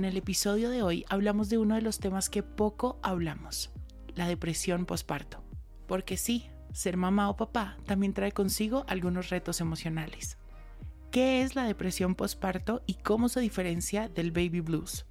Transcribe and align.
En 0.00 0.06
el 0.06 0.16
episodio 0.16 0.70
de 0.70 0.82
hoy 0.82 1.04
hablamos 1.10 1.50
de 1.50 1.58
uno 1.58 1.74
de 1.74 1.82
los 1.82 2.00
temas 2.00 2.30
que 2.30 2.42
poco 2.42 2.98
hablamos, 3.02 3.70
la 4.14 4.26
depresión 4.28 4.86
posparto. 4.86 5.44
Porque 5.86 6.16
sí, 6.16 6.48
ser 6.72 6.96
mamá 6.96 7.28
o 7.28 7.36
papá 7.36 7.76
también 7.84 8.14
trae 8.14 8.32
consigo 8.32 8.86
algunos 8.88 9.28
retos 9.28 9.60
emocionales. 9.60 10.38
¿Qué 11.10 11.42
es 11.42 11.54
la 11.54 11.64
depresión 11.64 12.14
posparto 12.14 12.80
y 12.86 12.94
cómo 12.94 13.28
se 13.28 13.40
diferencia 13.40 14.08
del 14.08 14.32
baby 14.32 14.60
blues? 14.60 15.04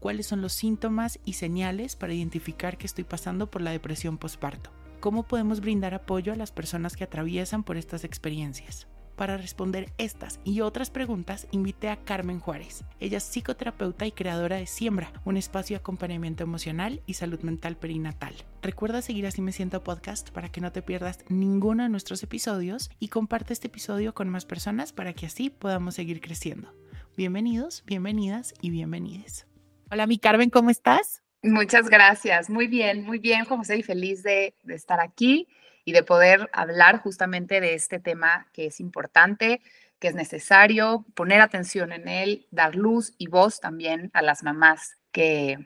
¿Cuáles 0.00 0.26
son 0.26 0.42
los 0.42 0.52
síntomas 0.52 1.20
y 1.24 1.34
señales 1.34 1.94
para 1.94 2.12
identificar 2.12 2.76
que 2.76 2.86
estoy 2.86 3.04
pasando 3.04 3.52
por 3.52 3.62
la 3.62 3.70
depresión 3.70 4.18
posparto? 4.18 4.72
¿Cómo 4.98 5.22
podemos 5.28 5.60
brindar 5.60 5.94
apoyo 5.94 6.32
a 6.32 6.36
las 6.36 6.50
personas 6.50 6.96
que 6.96 7.04
atraviesan 7.04 7.62
por 7.62 7.76
estas 7.76 8.02
experiencias? 8.02 8.88
Para 9.16 9.36
responder 9.36 9.92
estas 9.96 10.40
y 10.42 10.60
otras 10.60 10.90
preguntas, 10.90 11.46
invité 11.52 11.88
a 11.88 11.96
Carmen 11.96 12.40
Juárez. 12.40 12.84
Ella 12.98 13.18
es 13.18 13.24
psicoterapeuta 13.24 14.06
y 14.06 14.12
creadora 14.12 14.56
de 14.56 14.66
Siembra, 14.66 15.12
un 15.24 15.36
espacio 15.36 15.74
de 15.74 15.80
acompañamiento 15.80 16.42
emocional 16.42 17.00
y 17.06 17.14
salud 17.14 17.40
mental 17.42 17.76
perinatal. 17.76 18.34
Recuerda 18.60 19.02
seguir 19.02 19.26
Así 19.26 19.40
Me 19.40 19.52
Siento 19.52 19.84
Podcast 19.84 20.30
para 20.30 20.48
que 20.48 20.60
no 20.60 20.72
te 20.72 20.82
pierdas 20.82 21.20
ninguno 21.28 21.84
de 21.84 21.90
nuestros 21.90 22.24
episodios 22.24 22.90
y 22.98 23.08
comparte 23.08 23.52
este 23.52 23.68
episodio 23.68 24.14
con 24.14 24.28
más 24.28 24.46
personas 24.46 24.92
para 24.92 25.12
que 25.12 25.26
así 25.26 25.48
podamos 25.48 25.94
seguir 25.94 26.20
creciendo. 26.20 26.74
Bienvenidos, 27.16 27.84
bienvenidas 27.86 28.52
y 28.60 28.70
bienvenides. 28.70 29.46
Hola, 29.92 30.08
mi 30.08 30.18
Carmen, 30.18 30.50
¿cómo 30.50 30.70
estás? 30.70 31.22
Muchas 31.44 31.88
gracias. 31.88 32.50
Muy 32.50 32.66
bien, 32.66 33.04
muy 33.04 33.20
bien, 33.20 33.44
José, 33.44 33.78
y 33.78 33.82
feliz 33.84 34.24
de, 34.24 34.56
de 34.64 34.74
estar 34.74 34.98
aquí 34.98 35.46
y 35.84 35.92
de 35.92 36.02
poder 36.02 36.48
hablar 36.52 37.00
justamente 37.00 37.60
de 37.60 37.74
este 37.74 37.98
tema 37.98 38.46
que 38.52 38.66
es 38.66 38.80
importante, 38.80 39.60
que 39.98 40.08
es 40.08 40.14
necesario 40.14 41.04
poner 41.14 41.40
atención 41.40 41.92
en 41.92 42.08
él, 42.08 42.46
dar 42.50 42.74
luz 42.74 43.14
y 43.18 43.28
voz 43.28 43.60
también 43.60 44.10
a 44.14 44.22
las 44.22 44.42
mamás 44.42 44.96
que 45.12 45.58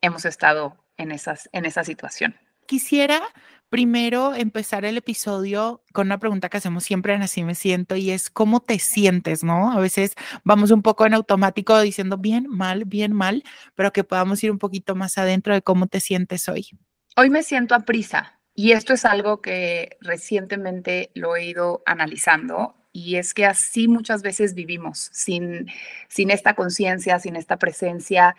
hemos 0.00 0.24
estado 0.24 0.76
en, 0.96 1.12
esas, 1.12 1.48
en 1.52 1.64
esa 1.64 1.84
situación. 1.84 2.36
Quisiera 2.66 3.20
primero 3.68 4.34
empezar 4.34 4.84
el 4.84 4.98
episodio 4.98 5.82
con 5.94 6.08
una 6.08 6.18
pregunta 6.18 6.50
que 6.50 6.58
hacemos 6.58 6.84
siempre 6.84 7.14
en 7.14 7.22
Así 7.22 7.42
me 7.42 7.54
siento 7.54 7.96
y 7.96 8.10
es 8.10 8.28
¿cómo 8.28 8.60
te 8.60 8.78
sientes? 8.78 9.42
¿No? 9.42 9.72
A 9.72 9.80
veces 9.80 10.14
vamos 10.44 10.70
un 10.70 10.82
poco 10.82 11.06
en 11.06 11.14
automático 11.14 11.80
diciendo 11.80 12.18
bien, 12.18 12.46
mal, 12.48 12.84
bien, 12.84 13.14
mal, 13.14 13.42
pero 13.74 13.92
que 13.92 14.04
podamos 14.04 14.44
ir 14.44 14.50
un 14.50 14.58
poquito 14.58 14.94
más 14.94 15.16
adentro 15.16 15.54
de 15.54 15.62
cómo 15.62 15.86
te 15.86 16.00
sientes 16.00 16.48
hoy. 16.48 16.68
Hoy 17.16 17.30
me 17.30 17.42
siento 17.42 17.74
a 17.74 17.80
prisa, 17.80 18.38
y 18.54 18.72
esto 18.72 18.92
es 18.92 19.04
algo 19.04 19.40
que 19.40 19.96
recientemente 20.00 21.10
lo 21.14 21.36
he 21.36 21.46
ido 21.46 21.82
analizando 21.86 22.74
y 22.92 23.16
es 23.16 23.32
que 23.32 23.46
así 23.46 23.88
muchas 23.88 24.22
veces 24.22 24.54
vivimos, 24.54 25.08
sin, 25.12 25.68
sin 26.08 26.30
esta 26.30 26.54
conciencia, 26.54 27.18
sin 27.18 27.36
esta 27.36 27.56
presencia 27.56 28.36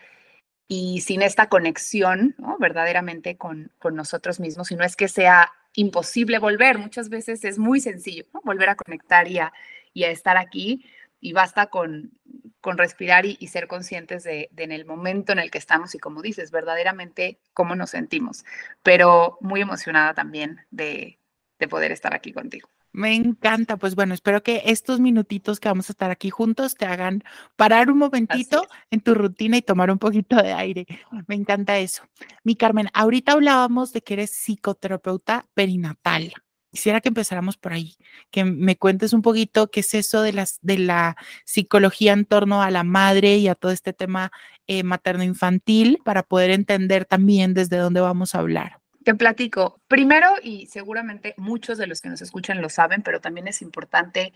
y 0.68 1.02
sin 1.02 1.24
esta 1.24 1.50
conexión 1.50 2.36
¿no? 2.38 2.58
verdaderamente 2.60 3.36
con, 3.36 3.72
con 3.80 3.96
nosotros 3.96 4.40
mismos. 4.40 4.72
Y 4.72 4.76
no 4.76 4.84
es 4.84 4.96
que 4.96 5.08
sea 5.08 5.52
imposible 5.74 6.38
volver, 6.38 6.78
muchas 6.78 7.10
veces 7.10 7.44
es 7.44 7.58
muy 7.58 7.80
sencillo 7.80 8.26
volver 8.44 8.70
a 8.70 8.76
conectar 8.76 9.28
y 9.28 9.40
a, 9.40 9.52
y 9.94 10.04
a 10.04 10.12
estar 10.12 10.38
aquí 10.38 10.86
y 11.24 11.32
basta 11.32 11.68
con, 11.68 12.12
con 12.60 12.78
respirar 12.78 13.26
y, 13.26 13.48
ser 13.48 13.68
conscientes 13.68 14.24
de, 14.24 14.50
en 14.58 14.74
el 14.74 14.86
momento 14.86 15.32
en 15.32 15.40
el 15.40 15.52
que 15.52 15.58
estamos 15.58 15.96
y 15.96 16.00
como 16.00 16.22
dices, 16.22 16.52
verdaderamente 16.52 17.40
cómo 17.54 17.76
nos 17.76 17.92
sentimos. 17.92 18.44
Pero 18.84 19.38
muy 19.40 19.62
emocionada 19.62 20.14
también 20.14 20.60
de, 20.70 21.18
de 21.60 21.68
poder 21.70 21.94
estar 21.94 22.14
aquí 22.14 22.34
contigo. 22.34 22.68
Me 22.92 23.16
encanta, 23.16 23.78
pues 23.78 23.96
bueno, 23.96 24.14
espero 24.14 24.44
que 24.44 24.64
estos 24.66 25.00
minutitos 25.00 25.62
que 25.62 25.70
vamos 25.70 25.90
a 25.90 25.94
estar 25.94 26.12
aquí 26.12 26.30
juntos 26.30 26.76
te 26.76 26.86
hagan 26.86 27.24
parar 27.56 27.90
un 27.90 28.00
momentito 28.00 28.68
en 28.92 29.00
tu 29.00 29.16
rutina 29.16 29.58
y 29.58 29.62
tomar 29.62 29.90
un 29.90 29.98
poquito 29.98 30.36
de 30.36 30.52
aire. 30.52 30.86
Me 31.28 31.36
encanta 31.36 31.80
eso. 31.80 32.04
Mi 32.44 32.58
Carmen, 32.58 32.90
ahorita 32.94 33.32
hablábamos 33.32 33.94
de 33.94 34.02
que 34.02 34.16
eres 34.16 34.32
psicoterapeuta 34.32 35.46
perinatal. 35.54 36.34
Quisiera 36.74 37.02
que 37.02 37.10
empezáramos 37.10 37.56
por 37.56 37.72
ahí, 37.72 37.94
que 38.32 38.44
me 38.44 38.76
cuentes 38.78 39.14
un 39.14 39.22
poquito 39.22 39.70
qué 39.70 39.82
es 39.82 39.94
eso 39.94 40.24
de, 40.24 40.34
la 40.34 41.16
psicología 41.46 42.14
en 42.14 42.26
torno 42.26 42.64
a 42.64 42.72
la 42.72 42.84
madre 42.84 43.38
y 43.38 43.48
a 43.48 43.54
todo 43.54 43.72
este 43.72 43.94
tema 43.94 44.32
eh, 44.66 44.82
materno-infantil 44.82 46.00
para 46.04 46.24
poder 46.24 46.50
entender 46.50 47.06
también 47.06 47.54
desde 47.54 47.78
dónde 47.78 48.02
vamos 48.02 48.34
a 48.34 48.40
hablar. 48.40 48.80
Te 49.04 49.14
platico. 49.14 49.82
Primero, 49.88 50.30
y 50.42 50.66
seguramente 50.66 51.36
muchos 51.38 51.78
de 51.78 51.86
los 51.86 52.02
que 52.02 52.10
nos 52.10 52.24
escuchan 52.24 52.60
lo 52.60 52.70
saben, 52.70 53.04
pero 53.04 53.22
también 53.22 53.48
es 53.48 53.62
importante 53.62 54.34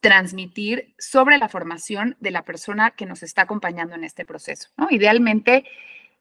transmitir 0.00 0.94
sobre 0.96 1.38
la 1.38 1.48
formación 1.48 2.16
de 2.20 2.30
la 2.30 2.42
persona 2.44 2.92
que 2.92 3.04
nos 3.04 3.24
está 3.24 3.42
acompañando 3.42 3.96
en 3.96 4.04
este 4.04 4.24
proceso. 4.24 4.68
Idealmente, 4.90 5.64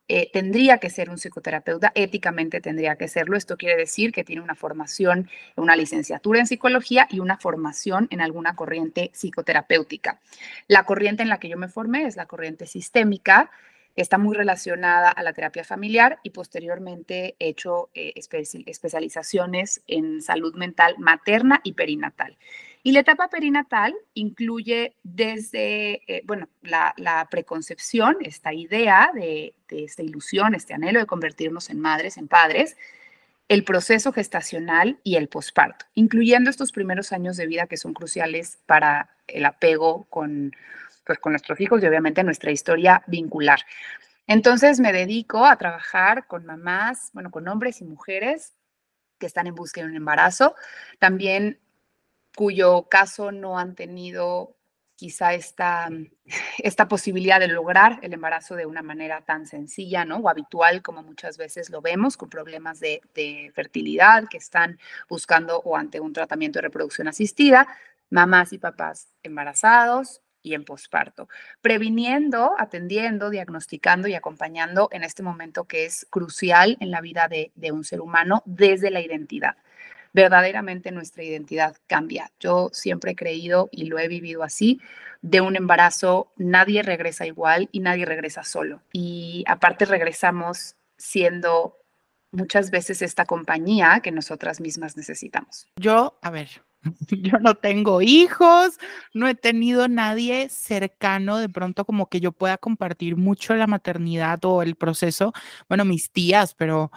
eh, 0.09 0.29
tendría 0.31 0.78
que 0.78 0.90
ser 0.90 1.09
un 1.09 1.18
psicoterapeuta, 1.18 1.91
éticamente 1.94 2.62
tendría 2.62 2.95
que 2.95 3.07
serlo. 3.07 3.35
Esto 3.35 3.57
quiere 3.57 3.75
decir 3.75 4.12
que 4.12 4.23
tiene 4.23 4.41
una 4.41 4.56
formación, 4.56 5.29
una 5.56 5.75
licenciatura 5.75 6.40
en 6.40 6.47
psicología 6.47 7.07
y 7.09 7.19
una 7.19 7.38
formación 7.38 8.07
en 8.09 8.22
alguna 8.22 8.56
corriente 8.56 9.12
psicoterapéutica. 9.13 10.19
La 10.67 10.84
corriente 10.84 11.23
en 11.23 11.29
la 11.29 11.40
que 11.40 11.50
yo 11.50 11.57
me 11.57 11.67
formé 11.67 12.06
es 12.06 12.16
la 12.16 12.25
corriente 12.25 12.67
sistémica, 12.67 13.51
está 13.97 14.17
muy 14.17 14.35
relacionada 14.35 15.09
a 15.09 15.23
la 15.23 15.34
terapia 15.34 15.63
familiar 15.63 16.19
y 16.23 16.29
posteriormente 16.29 17.35
he 17.40 17.50
hecho 17.50 17.90
eh, 17.94 18.13
especializaciones 18.16 19.81
en 19.88 20.22
salud 20.22 20.56
mental 20.56 20.96
materna 21.00 21.59
y 21.63 21.73
perinatal. 21.73 22.38
Y 22.88 22.94
la 22.94 23.02
etapa 23.02 23.28
perinatal 23.28 23.94
incluye 24.14 24.96
desde, 25.03 26.03
eh, 26.08 26.22
bueno, 26.24 26.48
la, 26.62 27.28
preconcepción, 27.30 28.16
esta 28.22 28.53
idea 28.53 29.12
de, 29.14 29.53
esta 29.68 30.03
ilusión, 30.03 30.56
este 30.56 30.74
anhelo 30.74 31.02
de 31.02 31.06
convertirnos 31.06 31.70
en 31.70 31.81
madres, 31.81 32.16
en 32.16 32.30
padres, 32.30 32.78
el 33.50 33.66
proceso 33.66 34.14
gestacional 34.14 35.02
y 35.03 35.18
el 35.18 35.28
posparto, 35.28 35.86
incluyendo 35.96 36.50
estos 36.50 36.72
primeros 36.72 37.12
años 37.12 37.36
de 37.36 37.46
vida 37.46 37.68
que 37.68 37.76
son 37.76 37.94
cruciales 37.94 38.59
para 38.66 39.09
el 39.28 39.44
apego 39.44 40.06
con, 40.06 40.56
pues, 41.06 41.20
con 41.20 41.34
nuestros 41.34 41.59
hijos 41.59 41.84
y 41.84 41.88
obviamente 41.88 42.24
nuestra 42.24 42.52
historia 42.52 43.03
vincular. 43.06 43.59
Entonces 44.28 44.80
me 44.80 44.94
dedico 44.94 45.46
a 45.46 45.58
trabajar 45.58 46.26
con 46.26 46.46
mamás, 46.46 47.09
bueno, 47.12 47.31
con 47.31 47.50
hombres 47.50 47.81
y 47.81 47.84
mujeres 47.84 48.53
que 49.20 49.26
están 49.26 49.47
en 49.47 49.56
búsqueda 49.56 49.84
de 49.84 49.92
un 49.92 49.97
embarazo. 49.97 50.56
También 51.00 51.59
cuyo 52.38 52.84
caso 52.84 53.31
no 53.31 53.58
han 53.58 53.74
tenido 53.74 54.56
quizá 54.96 55.34
esta, 55.34 55.90
esta 56.59 56.88
posibilidad 56.88 57.40
de 57.40 57.48
lograr 57.48 57.98
el 58.03 58.14
embarazo 58.14 58.56
de 58.56 58.68
una 58.68 58.84
manera 58.84 59.22
tan 59.22 59.48
sencilla, 59.48 60.06
¿no? 60.06 60.18
O 60.18 60.30
habitual 60.30 60.84
como 60.84 61.02
muchas 61.02 61.36
veces 61.40 61.72
lo 61.72 61.81
vemos, 61.81 62.16
con 62.16 62.30
problemas 62.30 62.80
de, 62.80 63.02
fertilidad 63.56 64.26
que 64.30 64.38
están 64.38 64.78
buscando 65.09 65.62
o 65.62 65.76
ante 65.76 66.00
un 66.00 66.14
tratamiento 66.14 66.59
de 66.59 66.68
reproducción 66.68 67.08
asistida, 67.08 67.68
mamás 68.12 68.53
y 68.53 68.59
papás 68.59 69.08
embarazados 69.24 70.22
y 70.44 70.53
en 70.53 70.64
posparto, 70.64 71.29
previniendo, 71.61 72.53
atendiendo, 72.59 73.32
diagnosticando 73.32 74.08
y 74.08 74.14
acompañando 74.14 74.90
en 74.91 75.03
este 75.03 75.23
momento 75.23 75.64
que 75.64 75.85
es 75.85 76.06
crucial 76.11 76.78
en 76.79 76.91
la 76.91 77.02
vida 77.02 77.28
de 77.28 77.72
un 77.72 77.84
ser 77.84 78.00
humano 78.00 78.44
desde 78.46 78.91
la 78.91 79.02
identidad 79.02 79.58
verdaderamente 80.17 80.91
nuestra 80.91 81.23
identidad 81.23 81.75
cambia. 81.85 82.31
Yo 82.40 82.72
siempre 82.73 83.11
he 83.11 83.16
creído 83.16 83.69
y 83.72 83.85
lo 83.85 83.99
he 83.99 84.08
vivido 84.08 84.41
así, 84.41 84.81
de 85.22 85.41
un 85.41 85.55
embarazo 85.55 86.31
nadie 86.37 86.81
regresa 86.81 87.28
igual 87.28 87.69
y 87.72 87.81
nadie 87.81 88.05
regresa 88.05 88.43
solo. 88.43 88.81
Y 88.91 89.43
aparte 89.46 89.85
regresamos 89.85 90.75
siendo 90.97 91.78
muchas 92.31 92.72
veces 92.72 93.03
esta 93.03 93.25
compañía 93.25 93.99
que 94.02 94.11
nosotras 94.11 94.59
mismas 94.59 94.97
necesitamos. 94.97 95.67
Yo, 95.75 96.17
a 96.23 96.31
ver, 96.31 96.49
yo 97.09 97.37
no 97.37 97.53
tengo 97.53 98.02
hijos, 98.02 98.79
no 99.13 99.28
he 99.28 99.35
tenido 99.35 99.87
nadie 99.87 100.49
cercano 100.49 101.37
de 101.37 101.49
pronto 101.49 101.85
como 101.85 102.09
que 102.09 102.22
yo 102.22 102.31
pueda 102.31 102.58
compartir 102.58 103.17
mucho 103.17 103.53
la 103.53 103.67
maternidad 103.67 104.43
o 104.46 104.63
el 104.63 104.73
proceso, 104.73 105.31
bueno, 105.70 105.85
mis 105.85 106.09
tías, 106.09 106.55
pero 106.55 106.91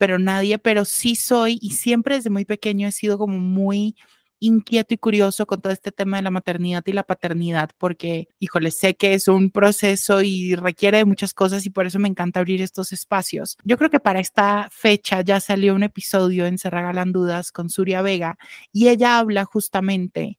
pero 0.00 0.18
nadie, 0.18 0.58
pero 0.58 0.86
sí 0.86 1.14
soy 1.14 1.58
y 1.60 1.72
siempre 1.72 2.14
desde 2.14 2.30
muy 2.30 2.46
pequeño 2.46 2.88
he 2.88 2.92
sido 2.92 3.18
como 3.18 3.38
muy 3.38 3.96
inquieto 4.38 4.94
y 4.94 4.96
curioso 4.96 5.46
con 5.46 5.60
todo 5.60 5.74
este 5.74 5.92
tema 5.92 6.16
de 6.16 6.22
la 6.22 6.30
maternidad 6.30 6.82
y 6.86 6.94
la 6.94 7.02
paternidad, 7.02 7.68
porque, 7.76 8.26
híjole, 8.38 8.70
sé 8.70 8.96
que 8.96 9.12
es 9.12 9.28
un 9.28 9.50
proceso 9.50 10.22
y 10.22 10.54
requiere 10.54 10.96
de 10.96 11.04
muchas 11.04 11.34
cosas 11.34 11.66
y 11.66 11.70
por 11.70 11.84
eso 11.84 11.98
me 11.98 12.08
encanta 12.08 12.40
abrir 12.40 12.62
estos 12.62 12.92
espacios. 12.92 13.58
Yo 13.62 13.76
creo 13.76 13.90
que 13.90 14.00
para 14.00 14.20
esta 14.20 14.70
fecha 14.70 15.20
ya 15.20 15.38
salió 15.38 15.74
un 15.74 15.82
episodio 15.82 16.46
en 16.46 16.56
Se 16.56 16.70
Dudas 17.08 17.52
con 17.52 17.68
Suria 17.68 18.00
Vega 18.00 18.38
y 18.72 18.88
ella 18.88 19.18
habla 19.18 19.44
justamente 19.44 20.38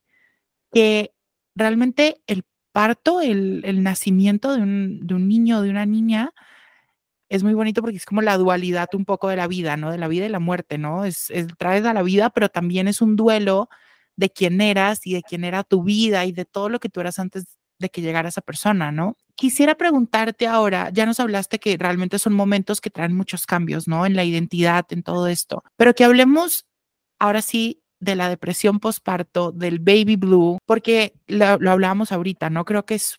que 0.74 1.14
realmente 1.54 2.20
el 2.26 2.46
parto, 2.72 3.22
el, 3.22 3.62
el 3.64 3.84
nacimiento 3.84 4.56
de 4.56 4.64
un, 4.64 5.06
de 5.06 5.14
un 5.14 5.28
niño 5.28 5.60
o 5.60 5.62
de 5.62 5.70
una 5.70 5.86
niña, 5.86 6.34
es 7.32 7.44
muy 7.44 7.54
bonito 7.54 7.82
porque 7.82 7.96
es 7.96 8.06
como 8.06 8.22
la 8.22 8.38
dualidad 8.38 8.90
un 8.94 9.06
poco 9.06 9.30
de 9.30 9.38
la 9.38 9.48
vida, 9.48 9.78
¿no? 9.78 9.90
De 9.90 9.98
la 9.98 10.10
vida 10.10 10.26
y 10.26 10.30
la 10.30 10.42
muerte, 10.42 10.78
¿no? 10.78 11.06
Es, 11.06 11.30
es, 11.30 11.48
traes 11.58 11.86
a 11.86 11.94
la 11.94 12.04
vida, 12.04 12.30
pero 12.30 12.50
también 12.50 12.90
es 12.90 13.02
un 13.02 13.16
duelo 13.16 13.70
de 14.18 14.30
quién 14.30 14.60
eras 14.60 15.08
y 15.08 15.14
de 15.14 15.24
quién 15.24 15.46
era 15.46 15.64
tu 15.64 15.82
vida 15.82 16.26
y 16.26 16.34
de 16.34 16.44
todo 16.44 16.68
lo 16.68 16.82
que 16.82 16.90
tú 16.90 17.00
eras 17.00 17.20
antes 17.20 17.58
de 17.80 17.90
que 17.90 18.02
llegara 18.02 18.28
esa 18.28 18.42
persona, 18.42 18.92
¿no? 18.92 19.16
Quisiera 19.36 19.76
preguntarte 19.76 20.46
ahora, 20.46 20.90
ya 20.92 21.06
nos 21.06 21.22
hablaste 21.22 21.58
que 21.58 21.78
realmente 21.78 22.20
son 22.20 22.34
momentos 22.34 22.82
que 22.82 22.90
traen 22.90 23.16
muchos 23.16 23.46
cambios, 23.46 23.88
¿no? 23.88 24.06
En 24.06 24.18
la 24.18 24.26
identidad, 24.26 24.86
en 24.90 25.02
todo 25.02 25.28
esto, 25.28 25.64
pero 25.78 25.96
que 25.96 26.04
hablemos 26.04 26.66
ahora 27.18 27.42
sí 27.42 27.82
de 28.02 28.16
la 28.16 28.28
depresión 28.28 28.82
postparto, 28.82 29.54
del 29.54 29.80
baby 29.80 30.18
blue, 30.18 30.58
porque 30.66 31.14
lo, 31.28 31.58
lo 31.60 31.72
hablábamos 31.72 32.12
ahorita, 32.12 32.50
¿no? 32.50 32.66
Creo 32.66 32.86
que 32.86 32.96
es 32.96 33.16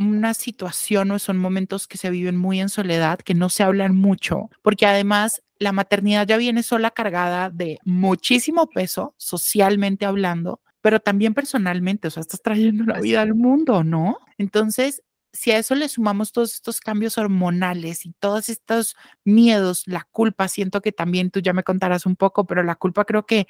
una 0.00 0.34
situación 0.34 1.10
o 1.10 1.18
son 1.18 1.36
momentos 1.36 1.86
que 1.86 1.98
se 1.98 2.10
viven 2.10 2.36
muy 2.36 2.60
en 2.60 2.68
soledad, 2.68 3.18
que 3.18 3.34
no 3.34 3.48
se 3.48 3.62
hablan 3.62 3.94
mucho, 3.94 4.50
porque 4.62 4.86
además 4.86 5.42
la 5.58 5.72
maternidad 5.72 6.26
ya 6.26 6.38
viene 6.38 6.62
sola 6.62 6.90
cargada 6.90 7.50
de 7.50 7.78
muchísimo 7.84 8.66
peso, 8.68 9.14
socialmente 9.18 10.06
hablando, 10.06 10.60
pero 10.80 11.00
también 11.00 11.34
personalmente, 11.34 12.08
o 12.08 12.10
sea, 12.10 12.22
estás 12.22 12.40
trayendo 12.42 12.84
la 12.84 13.00
vida 13.00 13.20
al 13.20 13.34
mundo, 13.34 13.84
¿no? 13.84 14.18
Entonces, 14.38 15.02
si 15.32 15.52
a 15.52 15.58
eso 15.58 15.74
le 15.74 15.88
sumamos 15.88 16.32
todos 16.32 16.54
estos 16.54 16.80
cambios 16.80 17.18
hormonales 17.18 18.04
y 18.04 18.12
todos 18.18 18.48
estos 18.48 18.96
miedos, 19.24 19.84
la 19.86 20.06
culpa, 20.10 20.48
siento 20.48 20.80
que 20.80 20.92
también 20.92 21.30
tú 21.30 21.40
ya 21.40 21.52
me 21.52 21.62
contarás 21.62 22.06
un 22.06 22.16
poco, 22.16 22.46
pero 22.46 22.62
la 22.62 22.74
culpa 22.74 23.04
creo 23.04 23.26
que 23.26 23.46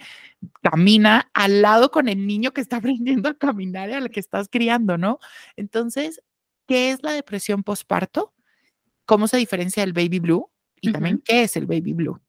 camina 0.63 1.31
al 1.33 1.63
lado 1.63 1.91
con 1.91 2.09
el 2.09 2.27
niño 2.27 2.53
que 2.53 2.61
está 2.61 2.77
aprendiendo 3.19 3.29
a 3.29 3.35
caminar 3.35 3.91
y 3.91 3.95
al 3.95 4.11
que 4.11 4.21
estás 4.21 4.49
criando, 4.51 4.99
¿no? 4.99 5.19
Entonces, 5.57 6.23
qué 6.71 6.93
es 6.93 7.03
la 7.03 7.11
depresión 7.11 7.65
postparto, 7.65 8.33
cómo 9.05 9.27
se 9.27 9.37
diferencia 9.37 9.83
del 9.83 9.93
baby 9.93 10.21
blue 10.21 10.49
y 10.81 10.93
también 10.93 11.21
qué 11.25 11.43
es 11.43 11.57
el 11.57 11.67
baby 11.67 11.95
blue. 11.95 12.21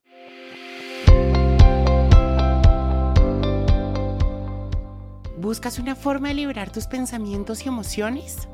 ¿Buscas 5.37 5.77
una 5.77 5.95
forma 5.95 6.29
de 6.29 6.33
liberar 6.33 6.71
tus 6.71 6.87
pensamientos 6.87 7.63
y 7.63 7.67
emociones? 7.67 8.47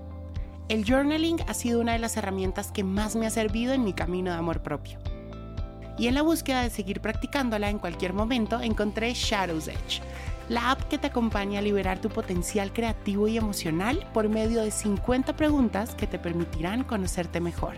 El 0.67 0.83
journaling 0.83 1.39
ha 1.47 1.53
sido 1.53 1.79
una 1.79 1.93
de 1.93 1.99
las 1.99 2.17
herramientas 2.17 2.73
que 2.73 2.83
más 2.83 3.15
me 3.15 3.25
ha 3.25 3.29
servido 3.29 3.73
en 3.73 3.85
mi 3.85 3.93
camino 3.93 4.31
de 4.31 4.37
amor 4.37 4.61
propio. 4.61 4.99
Y 5.97 6.07
en 6.07 6.15
la 6.15 6.21
búsqueda 6.21 6.63
de 6.63 6.69
seguir 6.69 6.99
practicándola 6.99 7.69
en 7.69 7.79
cualquier 7.79 8.11
momento 8.11 8.59
encontré 8.59 9.13
Shadows 9.13 9.69
Edge 9.69 10.01
la 10.49 10.71
app 10.71 10.83
que 10.83 10.97
te 10.97 11.07
acompaña 11.07 11.59
a 11.59 11.61
liberar 11.61 11.99
tu 11.99 12.09
potencial 12.09 12.71
creativo 12.71 13.27
y 13.27 13.37
emocional 13.37 14.07
por 14.13 14.29
medio 14.29 14.61
de 14.61 14.71
50 14.71 15.35
preguntas 15.35 15.93
que 15.95 16.07
te 16.07 16.19
permitirán 16.19 16.83
conocerte 16.83 17.41
mejor. 17.41 17.75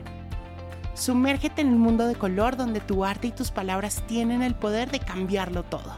Sumérgete 0.94 1.62
en 1.62 1.70
el 1.70 1.78
mundo 1.78 2.06
de 2.08 2.16
color 2.16 2.58
donde 2.58 2.80
tu 2.80 3.06
arte 3.06 3.28
y 3.28 3.32
tus 3.32 3.52
palabras 3.52 4.04
tienen 4.08 4.42
el 4.42 4.54
poder 4.54 4.92
de 4.92 5.00
cambiarlo 5.00 5.64
todo. 5.64 5.94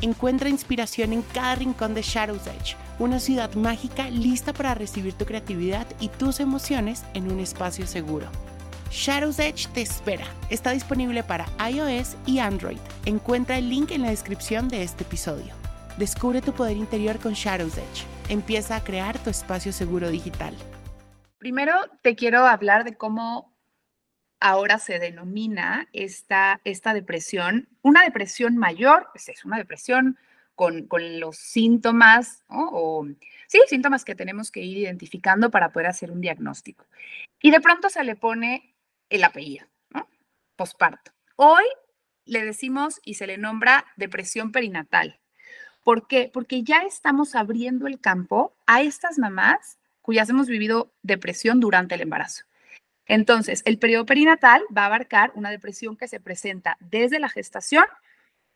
Encuentra 0.00 0.48
inspiración 0.48 1.12
en 1.12 1.22
cada 1.22 1.56
rincón 1.56 1.94
de 1.94 2.02
Shadow's 2.02 2.46
Edge, 2.46 2.76
una 3.00 3.18
ciudad 3.18 3.52
mágica 3.54 4.08
lista 4.10 4.52
para 4.52 4.74
recibir 4.74 5.14
tu 5.14 5.24
creatividad 5.24 5.86
y 5.98 6.08
tus 6.08 6.38
emociones 6.38 7.02
en 7.14 7.32
un 7.32 7.40
espacio 7.40 7.86
seguro. 7.86 8.28
Shadow's 8.90 9.38
Edge 9.38 9.68
te 9.74 9.82
espera. 9.82 10.24
Está 10.48 10.70
disponible 10.70 11.22
para 11.22 11.46
iOS 11.70 12.16
y 12.26 12.38
Android. 12.38 12.78
Encuentra 13.04 13.58
el 13.58 13.68
link 13.68 13.90
en 13.90 14.02
la 14.02 14.10
descripción 14.10 14.68
de 14.68 14.82
este 14.82 15.04
episodio. 15.04 15.54
Descubre 15.98 16.40
tu 16.40 16.52
poder 16.52 16.76
interior 16.76 17.18
con 17.18 17.34
Shadow's 17.34 17.76
Edge. 17.76 18.06
Empieza 18.30 18.76
a 18.76 18.84
crear 18.84 19.18
tu 19.18 19.28
espacio 19.28 19.72
seguro 19.72 20.10
digital. 20.10 20.54
Primero 21.38 21.74
te 22.02 22.16
quiero 22.16 22.46
hablar 22.46 22.84
de 22.84 22.96
cómo 22.96 23.52
ahora 24.40 24.78
se 24.78 24.98
denomina 24.98 25.88
esta, 25.92 26.60
esta 26.64 26.94
depresión. 26.94 27.68
Una 27.82 28.04
depresión 28.04 28.56
mayor, 28.56 29.08
pues 29.12 29.28
es 29.28 29.44
una 29.44 29.58
depresión 29.58 30.16
con, 30.54 30.86
con 30.86 31.20
los 31.20 31.36
síntomas, 31.36 32.42
o 32.48 33.06
sí, 33.48 33.60
síntomas 33.68 34.04
que 34.04 34.14
tenemos 34.14 34.50
que 34.50 34.60
ir 34.60 34.78
identificando 34.78 35.50
para 35.50 35.72
poder 35.72 35.88
hacer 35.88 36.10
un 36.10 36.20
diagnóstico. 36.20 36.86
Y 37.40 37.50
de 37.50 37.60
pronto 37.60 37.88
se 37.90 38.02
le 38.02 38.16
pone 38.16 38.67
el 39.10 39.24
apellido, 39.24 39.66
¿no? 39.90 40.08
Posparto. 40.56 41.12
Hoy 41.36 41.64
le 42.24 42.44
decimos 42.44 43.00
y 43.04 43.14
se 43.14 43.26
le 43.26 43.38
nombra 43.38 43.86
depresión 43.96 44.52
perinatal. 44.52 45.18
¿Por 45.82 46.06
qué? 46.06 46.30
Porque 46.32 46.62
ya 46.62 46.78
estamos 46.80 47.34
abriendo 47.34 47.86
el 47.86 48.00
campo 48.00 48.54
a 48.66 48.82
estas 48.82 49.18
mamás 49.18 49.78
cuyas 50.02 50.28
hemos 50.28 50.46
vivido 50.46 50.92
depresión 51.02 51.60
durante 51.60 51.94
el 51.94 52.02
embarazo. 52.02 52.44
Entonces, 53.06 53.62
el 53.64 53.78
periodo 53.78 54.04
perinatal 54.04 54.62
va 54.76 54.82
a 54.82 54.86
abarcar 54.86 55.32
una 55.34 55.50
depresión 55.50 55.96
que 55.96 56.08
se 56.08 56.20
presenta 56.20 56.76
desde 56.80 57.18
la 57.18 57.30
gestación 57.30 57.84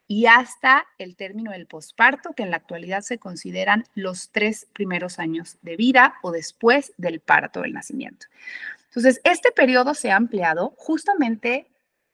y 0.06 0.26
hasta 0.26 0.86
el 0.98 1.16
término 1.16 1.52
del 1.52 1.66
posparto, 1.66 2.32
que 2.34 2.42
en 2.42 2.50
la 2.50 2.56
actualidad 2.56 3.00
se 3.00 3.18
consideran 3.18 3.84
los 3.94 4.30
tres 4.30 4.66
primeros 4.72 5.18
años 5.18 5.58
de 5.62 5.76
vida 5.76 6.14
o 6.22 6.30
después 6.30 6.92
del 6.96 7.20
parto 7.20 7.62
del 7.62 7.72
nacimiento. 7.72 8.26
Entonces, 8.88 9.20
este 9.24 9.52
periodo 9.52 9.94
se 9.94 10.10
ha 10.10 10.16
ampliado 10.16 10.74
justamente 10.76 11.70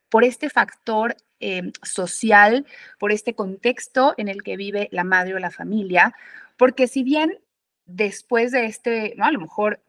por 0.08 0.24
este 0.24 0.48
factor 0.48 1.16
em, 1.40 1.72
social, 1.82 2.66
por 2.98 3.12
este 3.12 3.34
contexto 3.34 4.14
en 4.16 4.28
el 4.28 4.42
que 4.42 4.56
vive 4.56 4.88
la 4.92 5.04
madre 5.04 5.34
o 5.34 5.38
la 5.38 5.50
familia, 5.50 6.14
porque 6.56 6.86
si 6.86 7.02
bien 7.02 7.40
después 7.84 8.52
de 8.52 8.66
este, 8.66 9.14
¿no? 9.16 9.24
a 9.24 9.32
lo 9.32 9.40
mejor 9.40 9.82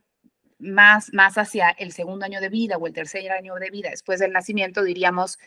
más, 0.58 1.14
más 1.14 1.38
hacia 1.38 1.70
el 1.70 1.92
segundo 1.92 2.26
año 2.26 2.42
de 2.42 2.50
vida 2.50 2.78
o 2.78 2.88
el 2.88 2.94
tercer 2.94 3.32
año 3.32 3.56
de 3.56 3.70
vida 3.70 3.90
después 3.90 4.20
del 4.20 4.34
nacimiento, 4.34 4.84
diríamos, 4.84 5.40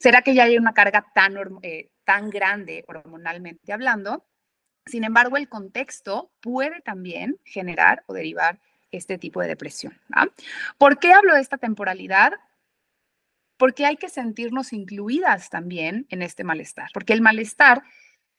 ¿será 0.00 0.22
que 0.22 0.34
ya 0.34 0.44
hay 0.44 0.56
una 0.56 0.72
carga 0.74 1.06
tan, 1.14 1.36
eh, 1.62 1.90
tan 2.04 2.30
grande 2.30 2.84
hormonalmente 2.88 3.72
hablando? 3.72 4.26
Sin 4.86 5.04
embargo, 5.04 5.36
el 5.36 5.48
contexto 5.48 6.32
puede 6.40 6.80
también 6.80 7.38
generar 7.44 8.02
o 8.06 8.14
derivar 8.14 8.58
este 8.90 9.18
tipo 9.18 9.40
de 9.40 9.48
depresión. 9.48 10.00
¿Por 10.78 10.98
qué 10.98 11.12
hablo 11.12 11.34
de 11.34 11.40
esta 11.40 11.58
temporalidad? 11.58 12.32
Porque 13.56 13.84
hay 13.86 13.96
que 13.96 14.08
sentirnos 14.08 14.72
incluidas 14.72 15.50
también 15.50 16.06
en 16.08 16.22
este 16.22 16.44
malestar, 16.44 16.88
porque 16.94 17.12
el 17.12 17.20
malestar 17.20 17.82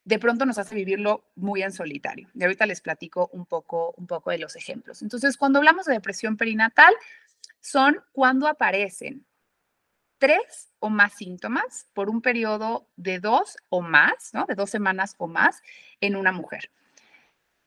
de 0.04 0.18
pronto 0.18 0.48
nos 0.48 0.58
hace 0.58 0.74
vivirlo 0.74 1.32
muy 1.36 1.62
en 1.62 1.72
solitario. 1.72 2.28
Y 2.34 2.44
ahorita 2.44 2.66
les 2.66 2.82
platico 2.82 3.30
un 3.32 3.46
poco, 3.46 3.94
un 3.98 4.08
poco 4.08 4.32
de 4.32 4.40
los 4.40 4.56
ejemplos. 4.56 5.04
Entonces, 5.04 5.38
cuando 5.38 5.60
hablamos 5.60 5.86
de 5.86 5.94
depresión 5.94 6.38
perinatal, 6.38 6.94
son 7.60 7.98
cuando 8.12 8.48
aparecen 8.48 9.28
tres 10.22 10.70
o 10.78 10.92
más 10.92 11.14
síntomas 11.14 11.88
por 11.94 12.08
un 12.08 12.22
periodo 12.22 12.88
de 12.96 13.20
dos 13.20 13.58
o 13.70 13.82
más, 13.82 14.30
¿no? 14.34 14.46
De 14.46 14.54
dos 14.54 14.70
semanas 14.70 15.16
o 15.18 15.28
más 15.28 15.64
en 16.00 16.16
una 16.16 16.32
mujer. 16.32 16.70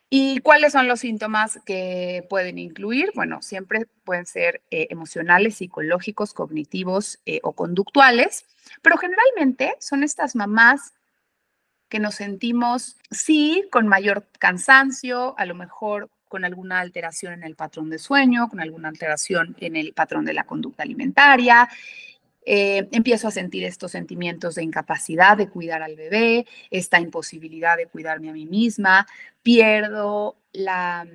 ¿Y 0.08 0.38
cuáles 0.38 0.72
son 0.72 0.86
los 0.86 1.00
síntomas 1.00 1.58
que 1.66 2.24
pueden 2.30 2.58
incluir? 2.58 3.10
Bueno, 3.16 3.42
siempre 3.42 3.86
pueden 4.04 4.26
ser 4.26 4.62
eh, 4.70 4.86
emocionales, 4.90 5.56
psicológicos, 5.56 6.32
cognitivos 6.32 7.18
eh, 7.26 7.40
o 7.42 7.54
conductuales, 7.54 8.46
pero 8.82 8.98
generalmente 8.98 9.74
son 9.80 10.04
estas 10.04 10.36
mamás 10.36 10.94
que 11.88 11.98
nos 11.98 12.14
sentimos, 12.14 12.96
sí, 13.10 13.66
con 13.72 13.88
mayor 13.88 14.28
cansancio, 14.38 15.34
a 15.36 15.44
lo 15.44 15.56
mejor 15.56 16.08
con 16.28 16.44
alguna 16.44 16.78
alteración 16.78 17.32
en 17.32 17.42
el 17.42 17.56
patrón 17.56 17.90
de 17.90 17.98
sueño, 17.98 18.48
con 18.48 18.60
alguna 18.60 18.90
alteración 18.90 19.56
en 19.58 19.74
el 19.74 19.92
patrón 19.92 20.24
de 20.24 20.34
la 20.34 20.44
conducta 20.44 20.84
alimentaria, 20.84 21.68
eh, 22.44 22.88
empiezo 22.92 23.28
a 23.28 23.30
sentir 23.30 23.64
estos 23.64 23.92
sentimientos 23.92 24.54
de 24.54 24.62
incapacidad 24.62 25.36
de 25.36 25.48
cuidar 25.48 25.82
al 25.82 25.96
bebé, 25.96 26.46
esta 26.70 27.00
imposibilidad 27.00 27.76
de 27.76 27.86
cuidarme 27.86 28.30
a 28.30 28.32
mí 28.32 28.46
misma, 28.46 29.06
pierdo 29.42 30.36
la 30.52 31.06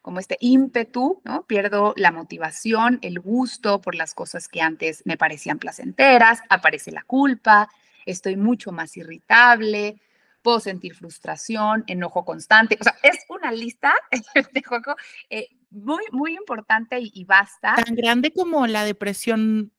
como 0.00 0.18
este 0.18 0.36
ímpetu, 0.40 1.22
¿no? 1.24 1.46
Pierdo 1.46 1.94
la 1.96 2.10
motivación, 2.10 2.98
el 3.02 3.20
gusto 3.20 3.80
por 3.80 3.94
las 3.94 4.14
cosas 4.14 4.48
que 4.48 4.60
antes 4.60 5.02
me 5.06 5.16
parecían 5.16 5.60
placenteras, 5.60 6.40
aparece 6.48 6.90
la 6.90 7.04
culpa, 7.04 7.68
estoy 8.04 8.36
mucho 8.36 8.72
más 8.72 8.96
irritable, 8.96 10.00
puedo 10.42 10.58
sentir 10.58 10.94
frustración, 10.94 11.84
enojo 11.86 12.24
constante. 12.24 12.76
O 12.80 12.84
sea, 12.84 12.96
es 13.02 13.24
una 13.28 13.52
lista 13.52 13.94
de 14.52 14.62
juego 14.62 14.96
eh, 15.30 15.48
muy, 15.70 16.02
muy 16.10 16.34
importante 16.34 16.98
y, 17.00 17.24
basta. 17.24 17.76
Tan 17.76 17.94
grande 17.94 18.32
como 18.32 18.66
la 18.66 18.84
depresión 18.84 19.72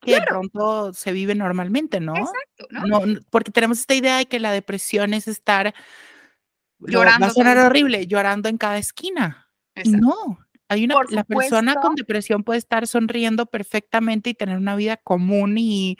que 0.00 0.14
de 0.14 0.22
pronto 0.22 0.92
se 0.92 1.12
vive 1.12 1.34
normalmente, 1.34 2.00
¿no? 2.00 2.16
Exacto, 2.16 2.66
¿no? 2.70 2.86
¿no? 2.86 3.20
Porque 3.30 3.50
tenemos 3.50 3.80
esta 3.80 3.94
idea 3.94 4.18
de 4.18 4.26
que 4.26 4.40
la 4.40 4.52
depresión 4.52 5.14
es 5.14 5.28
estar 5.28 5.74
llorando. 6.78 7.26
Va 7.26 7.30
a 7.30 7.34
sonar 7.34 7.58
horrible, 7.58 8.06
llorando 8.06 8.48
en 8.48 8.58
cada 8.58 8.78
esquina. 8.78 9.48
Y 9.74 9.90
no, 9.90 10.38
hay 10.68 10.84
una, 10.84 10.96
la 11.10 11.24
persona 11.24 11.74
con 11.76 11.94
depresión 11.94 12.44
puede 12.44 12.58
estar 12.58 12.86
sonriendo 12.86 13.46
perfectamente 13.46 14.30
y 14.30 14.34
tener 14.34 14.56
una 14.56 14.76
vida 14.76 14.96
común 14.96 15.58
y 15.58 15.98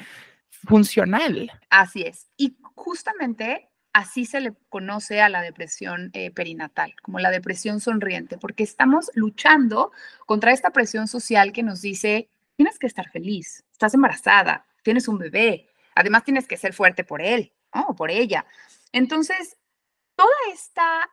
funcional. 0.49 1.50
Así 1.71 2.02
es. 2.02 2.28
Y 2.37 2.57
justamente 2.75 3.69
así 3.92 4.25
se 4.25 4.40
le 4.40 4.52
conoce 4.69 5.21
a 5.21 5.28
la 5.28 5.42
depresión 5.42 6.11
eh, 6.12 6.30
perinatal, 6.30 6.95
como 7.02 7.19
la 7.19 7.30
depresión 7.30 7.80
sonriente, 7.80 8.38
porque 8.38 8.62
estamos 8.62 9.11
luchando 9.14 9.90
contra 10.26 10.52
esta 10.52 10.71
presión 10.71 11.09
social 11.09 11.52
que 11.52 11.62
nos 11.62 11.80
dice, 11.83 12.30
tienes 12.60 12.78
que 12.78 12.88
estar 12.88 13.08
feliz, 13.08 13.64
estás 13.72 13.94
embarazada, 13.94 14.66
tienes 14.82 15.08
un 15.08 15.16
bebé, 15.16 15.70
además 15.94 16.24
tienes 16.24 16.46
que 16.46 16.58
ser 16.58 16.74
fuerte 16.74 17.04
por 17.04 17.22
él 17.22 17.54
o 17.72 17.96
por 17.96 18.10
ella. 18.10 18.44
Entonces, 18.92 19.56
toda 20.14 20.28
esta, 20.52 21.08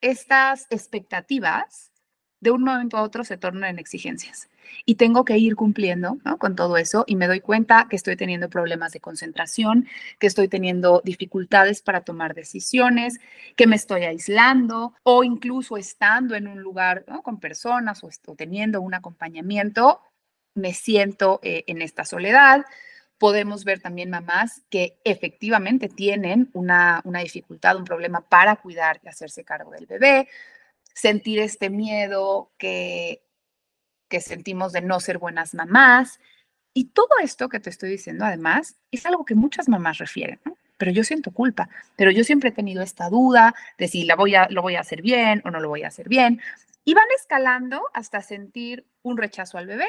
estas 0.00 0.66
expectativas 0.70 1.92
de 2.40 2.50
un 2.50 2.64
momento 2.64 2.96
a 2.96 3.02
otro 3.02 3.22
se 3.22 3.36
tornan 3.36 3.70
en 3.70 3.78
exigencias. 3.78 4.48
Y 4.84 4.96
tengo 4.96 5.24
que 5.24 5.38
ir 5.38 5.56
cumpliendo 5.56 6.18
con 6.38 6.54
todo 6.54 6.76
eso 6.76 7.04
y 7.06 7.16
me 7.16 7.26
doy 7.26 7.40
cuenta 7.40 7.86
que 7.88 7.96
estoy 7.96 8.16
teniendo 8.16 8.50
problemas 8.50 8.92
de 8.92 9.00
concentración, 9.00 9.86
que 10.18 10.26
estoy 10.26 10.48
teniendo 10.48 11.00
dificultades 11.04 11.80
para 11.80 12.02
tomar 12.02 12.34
decisiones, 12.34 13.18
que 13.56 13.66
me 13.66 13.76
estoy 13.76 14.02
aislando 14.02 14.94
o 15.04 15.24
incluso 15.24 15.76
estando 15.76 16.34
en 16.34 16.48
un 16.48 16.60
lugar 16.60 17.04
con 17.22 17.40
personas 17.40 18.02
o, 18.04 18.10
teniendo 18.36 18.82
un 18.82 18.94
acompañamiento, 18.94 20.02
me 20.58 20.74
siento 20.74 21.40
eh, 21.42 21.64
en 21.66 21.82
esta 21.82 22.04
soledad. 22.04 22.64
Podemos 23.18 23.64
ver 23.64 23.80
también 23.80 24.10
mamás 24.10 24.62
que 24.70 24.98
efectivamente 25.04 25.88
tienen 25.88 26.50
una, 26.52 27.00
una 27.04 27.20
dificultad, 27.20 27.76
un 27.76 27.84
problema 27.84 28.20
para 28.20 28.56
cuidar 28.56 29.00
y 29.02 29.08
hacerse 29.08 29.44
cargo 29.44 29.70
del 29.72 29.86
bebé, 29.86 30.28
sentir 30.94 31.40
este 31.40 31.70
miedo 31.70 32.52
que 32.58 33.22
que 34.08 34.20
sentimos 34.20 34.72
de 34.72 34.82
no 34.82 35.00
ser 35.00 35.18
buenas 35.18 35.54
mamás. 35.54 36.18
Y 36.74 36.86
todo 36.86 37.08
esto 37.22 37.48
que 37.48 37.60
te 37.60 37.70
estoy 37.70 37.90
diciendo, 37.90 38.24
además, 38.24 38.76
es 38.90 39.06
algo 39.06 39.24
que 39.24 39.34
muchas 39.34 39.68
mamás 39.68 39.98
refieren, 39.98 40.40
Pero 40.76 40.92
yo 40.92 41.02
siento 41.02 41.32
culpa, 41.32 41.68
pero 41.96 42.12
yo 42.12 42.22
siempre 42.22 42.50
he 42.50 42.52
tenido 42.52 42.82
esta 42.82 43.08
duda 43.08 43.52
de 43.78 43.88
si 43.88 44.04
la 44.04 44.14
voy 44.14 44.36
a, 44.36 44.46
lo 44.48 44.62
voy 44.62 44.76
a 44.76 44.80
hacer 44.80 45.02
bien 45.02 45.42
o 45.44 45.50
no 45.50 45.58
lo 45.58 45.68
voy 45.68 45.82
a 45.82 45.88
hacer 45.88 46.08
bien. 46.08 46.40
Y 46.84 46.94
van 46.94 47.08
escalando 47.16 47.82
hasta 47.92 48.22
sentir 48.22 48.86
un 49.02 49.16
rechazo 49.16 49.58
al 49.58 49.66
bebé, 49.66 49.88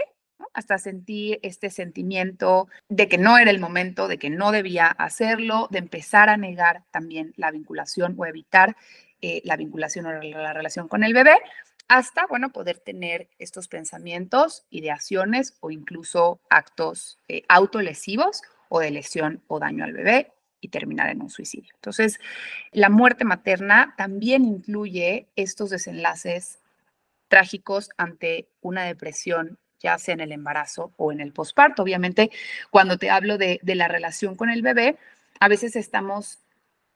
hasta 0.53 0.77
sentir 0.77 1.39
este 1.43 1.69
sentimiento 1.69 2.67
de 2.89 3.07
que 3.07 3.17
no 3.17 3.37
era 3.37 3.51
el 3.51 3.59
momento, 3.59 4.07
de 4.07 4.17
que 4.17 4.29
no 4.29 4.51
debía 4.51 4.87
hacerlo, 4.87 5.67
de 5.71 5.79
empezar 5.79 6.29
a 6.29 6.37
negar 6.37 6.83
también 6.91 7.33
la 7.37 7.51
vinculación 7.51 8.15
o 8.17 8.25
evitar 8.25 8.75
eh, 9.21 9.41
la 9.43 9.57
vinculación 9.57 10.05
o 10.05 10.11
la 10.21 10.53
relación 10.53 10.87
con 10.87 11.03
el 11.03 11.13
bebé 11.13 11.35
hasta, 11.89 12.27
bueno, 12.27 12.51
poder 12.51 12.77
tener 12.77 13.27
estos 13.39 13.67
pensamientos, 13.67 14.63
ideaciones 14.69 15.57
o 15.59 15.71
incluso 15.71 16.39
actos 16.49 17.17
eh, 17.27 17.41
autolesivos 17.49 18.43
o 18.69 18.79
de 18.79 18.91
lesión 18.91 19.41
o 19.47 19.59
daño 19.59 19.83
al 19.83 19.93
bebé 19.93 20.31
y 20.61 20.69
terminar 20.69 21.09
en 21.09 21.21
un 21.21 21.31
suicidio. 21.31 21.73
Entonces, 21.75 22.19
la 22.71 22.89
muerte 22.89 23.25
materna 23.25 23.95
también 23.97 24.45
incluye 24.45 25.27
estos 25.35 25.71
desenlaces 25.71 26.59
trágicos 27.27 27.89
ante 27.97 28.47
una 28.61 28.83
depresión, 28.83 29.57
ya 29.79 29.97
sea 29.97 30.13
en 30.13 30.19
el 30.21 30.31
embarazo 30.31 30.93
o 30.97 31.11
en 31.11 31.21
el 31.21 31.31
posparto. 31.31 31.83
Obviamente, 31.83 32.31
cuando 32.69 32.97
te 32.97 33.09
hablo 33.09 33.37
de, 33.37 33.59
de 33.63 33.75
la 33.75 33.87
relación 33.87 34.35
con 34.35 34.49
el 34.49 34.61
bebé, 34.61 34.97
a 35.39 35.47
veces 35.47 35.75
estamos, 35.75 36.39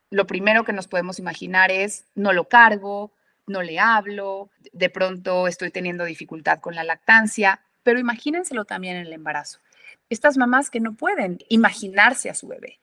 lo 0.10 0.28
primero 0.28 0.64
que 0.64 0.74
nos 0.74 0.88
podemos 0.88 1.20
imaginar 1.20 1.72
es, 1.72 2.06
no 2.16 2.34
lo 2.34 2.48
cargo, 2.48 3.12
no 3.48 3.62
le 3.62 3.80
hablo, 3.80 4.50
de 4.72 4.90
pronto 4.90 5.48
estoy 5.48 5.72
teniendo 5.72 6.06
dificultad 6.06 6.60
con 6.60 6.76
la 6.76 6.84
lactancia, 6.84 7.62
pero 7.84 8.00
imagínenselo 8.00 8.66
también 8.66 8.98
en 8.98 9.08
el 9.08 9.14
embarazo. 9.14 9.60
Estas 10.10 10.38
mamás 10.38 10.70
que 10.70 10.80
no 10.80 10.94
pueden 10.94 11.40
imaginarse 11.50 12.30
a 12.30 12.36
su 12.36 12.48
bebé, 12.48 12.80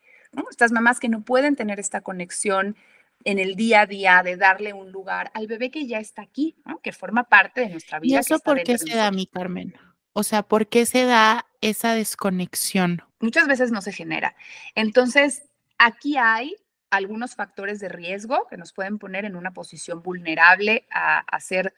estas 0.50 0.72
mamás 0.72 1.00
que 1.00 1.08
no 1.08 1.22
pueden 1.22 1.56
tener 1.56 1.80
esta 1.80 2.02
conexión 2.02 2.76
en 3.24 3.38
el 3.38 3.54
día 3.54 3.82
a 3.82 3.86
día 3.86 4.22
de 4.22 4.36
darle 4.36 4.72
un 4.72 4.92
lugar 4.92 5.30
al 5.34 5.46
bebé 5.46 5.70
que 5.70 5.86
ya 5.86 5.98
está 5.98 6.22
aquí, 6.22 6.56
que 6.82 6.92
forma 6.92 7.24
parte 7.24 7.60
de 7.60 7.68
nuestra 7.68 7.98
vida. 7.98 8.16
¿Y 8.16 8.18
eso 8.18 8.38
por 8.38 8.62
qué 8.62 8.78
se 8.78 8.96
da, 8.96 9.10
mi 9.10 9.26
Carmen? 9.26 9.74
O 10.12 10.22
sea, 10.22 10.42
¿por 10.42 10.66
qué 10.66 10.86
se 10.86 11.04
da 11.04 11.46
esa 11.60 11.94
desconexión? 11.94 13.02
Muchas 13.20 13.46
veces 13.46 13.70
no 13.70 13.80
se 13.82 13.92
genera. 13.92 14.34
Entonces, 14.74 15.44
aquí 15.78 16.16
hay 16.16 16.56
algunos 16.90 17.36
factores 17.36 17.78
de 17.80 17.88
riesgo 17.88 18.46
que 18.48 18.56
nos 18.56 18.72
pueden 18.72 18.98
poner 18.98 19.24
en 19.24 19.36
una 19.36 19.52
posición 19.52 20.02
vulnerable 20.02 20.86
a, 20.90 21.38
ser 21.40 21.72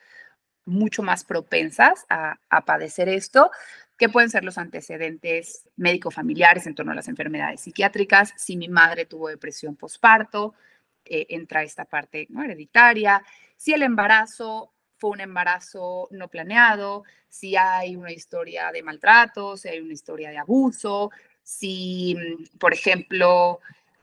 mucho 0.64 1.02
más 1.02 1.24
propensas 1.24 2.06
a, 2.08 2.64
padecer 2.64 3.08
esto, 3.08 3.50
que 3.98 4.08
pueden 4.08 4.30
ser 4.30 4.44
los 4.44 4.58
antecedentes 4.58 5.68
médico-familiares 5.76 6.66
en 6.66 6.74
torno 6.74 6.92
a 6.92 6.94
las 6.94 7.08
enfermedades 7.08 7.60
psiquiátricas. 7.60 8.32
Si 8.36 8.56
mi 8.56 8.68
madre 8.68 9.04
tuvo 9.04 9.28
depresión 9.28 9.76
postparto, 9.76 10.54
eh, 11.04 11.26
entra 11.28 11.62
esta 11.62 11.84
parte 11.84 12.26
¿no? 12.30 12.42
hereditaria. 12.42 13.22
Si 13.56 13.74
el 13.74 13.82
embarazo 13.82 14.72
fue 15.02 15.10
un 15.10 15.20
embarazo 15.20 16.06
no 16.12 16.28
planeado, 16.28 17.02
si 17.28 17.56
hay 17.56 17.96
una 17.96 18.12
historia 18.12 18.70
de 18.70 18.84
maltrato, 18.84 19.56
si 19.56 19.68
hay 19.68 19.80
una 19.80 19.94
historia 19.94 20.30
de 20.30 20.38
abuso, 20.38 21.10
si, 21.42 22.16
por 22.60 22.72
ejemplo, 22.72 23.58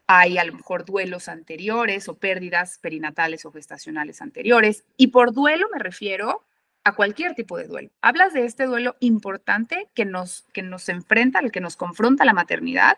hay 0.08 0.38
a 0.38 0.44
lo 0.44 0.56
mejor 0.56 0.84
duelos 0.84 1.30
anteriores 1.30 2.10
o 2.10 2.16
pérdidas 2.16 2.80
perinatales 2.80 3.46
o 3.46 3.52
gestacionales 3.54 4.22
anteriores. 4.22 4.84
Y 4.98 5.08
por 5.08 5.32
duelo 5.32 5.68
me 5.72 5.80
refiero 5.80 6.44
a 6.84 6.94
cualquier 6.94 7.34
tipo 7.34 7.58
de 7.58 7.68
duelo. 7.68 7.92
Hablas 8.02 8.34
de 8.34 8.44
este 8.44 8.66
duelo 8.66 8.98
importante 9.00 9.88
que 9.96 10.04
nos, 10.04 10.48
que 10.52 10.64
nos 10.64 10.90
enfrenta, 10.90 11.40
el 11.40 11.54
que 11.54 11.62
nos 11.62 11.78
confronta 11.78 12.26
la 12.26 12.34
maternidad, 12.34 12.98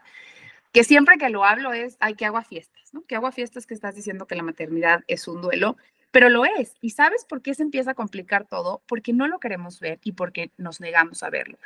que 0.72 0.84
siempre 0.84 1.20
que 1.20 1.30
lo 1.30 1.46
hablo 1.46 1.72
es, 1.72 1.98
ay, 2.00 2.16
que 2.16 2.26
hago 2.26 2.42
fiestas, 2.42 2.96
¿no? 2.96 3.06
Que 3.06 3.16
hago 3.16 3.32
fiestas 3.32 3.68
que 3.68 3.76
estás 3.76 3.94
diciendo 3.94 4.26
que 4.26 4.34
la 4.34 4.42
maternidad 4.42 5.04
es 5.06 5.28
un 5.28 5.40
duelo, 5.40 5.78
pero 6.12 6.30
lo 6.30 6.46
es. 6.46 6.76
¿Y 6.82 6.92
sabes 6.92 7.26
por 7.26 7.42
qué 7.42 7.56
se 7.56 7.64
empieza 7.64 7.92
a 7.92 7.96
complicar 7.96 8.46
todo? 8.48 8.84
Porque 8.88 9.14
no 9.14 9.28
lo 9.28 9.40
queremos 9.40 9.80
ver 9.80 10.00
y 10.04 10.14
porque 10.14 10.52
nos 10.58 10.82
negamos 10.82 11.24
a 11.24 11.30
verlo. 11.30 11.58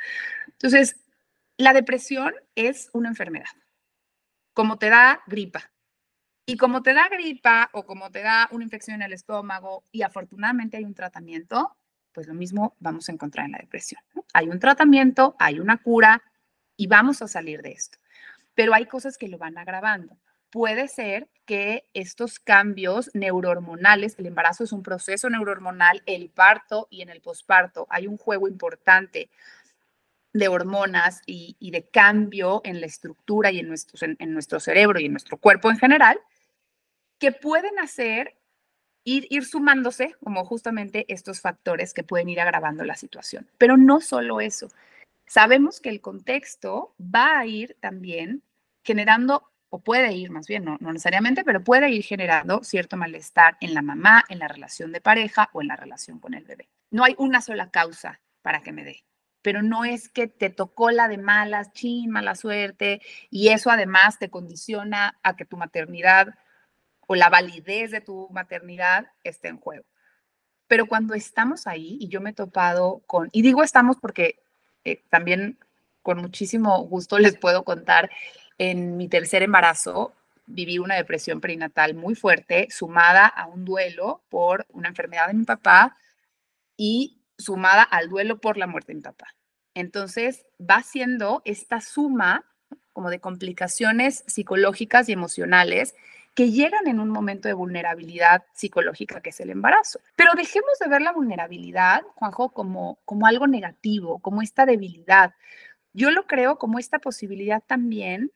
Entonces, 0.46 0.96
la 1.58 1.72
depresión 1.72 2.34
es 2.54 2.90
una 2.92 3.08
enfermedad 3.08 3.46
como 4.56 4.78
te 4.78 4.88
da 4.88 5.22
gripa. 5.26 5.70
Y 6.46 6.56
como 6.56 6.82
te 6.82 6.94
da 6.94 7.10
gripa 7.10 7.68
o 7.74 7.84
como 7.84 8.10
te 8.10 8.22
da 8.22 8.48
una 8.52 8.64
infección 8.64 8.96
en 8.96 9.02
el 9.02 9.12
estómago 9.12 9.84
y 9.92 10.00
afortunadamente 10.00 10.78
hay 10.78 10.84
un 10.84 10.94
tratamiento, 10.94 11.76
pues 12.12 12.26
lo 12.26 12.32
mismo 12.32 12.74
vamos 12.78 13.06
a 13.08 13.12
encontrar 13.12 13.44
en 13.44 13.52
la 13.52 13.58
depresión. 13.58 14.00
Hay 14.32 14.48
un 14.48 14.58
tratamiento, 14.58 15.36
hay 15.38 15.60
una 15.60 15.76
cura 15.76 16.22
y 16.74 16.86
vamos 16.86 17.20
a 17.20 17.28
salir 17.28 17.60
de 17.60 17.72
esto. 17.72 17.98
Pero 18.54 18.72
hay 18.72 18.86
cosas 18.86 19.18
que 19.18 19.28
lo 19.28 19.36
van 19.36 19.58
agravando. 19.58 20.16
Puede 20.50 20.88
ser 20.88 21.28
que 21.44 21.84
estos 21.94 22.38
cambios 22.38 23.10
neurohormonales, 23.14 24.18
el 24.18 24.26
embarazo 24.26 24.64
es 24.64 24.72
un 24.72 24.82
proceso 24.82 25.30
neurohormonal, 25.30 26.02
el 26.06 26.28
parto 26.28 26.88
y 26.90 27.02
en 27.02 27.08
el 27.08 27.20
posparto 27.20 27.86
hay 27.88 28.06
un 28.06 28.16
juego 28.16 28.48
importante 28.48 29.30
de 30.32 30.48
hormonas 30.48 31.22
y, 31.24 31.56
de 31.70 31.88
cambio 31.88 32.60
en 32.64 32.80
la 32.80 32.86
estructura 32.86 33.50
y 33.50 33.60
en, 33.60 33.72
en, 34.18 34.32
nuestro 34.34 34.60
cerebro 34.60 35.00
y 35.00 35.06
en 35.06 35.12
nuestro 35.12 35.38
cuerpo 35.38 35.70
en 35.70 35.78
general, 35.78 36.20
que 37.18 37.32
pueden 37.32 37.78
hacer 37.78 38.36
ir, 39.04 39.26
ir 39.30 39.46
sumándose 39.46 40.14
como 40.22 40.44
justamente 40.44 41.06
estos 41.08 41.40
factores 41.40 41.94
que 41.94 42.02
pueden 42.02 42.28
ir 42.28 42.40
agravando 42.40 42.84
la 42.84 42.96
situación. 42.96 43.48
Pero 43.56 43.78
no 43.78 44.00
solo 44.00 44.40
eso, 44.40 44.68
sabemos 45.26 45.80
que 45.80 45.88
el 45.88 46.00
contexto 46.00 46.94
va 47.00 47.38
a 47.38 47.46
ir 47.46 47.76
también 47.80 48.42
generando, 48.82 49.50
o 49.76 49.78
puede 49.78 50.12
ir 50.14 50.30
más 50.30 50.46
bien, 50.46 50.64
no, 50.64 50.78
no 50.80 50.92
necesariamente, 50.92 51.44
pero 51.44 51.62
puede 51.62 51.90
ir 51.90 52.02
generando 52.02 52.64
cierto 52.64 52.96
malestar 52.96 53.58
en 53.60 53.74
la 53.74 53.82
mamá, 53.82 54.24
en 54.28 54.38
la 54.38 54.48
relación 54.48 54.90
de 54.90 55.02
pareja 55.02 55.50
o 55.52 55.60
en 55.60 55.68
la 55.68 55.76
relación 55.76 56.18
con 56.18 56.32
el 56.34 56.44
bebé. 56.44 56.68
No 56.90 57.04
hay 57.04 57.14
una 57.18 57.42
sola 57.42 57.70
causa 57.70 58.20
para 58.42 58.62
que 58.62 58.72
me 58.72 58.84
dé 58.84 59.04
pero 59.42 59.62
no 59.62 59.84
es 59.84 60.08
que 60.08 60.26
te 60.26 60.50
tocó 60.50 60.90
la 60.90 61.06
de 61.06 61.18
malas, 61.18 61.72
chin, 61.72 62.10
mala 62.10 62.34
suerte, 62.34 63.00
y 63.30 63.50
eso 63.50 63.70
además 63.70 64.18
te 64.18 64.28
condiciona 64.28 65.20
a 65.22 65.36
que 65.36 65.44
tu 65.44 65.56
maternidad 65.56 66.34
o 67.06 67.14
la 67.14 67.28
validez 67.28 67.92
de 67.92 68.00
tu 68.00 68.28
maternidad 68.32 69.06
esté 69.22 69.46
en 69.46 69.58
juego. 69.58 69.84
Pero 70.66 70.86
cuando 70.86 71.14
estamos 71.14 71.68
ahí, 71.68 71.96
y 72.00 72.08
yo 72.08 72.20
me 72.20 72.30
he 72.30 72.32
topado 72.32 73.04
con, 73.06 73.28
y 73.30 73.42
digo 73.42 73.62
estamos 73.62 73.98
porque 74.00 74.42
eh, 74.82 75.04
también 75.10 75.60
con 76.02 76.18
muchísimo 76.18 76.80
gusto 76.82 77.16
les 77.20 77.38
puedo 77.38 77.62
contar, 77.62 78.10
en 78.58 78.96
mi 78.96 79.08
tercer 79.08 79.42
embarazo 79.42 80.12
viví 80.46 80.78
una 80.78 80.94
depresión 80.94 81.40
perinatal 81.40 81.94
muy 81.94 82.14
fuerte, 82.14 82.68
sumada 82.70 83.26
a 83.26 83.46
un 83.46 83.64
duelo 83.64 84.22
por 84.28 84.66
una 84.70 84.88
enfermedad 84.88 85.26
de 85.28 85.34
mi 85.34 85.44
papá 85.44 85.96
y 86.76 87.18
sumada 87.36 87.82
al 87.82 88.08
duelo 88.08 88.38
por 88.38 88.56
la 88.56 88.66
muerte 88.66 88.92
de 88.92 88.96
mi 88.96 89.02
papá. 89.02 89.34
Entonces 89.74 90.46
va 90.58 90.82
siendo 90.82 91.42
esta 91.44 91.80
suma 91.80 92.44
como 92.92 93.10
de 93.10 93.20
complicaciones 93.20 94.24
psicológicas 94.26 95.08
y 95.08 95.12
emocionales 95.12 95.94
que 96.34 96.50
llegan 96.50 96.86
en 96.86 97.00
un 97.00 97.10
momento 97.10 97.48
de 97.48 97.54
vulnerabilidad 97.54 98.44
psicológica 98.54 99.20
que 99.20 99.30
es 99.30 99.40
el 99.40 99.50
embarazo. 99.50 100.00
Pero 100.16 100.32
dejemos 100.34 100.78
de 100.78 100.88
ver 100.88 101.02
la 101.02 101.12
vulnerabilidad, 101.12 102.02
Juanjo, 102.14 102.50
como, 102.50 102.98
como 103.04 103.26
algo 103.26 103.46
negativo, 103.46 104.18
como 104.20 104.42
esta 104.42 104.64
debilidad. 104.64 105.34
Yo 105.92 106.10
lo 106.10 106.26
creo 106.26 106.58
como 106.58 106.78
esta 106.78 106.98
posibilidad 106.98 107.62
también 107.66 108.32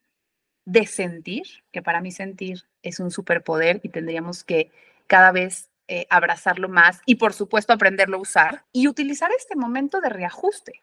de 0.65 0.87
sentir, 0.87 1.45
que 1.73 1.83
para 1.83 2.01
mí 2.01 2.13
sentir 2.13 2.65
es 2.83 3.01
un 3.01 3.11
superpoder 3.11 3.81
y 3.83 3.89
tendríamos 3.89 4.45
que 4.45 4.71
cada 5.07 5.33
vez 5.33 5.71
eh, 5.89 6.07
abrazarlo 6.11 6.69
más 6.69 7.01
y 7.07 7.17
por 7.17 7.33
supuesto 7.33 7.73
aprenderlo 7.73 8.19
a 8.19 8.21
usar 8.21 8.65
y 8.73 8.87
utilizar 8.87 9.31
este 9.33 9.57
momento 9.57 10.01
de 10.01 10.09
reajuste, 10.09 10.83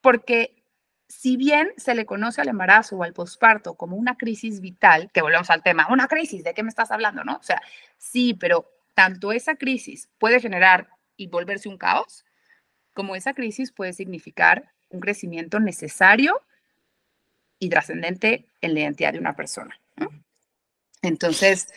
porque 0.00 0.62
si 1.08 1.36
bien 1.36 1.72
se 1.76 1.94
le 1.94 2.06
conoce 2.06 2.40
al 2.40 2.48
embarazo 2.48 2.96
o 2.96 3.02
al 3.02 3.12
posparto 3.12 3.74
como 3.74 3.96
una 3.96 4.16
crisis 4.16 4.60
vital, 4.60 5.10
que 5.12 5.22
volvemos 5.22 5.50
al 5.50 5.62
tema, 5.62 5.86
una 5.90 6.08
crisis, 6.08 6.42
¿de 6.42 6.54
qué 6.54 6.62
me 6.62 6.70
estás 6.70 6.90
hablando? 6.90 7.22
¿No? 7.22 7.36
O 7.36 7.42
sea, 7.42 7.60
sí, 7.98 8.34
pero 8.34 8.66
tanto 8.94 9.32
esa 9.32 9.56
crisis 9.56 10.08
puede 10.18 10.40
generar 10.40 10.88
y 11.16 11.28
volverse 11.28 11.68
un 11.68 11.76
caos, 11.76 12.24
como 12.94 13.14
esa 13.14 13.34
crisis 13.34 13.72
puede 13.72 13.92
significar 13.92 14.72
un 14.88 15.00
crecimiento 15.00 15.60
necesario 15.60 16.40
y 17.62 17.68
trascendente 17.68 18.44
en 18.60 18.74
la 18.74 18.80
identidad 18.80 19.12
de 19.12 19.20
una 19.20 19.36
persona. 19.36 19.78
Entonces, 21.00 21.68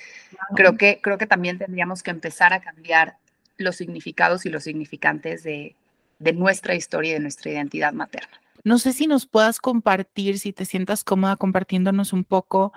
creo 0.55 0.77
que, 0.77 0.99
creo 0.99 1.19
que 1.19 1.27
también 1.27 1.59
tendríamos 1.59 2.01
que 2.01 2.09
empezar 2.09 2.53
a 2.53 2.59
cambiar 2.59 3.17
los 3.57 3.75
significados 3.75 4.47
y 4.47 4.49
los 4.49 4.63
significantes 4.63 5.43
de, 5.43 5.75
de 6.17 6.33
nuestra 6.33 6.73
historia 6.73 7.11
y 7.11 7.13
de 7.13 7.19
nuestra 7.19 7.51
identidad 7.51 7.93
materna. 7.93 8.41
No 8.63 8.79
sé 8.79 8.93
si 8.93 9.05
nos 9.05 9.27
puedas 9.27 9.59
compartir, 9.59 10.39
si 10.39 10.53
te 10.53 10.65
sientas 10.65 11.03
cómoda 11.03 11.35
compartiéndonos 11.35 12.13
un 12.13 12.23
poco 12.23 12.73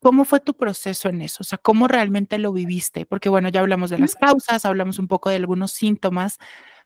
¿Cómo 0.00 0.24
fue 0.24 0.40
tu 0.40 0.54
proceso 0.54 1.10
en 1.10 1.20
eso? 1.20 1.38
O 1.40 1.44
sea, 1.44 1.58
¿cómo 1.58 1.86
realmente 1.86 2.38
lo 2.38 2.54
viviste? 2.54 3.04
Porque 3.04 3.28
bueno, 3.28 3.50
ya 3.50 3.60
hablamos 3.60 3.90
de 3.90 3.98
las 3.98 4.14
causas, 4.14 4.64
hablamos 4.64 4.98
un 4.98 5.08
poco 5.08 5.28
de 5.28 5.36
algunos 5.36 5.72
síntomas, 5.72 6.38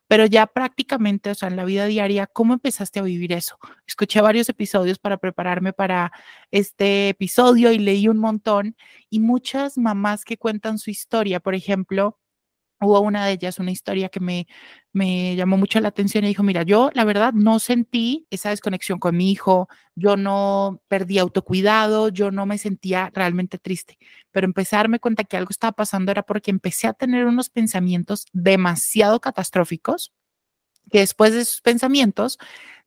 pero 0.09 0.27
ya 0.27 0.47
prácticamente, 0.47 1.31
o 1.31 1.35
sea, 1.35 1.49
en 1.49 1.57
la 1.57 1.65
vida 1.65 1.87
diaria, 1.87 2.27
¿cómo 2.27 2.55
empezaste 2.55 3.01
a 3.01 3.03
vivir 3.03 3.33
eso? 3.33 3.59
Escuché 3.87 4.21
varios 4.21 4.49
episodios 4.49 4.99
para 4.99 5.19
prepararme 5.19 5.73
para 5.73 6.13
este 6.51 7.11
episodio 7.11 7.73
y 7.73 7.79
leí 7.79 8.09
un 8.09 8.19
montón 8.19 8.77
y 9.11 9.21
muchas 9.21 9.79
mamás 9.79 10.25
que 10.25 10.37
cuentan 10.39 10.79
su 10.79 10.91
historia, 10.91 11.41
por 11.41 11.55
ejemplo, 11.55 12.19
hubo 12.85 13.01
una 13.01 13.27
de 13.27 13.33
ellas, 13.33 13.59
una 13.59 13.71
historia 13.71 14.09
que 14.09 14.21
me, 14.21 14.47
me 14.93 15.35
llamó 15.37 15.57
mucho 15.57 15.81
la 15.81 15.89
atención 15.89 16.25
y 16.25 16.29
dijo, 16.29 16.43
mira, 16.43 16.63
yo 16.63 16.91
la 16.95 17.05
verdad 17.05 17.33
no 17.33 17.59
sentí 17.59 18.27
esa 18.31 18.51
desconexión 18.51 18.99
con 18.99 19.17
mi 19.17 19.31
hijo, 19.31 19.69
yo 19.95 20.17
no 20.17 20.81
perdí 20.89 21.19
autocuidado, 21.19 22.09
yo 22.09 22.31
no 22.31 22.47
me 22.47 22.59
sentía 22.59 23.11
realmente 23.13 23.59
triste, 23.59 23.99
pero 24.31 24.47
empecé 24.47 24.77
a 24.77 24.81
darme 24.81 25.01
cuenta 25.01 25.25
que 25.25 25.37
algo 25.37 25.51
estaba 25.51 25.73
pasando 25.73 26.13
era 26.13 26.23
porque 26.23 26.51
empecé 26.51 26.87
a 26.87 26.93
tener 26.93 27.27
unos 27.27 27.51
pensamientos 27.51 28.27
demasiado 28.33 29.21
catastróficos, 29.21 30.13
que 30.91 31.01
después 31.01 31.33
de 31.33 31.41
esos 31.41 31.61
pensamientos 31.61 32.39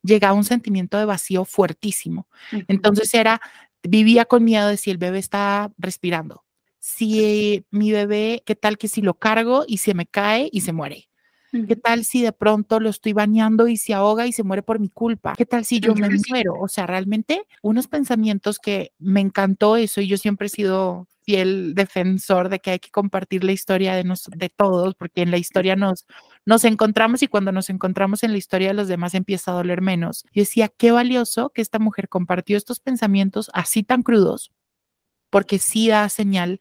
llegaba 0.02 0.34
un 0.34 0.44
sentimiento 0.44 0.98
de 0.98 1.04
vacío 1.04 1.44
fuertísimo. 1.44 2.28
Entonces 2.68 3.12
era, 3.12 3.40
vivía 3.82 4.24
con 4.24 4.44
miedo 4.44 4.68
de 4.68 4.76
si 4.76 4.90
el 4.90 4.98
bebé 4.98 5.18
está 5.18 5.72
respirando, 5.78 6.44
si 6.78 7.64
mi 7.70 7.92
bebé, 7.92 8.42
qué 8.46 8.56
tal 8.56 8.78
que 8.78 8.88
si 8.88 9.02
lo 9.02 9.14
cargo 9.14 9.64
y 9.66 9.78
se 9.78 9.94
me 9.94 10.06
cae 10.06 10.48
y 10.52 10.62
se 10.62 10.72
muere. 10.72 11.08
¿Qué 11.50 11.76
tal 11.76 12.04
si 12.04 12.22
de 12.22 12.32
pronto 12.32 12.78
lo 12.78 12.90
estoy 12.90 13.14
bañando 13.14 13.68
y 13.68 13.78
se 13.78 13.94
ahoga 13.94 14.26
y 14.26 14.32
se 14.32 14.42
muere 14.42 14.62
por 14.62 14.78
mi 14.78 14.90
culpa? 14.90 15.34
¿Qué 15.36 15.46
tal 15.46 15.64
si 15.64 15.80
yo 15.80 15.94
me 15.94 16.08
muero? 16.28 16.54
O 16.60 16.68
sea, 16.68 16.86
realmente 16.86 17.42
unos 17.62 17.88
pensamientos 17.88 18.58
que 18.58 18.92
me 18.98 19.20
encantó 19.20 19.76
eso 19.76 20.02
y 20.02 20.08
yo 20.08 20.18
siempre 20.18 20.48
he 20.48 20.50
sido 20.50 21.08
fiel 21.22 21.74
defensor 21.74 22.48
de 22.48 22.58
que 22.58 22.72
hay 22.72 22.78
que 22.78 22.90
compartir 22.90 23.44
la 23.44 23.52
historia 23.52 23.94
de, 23.94 24.04
de 24.36 24.48
todos, 24.48 24.94
porque 24.94 25.22
en 25.22 25.30
la 25.30 25.38
historia 25.38 25.76
nos, 25.76 26.06
nos 26.46 26.64
encontramos 26.64 27.22
y 27.22 27.28
cuando 27.28 27.52
nos 27.52 27.70
encontramos 27.70 28.22
en 28.22 28.32
la 28.32 28.38
historia 28.38 28.68
de 28.68 28.74
los 28.74 28.88
demás 28.88 29.14
empieza 29.14 29.50
a 29.50 29.54
doler 29.54 29.82
menos. 29.82 30.24
Y 30.32 30.40
decía, 30.40 30.68
qué 30.68 30.90
valioso 30.90 31.50
que 31.50 31.62
esta 31.62 31.78
mujer 31.78 32.08
compartió 32.08 32.56
estos 32.56 32.80
pensamientos 32.80 33.50
así 33.52 33.82
tan 33.82 34.02
crudos, 34.02 34.52
porque 35.30 35.58
sí 35.58 35.88
da 35.88 36.08
señal 36.08 36.60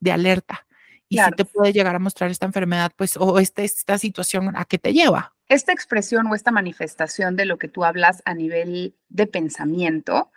de 0.00 0.12
alerta. 0.12 0.66
Y 1.08 1.18
si 1.18 1.30
te 1.32 1.44
puede 1.44 1.74
llegar 1.74 1.94
a 1.94 1.98
mostrar 1.98 2.30
esta 2.30 2.46
enfermedad, 2.46 2.90
pues, 2.96 3.18
o 3.18 3.38
este, 3.38 3.64
esta 3.64 3.98
situación, 3.98 4.56
¿a 4.56 4.64
qué 4.64 4.78
te 4.78 4.94
lleva? 4.94 5.34
Esta 5.46 5.70
expresión 5.72 6.26
o 6.26 6.34
esta 6.34 6.50
manifestación 6.50 7.36
de 7.36 7.44
lo 7.44 7.58
que 7.58 7.68
tú 7.68 7.84
hablas 7.84 8.22
a 8.24 8.32
nivel 8.32 8.96
de 9.10 9.26
pensamiento 9.26 10.32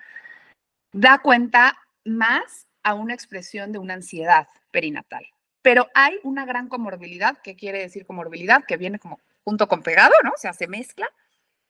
da 0.91 1.19
cuenta 1.19 1.77
más 2.03 2.67
a 2.83 2.93
una 2.93 3.13
expresión 3.13 3.71
de 3.71 3.79
una 3.79 3.93
ansiedad 3.93 4.49
perinatal. 4.71 5.25
Pero 5.61 5.88
hay 5.93 6.19
una 6.23 6.45
gran 6.45 6.67
comorbilidad, 6.67 7.38
¿qué 7.41 7.55
quiere 7.55 7.79
decir 7.79 8.05
comorbilidad? 8.05 8.65
Que 8.65 8.75
viene 8.75 8.99
como 8.99 9.21
junto 9.45 9.69
con 9.69 9.81
pegado, 9.81 10.13
¿no? 10.23 10.31
O 10.31 10.38
sea, 10.38 10.51
se 10.51 10.67
mezcla 10.67 11.07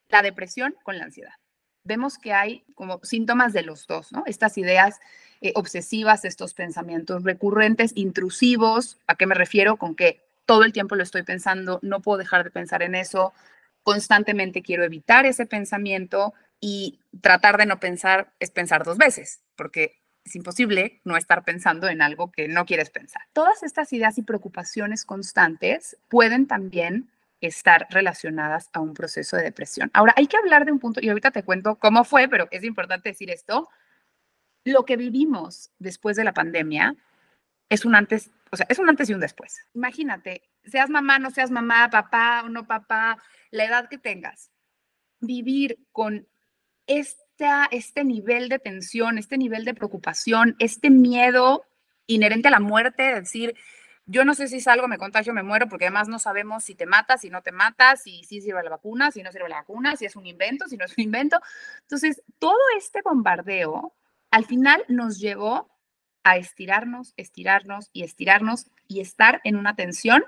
la 0.09 0.23
depresión 0.23 0.75
con 0.83 0.97
la 0.97 1.05
ansiedad 1.05 1.35
vemos 1.85 2.17
que 2.17 2.33
hay 2.33 2.63
como 2.75 2.99
síntomas 3.03 3.53
de 3.53 3.63
los 3.63 3.87
dos, 3.87 4.11
¿no? 4.11 4.23
Estas 4.25 4.57
ideas 4.57 4.99
eh, 5.41 5.53
obsesivas, 5.55 6.25
estos 6.25 6.53
pensamientos 6.53 7.23
recurrentes, 7.23 7.93
intrusivos, 7.95 8.97
¿a 9.07 9.15
qué 9.15 9.27
me 9.27 9.35
refiero? 9.35 9.77
Con 9.77 9.95
que 9.95 10.21
todo 10.45 10.63
el 10.63 10.73
tiempo 10.73 10.95
lo 10.95 11.03
estoy 11.03 11.23
pensando, 11.23 11.79
no 11.81 12.01
puedo 12.01 12.17
dejar 12.17 12.43
de 12.43 12.51
pensar 12.51 12.83
en 12.83 12.95
eso, 12.95 13.33
constantemente 13.83 14.61
quiero 14.61 14.83
evitar 14.83 15.25
ese 15.25 15.45
pensamiento 15.45 16.33
y 16.59 16.99
tratar 17.21 17.57
de 17.57 17.65
no 17.65 17.79
pensar 17.79 18.33
es 18.39 18.51
pensar 18.51 18.83
dos 18.83 18.97
veces, 18.97 19.41
porque 19.55 19.99
es 20.23 20.35
imposible 20.35 20.99
no 21.03 21.17
estar 21.17 21.43
pensando 21.43 21.87
en 21.87 22.01
algo 22.01 22.31
que 22.31 22.47
no 22.47 22.65
quieres 22.65 22.89
pensar. 22.89 23.21
Todas 23.33 23.61
estas 23.61 23.93
ideas 23.93 24.17
y 24.17 24.23
preocupaciones 24.23 25.05
constantes 25.05 25.97
pueden 26.09 26.47
también 26.47 27.11
estar 27.41 27.87
relacionadas 27.89 28.69
a 28.73 28.79
un 28.79 28.93
proceso 28.93 29.37
de 29.37 29.43
depresión. 29.43 29.91
Ahora, 29.93 30.13
hay 30.17 30.27
que 30.27 30.37
hablar 30.37 30.65
de 30.65 30.71
un 30.71 30.79
punto, 30.79 30.99
y 31.01 31.09
ahorita 31.09 31.31
te 31.31 31.43
cuento 31.43 31.75
cómo 31.75 32.03
fue, 32.03 32.27
pero 32.27 32.47
es 32.51 32.63
importante 32.63 33.09
decir 33.09 33.29
esto. 33.29 33.69
Lo 34.63 34.85
que 34.85 34.97
vivimos 34.97 35.71
después 35.77 36.15
de 36.15 36.23
la 36.23 36.33
pandemia 36.33 36.95
es 37.69 37.85
un 37.85 37.95
antes, 37.95 38.31
o 38.51 38.57
sea, 38.57 38.65
es 38.69 38.79
un 38.79 38.89
antes 38.89 39.09
y 39.09 39.13
un 39.13 39.19
después. 39.19 39.59
Imagínate, 39.73 40.49
seas 40.63 40.89
mamá, 40.89 41.19
no 41.19 41.29
seas 41.29 41.51
mamá, 41.51 41.89
papá 41.89 42.43
o 42.45 42.49
no 42.49 42.65
papá, 42.65 43.17
la 43.51 43.65
edad 43.65 43.89
que 43.89 43.97
tengas, 43.97 44.51
vivir 45.19 45.77
con 45.91 46.27
esta, 46.87 47.67
este 47.71 48.03
nivel 48.03 48.49
de 48.49 48.59
tensión, 48.59 49.17
este 49.17 49.37
nivel 49.37 49.65
de 49.65 49.73
preocupación, 49.73 50.55
este 50.59 50.89
miedo 50.89 51.65
inherente 52.07 52.47
a 52.47 52.51
la 52.51 52.59
muerte, 52.59 53.03
decir, 53.21 53.55
yo 54.05 54.23
no 54.23 54.35
sé 54.35 54.47
si 54.47 54.61
salgo, 54.61 54.87
me 54.87 54.97
contagio, 54.97 55.33
me 55.33 55.43
muero, 55.43 55.67
porque 55.67 55.85
además 55.85 56.07
no 56.07 56.19
sabemos 56.19 56.63
si 56.63 56.75
te 56.75 56.85
matas, 56.85 57.21
si 57.21 57.29
no 57.29 57.41
te 57.41 57.51
matas, 57.51 58.03
si 58.03 58.23
sí 58.23 58.41
sirve 58.41 58.63
la 58.63 58.69
vacuna, 58.69 59.11
si 59.11 59.23
no 59.23 59.31
sirve 59.31 59.49
la 59.49 59.57
vacuna, 59.57 59.95
si 59.95 60.05
es 60.05 60.15
un 60.15 60.27
invento, 60.27 60.67
si 60.67 60.77
no 60.77 60.85
es 60.85 60.95
un 60.97 61.03
invento. 61.03 61.39
Entonces, 61.81 62.21
todo 62.37 62.59
este 62.77 63.01
bombardeo 63.01 63.93
al 64.31 64.45
final 64.45 64.83
nos 64.87 65.19
llevó 65.19 65.69
a 66.23 66.37
estirarnos, 66.37 67.13
estirarnos 67.17 67.89
y 67.93 68.03
estirarnos 68.03 68.67
y 68.87 68.99
estar 68.99 69.41
en 69.43 69.55
una 69.55 69.75
tensión 69.75 70.23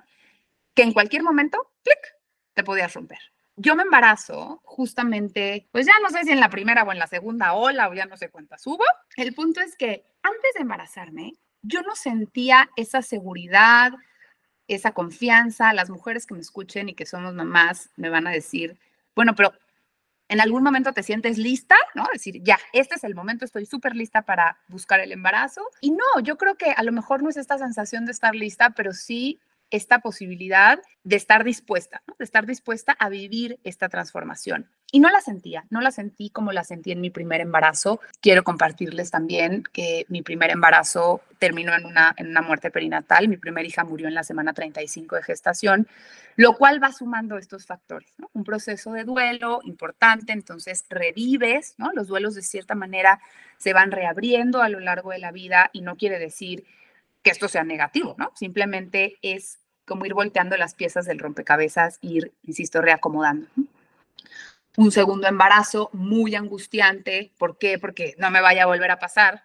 que 0.73 0.83
en 0.83 0.93
cualquier 0.93 1.23
momento, 1.23 1.71
clic, 1.83 2.15
te 2.53 2.63
podías 2.63 2.93
romper. 2.93 3.19
Yo 3.55 3.75
me 3.75 3.83
embarazo 3.83 4.61
justamente, 4.63 5.67
pues 5.71 5.87
ya 5.87 5.93
no 6.01 6.09
sé 6.09 6.23
si 6.23 6.31
en 6.31 6.39
la 6.39 6.49
primera 6.49 6.83
o 6.83 6.91
en 6.91 6.99
la 6.99 7.07
segunda 7.07 7.53
ola 7.53 7.89
o 7.89 7.93
ya 7.93 8.05
no 8.05 8.15
sé 8.15 8.29
cuántas 8.29 8.65
hubo. 8.67 8.83
El 9.15 9.33
punto 9.33 9.59
es 9.61 9.75
que 9.75 10.05
antes 10.21 10.53
de 10.53 10.61
embarazarme, 10.61 11.33
yo 11.61 11.81
no 11.81 11.95
sentía 11.95 12.69
esa 12.75 13.01
seguridad, 13.01 13.91
esa 14.67 14.91
confianza. 14.91 15.73
Las 15.73 15.89
mujeres 15.89 16.25
que 16.25 16.33
me 16.33 16.41
escuchen 16.41 16.89
y 16.89 16.93
que 16.93 17.05
somos 17.05 17.33
mamás 17.33 17.89
me 17.95 18.09
van 18.09 18.27
a 18.27 18.31
decir, 18.31 18.77
bueno, 19.15 19.35
pero 19.35 19.53
en 20.29 20.41
algún 20.41 20.63
momento 20.63 20.93
te 20.93 21.03
sientes 21.03 21.37
lista, 21.37 21.75
¿no? 21.95 22.05
Decir, 22.11 22.41
ya, 22.43 22.59
este 22.73 22.95
es 22.95 23.03
el 23.03 23.15
momento, 23.15 23.45
estoy 23.45 23.65
súper 23.65 23.95
lista 23.95 24.23
para 24.23 24.57
buscar 24.67 24.99
el 24.99 25.11
embarazo. 25.11 25.61
Y 25.81 25.91
no, 25.91 26.19
yo 26.21 26.37
creo 26.37 26.55
que 26.55 26.71
a 26.71 26.83
lo 26.83 26.91
mejor 26.91 27.23
no 27.23 27.29
es 27.29 27.37
esta 27.37 27.57
sensación 27.57 28.05
de 28.05 28.11
estar 28.11 28.35
lista, 28.35 28.71
pero 28.71 28.93
sí 28.93 29.39
esta 29.69 29.99
posibilidad 29.99 30.79
de 31.03 31.15
estar 31.15 31.43
dispuesta, 31.43 32.03
de 32.17 32.25
estar 32.25 32.45
dispuesta 32.45 32.93
a 32.93 33.09
vivir 33.09 33.59
esta 33.63 33.89
transformación. 33.89 34.69
Y 34.89 35.01
no 35.01 35.09
la 35.09 35.19
sentía, 35.19 35.65
no 35.69 35.81
la 35.81 35.91
sentí 35.91 36.29
como 36.29 36.53
la 36.53 36.63
sentí 36.63 36.93
en 36.93 37.01
mi 37.01 37.09
primer 37.09 37.41
embarazo. 37.41 37.99
Quiero 38.21 38.43
compartirles 38.45 39.11
también 39.11 39.63
que 39.73 40.05
mi 40.07 40.21
primer 40.21 40.49
embarazo 40.49 41.21
terminó 41.39 41.75
en 41.75 41.85
una, 41.85 42.13
en 42.15 42.27
una 42.27 42.41
muerte 42.41 42.71
perinatal. 42.71 43.27
Mi 43.27 43.35
primera 43.35 43.67
hija 43.67 43.83
murió 43.83 44.07
en 44.07 44.13
la 44.13 44.23
semana 44.23 44.53
35 44.53 45.17
de 45.17 45.23
gestación, 45.23 45.87
lo 46.37 46.55
cual 46.55 46.81
va 46.81 46.93
sumando 46.93 47.37
estos 47.37 47.65
factores. 47.65 48.13
Un 48.31 48.45
proceso 48.45 48.93
de 48.93 49.03
duelo 49.03 49.59
importante, 49.63 50.31
entonces 50.31 50.85
revives, 50.89 51.75
¿no? 51.77 51.91
los 51.91 52.07
duelos 52.07 52.35
de 52.35 52.41
cierta 52.41 52.73
manera 52.73 53.19
se 53.57 53.73
van 53.73 53.91
reabriendo 53.91 54.61
a 54.61 54.69
lo 54.69 54.79
largo 54.79 55.11
de 55.11 55.19
la 55.19 55.31
vida 55.31 55.69
y 55.73 55.81
no 55.81 55.97
quiere 55.97 56.17
decir 56.17 56.63
que 57.23 57.31
esto 57.31 57.49
sea 57.49 57.65
negativo, 57.65 58.15
¿no? 58.17 58.31
Simplemente 58.35 59.17
es 59.21 59.59
como 59.85 60.05
ir 60.05 60.13
volteando 60.13 60.55
las 60.57 60.75
piezas 60.75 61.05
del 61.05 61.19
rompecabezas, 61.19 61.97
ir, 62.01 62.33
insisto, 62.43 62.81
reacomodando. 62.81 63.47
Un 64.77 64.91
segundo 64.91 65.27
embarazo 65.27 65.89
muy 65.91 66.35
angustiante. 66.35 67.33
¿Por 67.37 67.57
qué? 67.57 67.79
Porque 67.79 68.15
no 68.19 68.29
me 68.29 68.41
vaya 68.41 68.63
a 68.63 68.67
volver 68.67 68.91
a 68.91 68.99
pasar, 68.99 69.43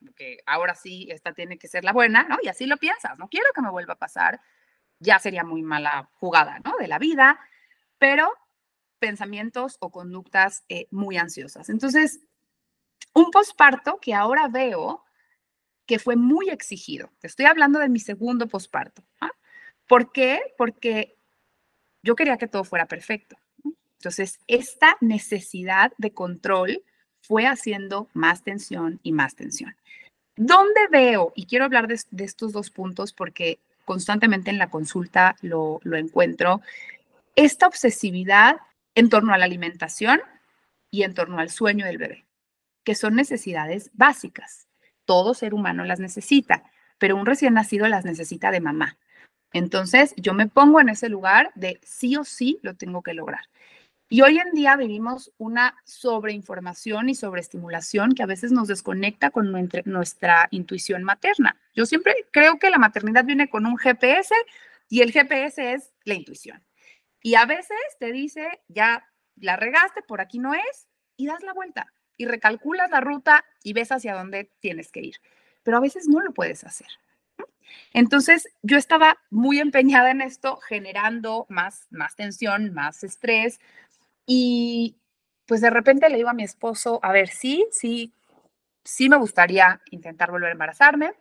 porque 0.00 0.38
ahora 0.46 0.74
sí, 0.74 1.08
esta 1.10 1.34
tiene 1.34 1.58
que 1.58 1.66
ser 1.68 1.84
la 1.84 1.92
buena, 1.92 2.22
¿no? 2.22 2.38
Y 2.42 2.48
así 2.48 2.64
lo 2.66 2.76
piensas, 2.76 3.18
no 3.18 3.28
quiero 3.28 3.46
que 3.54 3.60
me 3.60 3.70
vuelva 3.70 3.94
a 3.94 3.98
pasar, 3.98 4.40
ya 5.00 5.18
sería 5.18 5.44
muy 5.44 5.62
mala 5.62 6.08
jugada, 6.14 6.60
¿no? 6.60 6.76
De 6.78 6.86
la 6.86 6.98
vida, 6.98 7.40
pero 7.98 8.32
pensamientos 9.00 9.76
o 9.80 9.90
conductas 9.90 10.64
eh, 10.68 10.86
muy 10.92 11.16
ansiosas. 11.16 11.68
Entonces, 11.70 12.20
un 13.14 13.32
posparto 13.32 13.98
que 14.00 14.14
ahora 14.14 14.46
veo 14.46 15.04
que 15.86 15.98
fue 15.98 16.14
muy 16.14 16.50
exigido. 16.50 17.10
Estoy 17.22 17.46
hablando 17.46 17.80
de 17.80 17.88
mi 17.88 17.98
segundo 17.98 18.46
posparto. 18.46 19.02
¿ah? 19.20 19.32
¿Por 19.88 20.12
qué? 20.12 20.54
Porque 20.56 21.16
yo 22.02 22.14
quería 22.14 22.36
que 22.36 22.46
todo 22.46 22.62
fuera 22.62 22.86
perfecto. 22.86 23.36
Entonces, 23.98 24.38
esta 24.46 24.96
necesidad 25.00 25.92
de 25.98 26.12
control 26.12 26.82
fue 27.20 27.46
haciendo 27.46 28.08
más 28.14 28.42
tensión 28.42 29.00
y 29.02 29.12
más 29.12 29.34
tensión. 29.34 29.74
¿Dónde 30.36 30.80
veo? 30.90 31.32
Y 31.34 31.46
quiero 31.46 31.64
hablar 31.64 31.88
de, 31.88 32.24
estos 32.24 32.52
dos 32.52 32.70
puntos 32.70 33.12
porque 33.12 33.58
constantemente 33.84 34.50
en 34.50 34.58
la 34.58 34.70
consulta 34.70 35.36
lo, 35.42 35.80
lo 35.82 35.96
encuentro. 35.96 36.60
Esta 37.34 37.66
obsesividad 37.66 38.56
en 38.94 39.08
torno 39.08 39.34
a 39.34 39.38
la 39.38 39.46
alimentación 39.46 40.20
y 40.90 41.02
en 41.02 41.14
torno 41.14 41.38
al 41.38 41.50
sueño 41.50 41.84
del 41.84 41.98
bebé, 41.98 42.24
que 42.84 42.94
son 42.94 43.16
necesidades 43.16 43.90
básicas. 43.94 44.68
Todo 45.04 45.34
ser 45.34 45.54
humano 45.54 45.84
las 45.84 46.00
necesita, 46.00 46.62
pero 46.98 47.16
un 47.16 47.26
recién 47.26 47.54
nacido 47.54 47.88
las 47.88 48.04
necesita 48.04 48.50
de 48.50 48.60
mamá. 48.60 48.96
Entonces, 49.52 50.14
yo 50.16 50.34
me 50.34 50.46
pongo 50.46 50.80
en 50.80 50.88
ese 50.88 51.08
lugar 51.08 51.50
de 51.54 51.80
sí 51.82 52.16
o 52.16 52.24
sí 52.24 52.58
lo 52.62 52.74
tengo 52.74 53.02
que 53.02 53.14
lograr. 53.14 53.48
Y 54.10 54.22
hoy 54.22 54.38
en 54.38 54.52
día 54.52 54.74
vivimos 54.76 55.32
una 55.36 55.76
sobreinformación 55.84 57.10
y 57.10 57.14
sobreestimulación 57.14 58.14
que 58.14 58.22
a 58.22 58.26
veces 58.26 58.52
nos 58.52 58.68
desconecta 58.68 59.30
con 59.30 59.52
nuestra 59.84 60.48
intuición 60.50 61.04
materna. 61.04 61.60
Yo 61.74 61.84
siempre 61.84 62.14
creo 62.30 62.58
que 62.58 62.70
la 62.70 62.78
maternidad 62.78 63.24
viene 63.24 63.50
con 63.50 63.66
un 63.66 63.76
GPS 63.76 64.34
y 64.88 65.02
el 65.02 65.12
GPS 65.12 65.74
es 65.74 65.92
la 66.04 66.14
intuición. 66.14 66.64
Y 67.22 67.34
a 67.34 67.44
veces 67.44 67.76
te 67.98 68.12
dice, 68.12 68.62
ya 68.68 69.06
la 69.36 69.56
regaste, 69.56 70.02
por 70.02 70.22
aquí 70.22 70.38
no 70.38 70.54
es, 70.54 70.88
y 71.16 71.26
das 71.26 71.42
la 71.42 71.52
vuelta 71.52 71.92
y 72.18 72.26
recalculas 72.26 72.90
la 72.90 73.00
ruta 73.00 73.44
y 73.62 73.72
ves 73.72 73.92
hacia 73.92 74.14
dónde 74.14 74.50
tienes 74.60 74.92
que 74.92 75.00
ir. 75.00 75.16
Pero 75.62 75.78
a 75.78 75.80
veces 75.80 76.08
no 76.08 76.20
lo 76.20 76.32
puedes 76.32 76.64
hacer. 76.64 76.88
Entonces, 77.92 78.48
yo 78.62 78.76
estaba 78.76 79.18
muy 79.30 79.60
empeñada 79.60 80.10
en 80.10 80.20
esto, 80.20 80.56
generando 80.56 81.46
más, 81.48 81.86
más 81.90 82.16
tensión, 82.16 82.72
más 82.72 83.04
estrés, 83.04 83.60
y 84.30 84.98
pues 85.46 85.62
de 85.62 85.70
repente 85.70 86.10
le 86.10 86.18
digo 86.18 86.28
a 86.28 86.34
mi 86.34 86.44
esposo, 86.44 87.00
a 87.02 87.12
ver, 87.12 87.30
sí, 87.30 87.66
sí, 87.72 88.12
sí 88.84 89.08
me 89.08 89.16
gustaría 89.16 89.80
intentar 89.90 90.30
volver 90.30 90.50
a 90.50 90.52
embarazarme, 90.52 91.14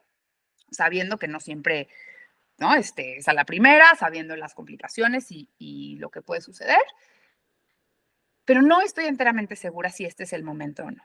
sabiendo 0.70 1.17
que 1.17 1.30
no 1.30 1.39
siempre, 1.39 1.88
¿no? 2.58 2.76
Este, 2.76 3.20
es 3.20 3.30
a 3.30 3.34
la 3.34 3.46
primera, 3.46 3.96
sabiendo 3.96 4.36
las 4.36 4.54
complicaciones 4.54 5.32
y, 5.32 5.50
y 5.58 5.96
lo 6.00 6.12
que 6.12 6.22
puede 6.22 6.41
suceder, 6.41 6.82
pero 8.43 8.62
no 8.62 8.82
estoy 8.82 9.06
enteramente 9.06 9.56
segura 9.56 9.89
si 9.89 10.04
este 10.04 10.26
es 10.26 10.34
el 10.34 10.43
momento 10.43 10.84
o 10.84 10.91
no. 10.91 11.04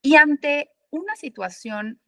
Y 0.00 0.16
ante 0.16 0.70
una 0.88 1.16
situación 1.16 2.00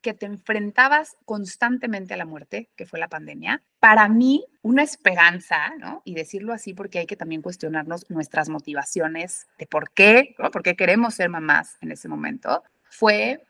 que 0.00 0.14
te 0.14 0.26
enfrentabas 0.26 1.16
constantemente 1.24 2.14
a 2.14 2.16
la 2.16 2.24
muerte, 2.24 2.70
que 2.76 2.86
fue 2.86 2.98
la 2.98 3.08
pandemia, 3.08 3.62
para 3.78 4.08
mí 4.08 4.44
una 4.62 4.82
esperanza, 4.82 5.74
¿no? 5.78 6.02
Y 6.04 6.14
decirlo 6.14 6.52
así 6.52 6.74
porque 6.74 7.00
hay 7.00 7.06
que 7.06 7.16
también 7.16 7.42
cuestionarnos 7.42 8.08
nuestras 8.10 8.48
motivaciones 8.48 9.46
de 9.58 9.66
por 9.66 9.90
qué, 9.90 10.34
¿no? 10.38 10.50
por 10.50 10.62
qué 10.62 10.76
queremos 10.76 11.14
ser 11.14 11.28
mamás 11.28 11.76
en 11.80 11.92
ese 11.92 12.08
momento, 12.08 12.62
fue, 12.84 13.44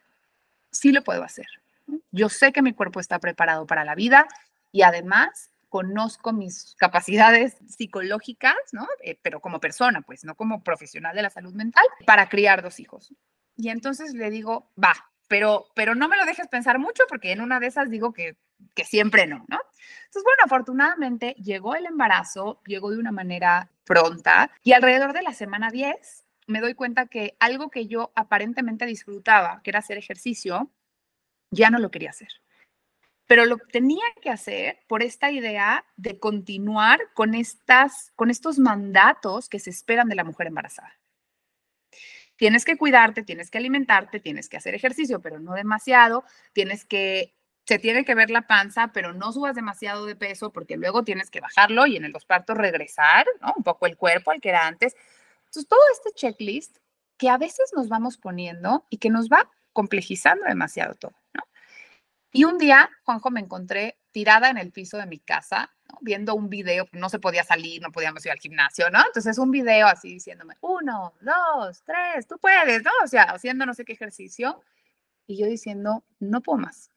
sí 0.70 0.92
lo 0.92 1.02
puedo 1.02 1.22
hacer. 1.22 1.46
Yo 2.10 2.28
sé 2.28 2.52
que 2.52 2.62
mi 2.62 2.72
cuerpo 2.72 3.00
está 3.00 3.18
preparado 3.18 3.66
para 3.66 3.84
la 3.84 3.94
vida 3.94 4.26
y 4.72 4.82
además 4.82 5.50
conozco 5.68 6.32
mis 6.32 6.74
capacidades 6.76 7.56
psicológicas, 7.68 8.56
¿no? 8.72 8.86
Eh, 9.02 9.18
pero 9.22 9.40
como 9.40 9.60
persona, 9.60 10.02
pues, 10.02 10.24
no 10.24 10.34
como 10.34 10.62
profesional 10.62 11.14
de 11.14 11.22
la 11.22 11.30
salud 11.30 11.54
mental, 11.54 11.84
para 12.06 12.28
criar 12.28 12.60
dos 12.62 12.80
hijos. 12.80 13.14
Y 13.56 13.68
entonces 13.68 14.14
le 14.14 14.30
digo, 14.30 14.70
va, 14.82 15.10
pero, 15.30 15.68
pero 15.76 15.94
no 15.94 16.08
me 16.08 16.16
lo 16.16 16.24
dejes 16.24 16.48
pensar 16.48 16.80
mucho 16.80 17.04
porque 17.08 17.30
en 17.30 17.40
una 17.40 17.60
de 17.60 17.68
esas 17.68 17.88
digo 17.88 18.12
que, 18.12 18.36
que 18.74 18.84
siempre 18.84 19.28
no, 19.28 19.44
¿no? 19.46 19.60
Entonces, 20.06 20.24
bueno, 20.24 20.42
afortunadamente 20.44 21.36
llegó 21.38 21.76
el 21.76 21.86
embarazo, 21.86 22.60
llegó 22.66 22.90
de 22.90 22.98
una 22.98 23.12
manera 23.12 23.70
pronta 23.84 24.50
y 24.64 24.72
alrededor 24.72 25.12
de 25.12 25.22
la 25.22 25.32
semana 25.32 25.70
10 25.70 26.24
me 26.48 26.60
doy 26.60 26.74
cuenta 26.74 27.06
que 27.06 27.36
algo 27.38 27.70
que 27.70 27.86
yo 27.86 28.10
aparentemente 28.16 28.86
disfrutaba, 28.86 29.60
que 29.62 29.70
era 29.70 29.78
hacer 29.78 29.98
ejercicio, 29.98 30.68
ya 31.52 31.70
no 31.70 31.78
lo 31.78 31.92
quería 31.92 32.10
hacer. 32.10 32.30
Pero 33.28 33.44
lo 33.44 33.58
tenía 33.58 34.02
que 34.20 34.30
hacer 34.30 34.80
por 34.88 35.04
esta 35.04 35.30
idea 35.30 35.84
de 35.96 36.18
continuar 36.18 36.98
con, 37.14 37.36
estas, 37.36 38.10
con 38.16 38.30
estos 38.30 38.58
mandatos 38.58 39.48
que 39.48 39.60
se 39.60 39.70
esperan 39.70 40.08
de 40.08 40.16
la 40.16 40.24
mujer 40.24 40.48
embarazada 40.48 40.99
tienes 42.40 42.64
que 42.64 42.79
cuidarte, 42.79 43.22
tienes 43.22 43.50
que 43.50 43.59
alimentarte, 43.59 44.18
tienes 44.18 44.48
que 44.48 44.57
hacer 44.57 44.74
ejercicio, 44.74 45.20
pero 45.20 45.38
no 45.40 45.53
demasiado, 45.53 46.24
tienes 46.55 46.87
que, 46.87 47.35
se 47.66 47.79
tiene 47.79 48.03
que 48.03 48.14
ver 48.14 48.31
la 48.31 48.46
panza, 48.46 48.92
pero 48.94 49.12
no 49.12 49.31
subas 49.31 49.55
demasiado 49.55 50.07
de 50.07 50.16
peso 50.16 50.50
porque 50.50 50.79
luego 50.79 51.05
tienes 51.05 51.31
que 51.31 51.42
bajarlo 51.42 51.87
y 51.87 51.96
en 51.96 52.07
el 52.07 52.14
partos 52.26 52.57
regresar, 52.57 53.26
¿no? 53.42 53.53
Un 53.59 53.62
poco 53.62 53.85
el 53.85 53.98
cuerpo 53.98 54.31
al 54.31 54.40
que 54.40 54.48
era 54.48 54.66
antes. 54.66 54.96
Entonces, 55.40 55.68
todo 55.68 55.81
este 55.92 56.12
checklist 56.14 56.79
que 57.18 57.29
a 57.29 57.37
veces 57.37 57.72
nos 57.76 57.90
vamos 57.90 58.16
poniendo 58.16 58.87
y 58.88 58.96
que 58.96 59.11
nos 59.11 59.29
va 59.29 59.50
complejizando 59.74 60.46
demasiado 60.46 60.94
todo. 60.94 61.19
Y 62.32 62.44
un 62.44 62.58
día, 62.58 62.90
Juanjo, 63.04 63.30
me 63.30 63.40
encontré 63.40 63.98
tirada 64.12 64.50
en 64.50 64.58
el 64.58 64.72
piso 64.72 64.98
de 64.98 65.06
mi 65.06 65.18
casa 65.18 65.72
viendo 66.00 66.34
un 66.34 66.48
video, 66.48 66.88
no 66.92 67.08
se 67.08 67.18
podía 67.18 67.44
salir, 67.44 67.82
no 67.82 67.90
podíamos 67.90 68.24
ir 68.24 68.32
al 68.32 68.38
gimnasio, 68.38 68.90
¿no? 68.90 69.00
Entonces 69.06 69.38
un 69.38 69.50
video 69.50 69.86
así 69.86 70.08
diciéndome, 70.14 70.56
uno, 70.60 71.14
dos, 71.20 71.82
tres, 71.84 72.26
tú 72.26 72.38
puedes, 72.38 72.82
¿no? 72.82 72.90
O 73.04 73.06
sea, 73.06 73.24
haciendo 73.24 73.66
no 73.66 73.74
sé 73.74 73.84
qué 73.84 73.92
ejercicio. 73.92 74.62
Y 75.26 75.36
yo 75.36 75.46
diciendo, 75.46 76.04
no 76.18 76.40
puedo 76.40 76.58
más, 76.58 76.90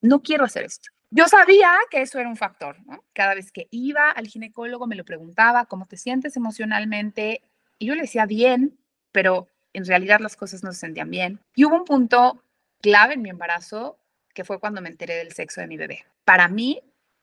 no 0.00 0.22
quiero 0.22 0.44
hacer 0.44 0.64
esto. 0.64 0.90
Yo 1.10 1.28
sabía 1.28 1.72
que 1.90 2.00
eso 2.00 2.18
era 2.18 2.28
un 2.28 2.36
factor, 2.36 2.78
¿no? 2.86 3.04
Cada 3.12 3.34
vez 3.34 3.52
que 3.52 3.68
iba 3.70 4.10
al 4.10 4.28
ginecólogo 4.28 4.86
me 4.86 4.96
lo 4.96 5.04
preguntaba, 5.04 5.66
¿cómo 5.66 5.86
te 5.86 5.96
sientes 5.96 6.36
emocionalmente? 6.36 7.42
Y 7.78 7.86
yo 7.86 7.94
le 7.94 8.02
decía, 8.02 8.24
bien, 8.26 8.78
pero 9.10 9.48
en 9.72 9.84
realidad 9.84 10.20
las 10.20 10.36
cosas 10.36 10.62
no 10.62 10.72
se 10.72 10.80
sentían 10.80 11.10
bien. 11.10 11.40
Y 11.54 11.64
hubo 11.64 11.76
un 11.76 11.84
punto 11.84 12.42
clave 12.80 13.14
en 13.14 13.22
mi 13.22 13.30
embarazo 13.30 13.98
que 14.34 14.44
fue 14.44 14.58
cuando 14.58 14.80
me 14.80 14.88
enteré 14.88 15.16
del 15.16 15.32
sexo 15.32 15.60
de 15.60 15.66
mi 15.66 15.76
bebé. 15.76 16.04
Para 16.24 16.48
mí, 16.48 16.80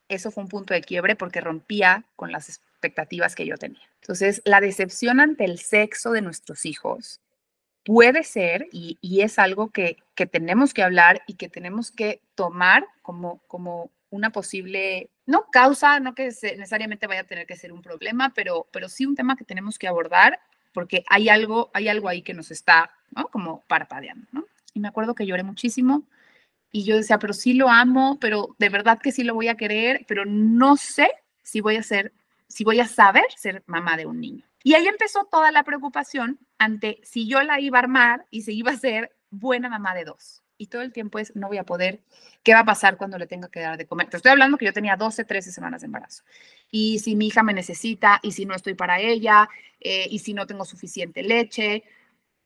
eso 0.08 0.32
fue 0.32 0.44
un 0.44 0.50
punto 0.50 0.74
de 0.74 0.82
quiebre 0.82 1.16
porque 1.16 1.42
rompía 1.42 2.06
con 2.16 2.32
las 2.32 2.50
expectativas 2.50 3.36
que 3.36 3.46
yo 3.46 3.58
tenía. 3.58 3.82
Entonces, 4.02 4.42
la 4.46 4.62
decepción 4.62 5.20
ante 5.20 5.46
el 5.46 5.60
sexo 5.60 6.12
de 6.12 6.22
nuestros 6.22 6.66
hijos 6.66 7.22
puede 7.84 8.24
ser, 8.24 8.68
y, 8.72 8.98
es 9.22 9.40
algo 9.40 9.70
que, 9.72 9.98
tenemos 10.32 10.74
que 10.74 10.84
hablar 10.84 11.22
y 11.28 11.36
que 11.36 11.50
tenemos 11.50 11.92
que 11.92 12.22
tomar 12.36 12.86
como, 13.02 13.40
como 13.48 13.90
una 14.10 14.32
posible, 14.32 15.10
no 15.26 15.46
causa, 15.52 16.00
no 16.00 16.14
que 16.14 16.26
necesariamente 16.26 17.08
vaya 17.08 17.22
a 17.22 17.26
tener 17.26 17.48
que 17.48 17.56
ser 17.56 17.72
un 17.72 17.82
problema, 17.82 18.34
pero, 18.36 18.68
pero 18.72 18.90
sí 18.90 19.06
un 19.06 19.16
tema 19.16 19.36
que 19.36 19.46
tenemos 19.46 19.80
que 19.80 19.88
abordar 19.88 20.40
porque 20.74 21.04
hay 21.10 21.30
algo, 21.30 21.72
hay 21.74 21.88
algo 21.88 22.10
ahí 22.10 22.22
que 22.22 22.34
nos 22.34 22.52
está, 22.52 22.92
¿no? 23.16 23.28
Como 23.30 23.64
parpadeando, 23.68 24.28
¿no? 24.32 24.46
Y 24.74 24.80
me 24.80 24.88
acuerdo 24.88 25.16
que 25.16 25.26
lloré 25.26 25.44
muchísimo, 25.44 26.04
y 26.72 26.84
yo 26.84 26.96
decía, 26.96 27.20
pero 27.20 27.34
sí 27.34 27.54
lo 27.54 27.70
amo, 27.70 28.18
pero 28.20 28.56
de 28.60 28.70
verdad 28.70 29.00
que 29.00 29.12
sí 29.12 29.24
lo 29.24 29.34
voy 29.34 29.48
a 29.48 29.58
querer, 29.58 30.06
pero 30.08 30.26
no 30.26 30.78
sé 30.78 31.10
si 31.42 31.62
voy 31.62 31.78
a 31.78 31.84
ser, 31.84 32.14
si 32.48 32.64
voy 32.64 32.80
a 32.80 32.88
saber 32.88 33.26
ser 33.36 33.64
mamá 33.66 33.98
de 33.98 34.06
un 34.06 34.20
niño. 34.20 34.46
Y 34.64 34.74
ahí 34.74 34.88
empezó 34.88 35.26
toda 35.26 35.52
la 35.52 35.64
preocupación 35.64 36.40
ante 36.58 37.00
si 37.04 37.28
yo 37.28 37.42
la 37.44 37.60
iba 37.60 37.80
a 37.80 37.82
armar 37.82 38.26
y 38.30 38.42
si 38.42 38.54
iba 38.54 38.72
a 38.72 38.78
ser 38.78 39.16
buena 39.30 39.70
mamá 39.70 39.96
de 39.96 40.06
dos. 40.06 40.44
Y 40.58 40.68
todo 40.68 40.82
el 40.82 40.92
tiempo 40.92 41.20
es, 41.20 41.34
no 41.38 41.48
voy 41.48 41.58
a 41.58 41.64
poder, 41.64 42.02
¿qué 42.44 42.54
va 42.54 42.60
a 42.60 42.66
pasar 42.66 42.98
cuando 42.98 43.18
le 43.18 43.28
tenga 43.28 43.48
que 43.48 43.62
dar 43.62 43.78
de 43.78 43.86
comer? 43.88 44.10
Te 44.10 44.18
estoy 44.18 44.32
hablando 44.32 44.58
que 44.58 44.66
yo 44.66 44.74
tenía 44.74 44.98
12, 44.98 45.24
13 45.24 45.54
semanas 45.54 45.82
de 45.82 45.86
embarazo. 45.86 46.24
Y 46.70 47.00
si 47.00 47.16
mi 47.16 47.28
hija 47.28 47.44
me 47.44 47.54
necesita, 47.54 48.20
y 48.22 48.34
si 48.34 48.46
no 48.46 48.54
estoy 48.54 48.74
para 48.74 49.00
ella, 49.00 49.48
eh, 49.80 50.08
y 50.12 50.20
si 50.20 50.34
no 50.34 50.46
tengo 50.46 50.66
suficiente 50.66 51.24
leche, 51.24 51.86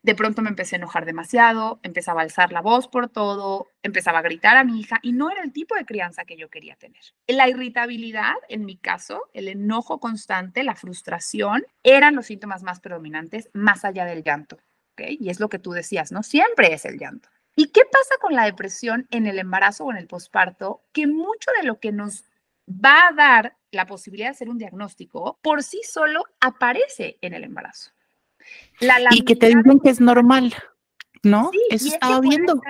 de 0.04 0.16
pronto 0.16 0.42
me 0.42 0.50
empecé 0.50 0.76
a 0.76 0.80
enojar 0.80 1.06
demasiado, 1.06 1.80
empezaba 1.82 2.22
a 2.22 2.24
alzar 2.26 2.52
la 2.52 2.62
voz 2.62 2.90
por 2.90 3.08
todo, 3.08 3.68
empezaba 3.82 4.20
a 4.20 4.22
gritar 4.22 4.58
a 4.58 4.66
mi 4.66 4.82
hija 4.82 5.00
y 5.02 5.14
no 5.14 5.32
era 5.32 5.42
el 5.42 5.54
tipo 5.54 5.76
de 5.76 5.86
crianza 5.86 6.26
que 6.26 6.38
yo 6.38 6.50
quería 6.50 6.76
tener. 6.76 7.02
La 7.26 7.48
irritabilidad, 7.48 8.36
en 8.50 8.66
mi 8.66 8.76
caso, 8.76 9.24
el 9.34 9.48
enojo 9.48 10.02
constante, 10.02 10.64
la 10.64 10.76
frustración, 10.76 11.66
eran 11.84 12.16
los 12.16 12.26
síntomas 12.26 12.64
más 12.64 12.82
predominantes 12.82 13.50
más 13.54 13.86
allá 13.86 14.06
del 14.06 14.24
llanto. 14.24 14.60
¿okay? 14.92 15.18
Y 15.22 15.30
es 15.30 15.40
lo 15.40 15.48
que 15.48 15.60
tú 15.60 15.72
decías, 15.72 16.12
¿no? 16.12 16.22
Siempre 16.22 16.74
es 16.74 16.84
el 16.84 17.00
llanto. 17.00 17.30
¿Y 17.56 17.68
qué 17.68 17.84
pasa 17.90 18.16
con 18.20 18.34
la 18.34 18.44
depresión 18.44 19.08
en 19.10 19.26
el 19.26 19.40
embarazo 19.40 19.86
o 19.86 19.92
en 19.92 19.98
el 19.98 20.08
posparto? 20.08 20.82
Que 20.92 21.08
mucho 21.08 21.50
de 21.62 21.66
lo 21.66 21.80
que 21.80 21.94
nos 21.94 22.26
va 22.68 23.08
a 23.08 23.14
dar 23.14 23.58
la 23.72 23.86
posibilidad 23.86 24.28
de 24.28 24.32
hacer 24.32 24.50
un 24.50 24.58
diagnóstico 24.58 25.40
por 25.42 25.64
sí 25.64 25.82
solo 25.84 26.24
aparece 26.42 27.18
en 27.22 27.34
el 27.34 27.44
embarazo. 27.46 27.92
Y 29.12 29.24
que 29.24 29.36
te 29.36 29.48
dicen 29.48 29.80
que 29.80 29.90
es 29.90 30.02
normal, 30.02 30.54
¿no? 31.24 31.52
Eso 31.70 31.88
estaba 31.88 32.20
viendo. 32.20 32.62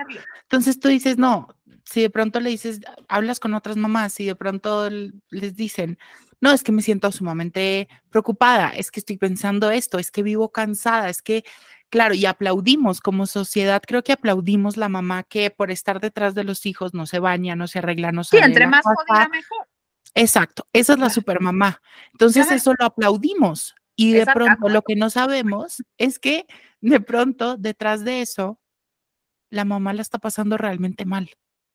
Entonces 0.43 0.79
tú 0.79 0.87
dices, 0.87 1.17
no, 1.17 1.47
si 1.85 2.01
de 2.01 2.09
pronto 2.09 2.39
le 2.39 2.49
dices, 2.49 2.79
hablas 3.07 3.39
con 3.39 3.53
otras 3.53 3.77
mamás 3.77 4.19
y 4.19 4.25
de 4.25 4.35
pronto 4.35 4.89
les 4.89 5.55
dicen, 5.55 5.97
no, 6.41 6.51
es 6.51 6.63
que 6.63 6.71
me 6.71 6.81
siento 6.81 7.11
sumamente 7.11 7.87
preocupada, 8.09 8.69
es 8.69 8.91
que 8.91 8.99
estoy 8.99 9.17
pensando 9.17 9.71
esto, 9.71 9.97
es 9.97 10.11
que 10.11 10.23
vivo 10.23 10.51
cansada, 10.51 11.09
es 11.09 11.21
que, 11.21 11.43
claro, 11.89 12.13
y 12.13 12.25
aplaudimos 12.25 12.99
como 12.99 13.27
sociedad, 13.27 13.81
creo 13.85 14.03
que 14.03 14.11
aplaudimos 14.11 14.75
la 14.75 14.89
mamá 14.89 15.23
que 15.23 15.51
por 15.51 15.71
estar 15.71 16.01
detrás 16.01 16.35
de 16.35 16.43
los 16.43 16.65
hijos 16.65 16.93
no 16.93 17.05
se 17.05 17.19
baña, 17.19 17.55
no 17.55 17.67
se 17.67 17.79
arregla, 17.79 18.11
no 18.11 18.23
se... 18.23 18.37
Sí, 18.37 18.43
entre 18.43 18.67
más 18.67 18.83
jodida 18.83 19.29
mejor. 19.29 19.67
Exacto, 20.15 20.67
esa 20.73 20.93
es 20.93 20.99
la 20.99 21.09
supermamá. 21.09 21.81
Entonces 22.11 22.51
eso 22.51 22.73
lo 22.77 22.85
aplaudimos 22.85 23.73
y 23.95 24.13
de 24.13 24.25
pronto 24.25 24.69
lo 24.69 24.81
que 24.81 24.95
no 24.95 25.09
sabemos 25.09 25.83
es 25.97 26.19
que 26.19 26.45
de 26.81 26.99
pronto 26.99 27.57
detrás 27.57 28.03
de 28.03 28.21
eso 28.21 28.59
la 29.49 29.65
mamá 29.65 29.93
la 29.93 30.01
está 30.01 30.17
pasando 30.17 30.57
realmente 30.57 31.05
mal 31.05 31.29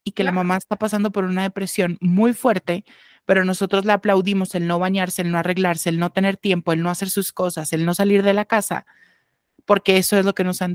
y 0.05 0.13
que 0.13 0.25
la 0.25 0.33
mamá 0.33 0.57
está 0.57 0.77
pasando 0.77 1.13
por 1.13 1.25
una 1.25 1.43
depresión 1.43 1.99
muy 2.01 2.33
fuerte, 2.33 2.85
pero 3.27 3.45
nosotros 3.45 3.85
le 3.85 3.93
aplaudimos 3.93 4.55
el 4.55 4.67
no 4.67 4.79
bañarse, 4.79 5.21
el 5.23 5.31
no 5.31 5.39
arreglarse, 5.39 5.91
el 5.91 5.99
no 5.99 6.11
tener 6.11 6.39
tiempo, 6.39 6.73
el 6.73 6.83
no 6.83 6.89
hacer 6.89 7.11
sus 7.11 7.33
cosas, 7.33 7.73
el 7.75 7.85
no 7.85 7.95
salir 7.95 8.23
de 8.23 8.33
la 8.33 8.47
casa, 8.47 8.87
porque 9.67 9.99
eso 9.99 10.17
es 10.17 10.25
lo 10.25 10.35
que 10.35 10.45
nos 10.45 10.63
han 10.63 10.75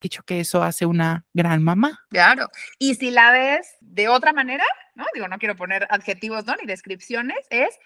Dicho 0.00 0.22
que 0.22 0.40
eso 0.40 0.62
hace 0.62 0.86
una 0.86 1.26
gran 1.34 1.62
mamá. 1.62 2.06
Claro. 2.08 2.48
Y 2.78 2.94
si 2.94 3.10
la 3.10 3.32
ves 3.32 3.76
de 3.80 4.08
otra 4.08 4.32
manera, 4.32 4.64
¿no? 4.94 5.04
Digo, 5.14 5.28
no 5.28 5.38
quiero 5.38 5.56
poner 5.56 5.86
adjetivos, 5.90 6.46
¿no? 6.46 6.54
Ni 6.56 6.66
descripciones, 6.66 7.46
es 7.50 7.78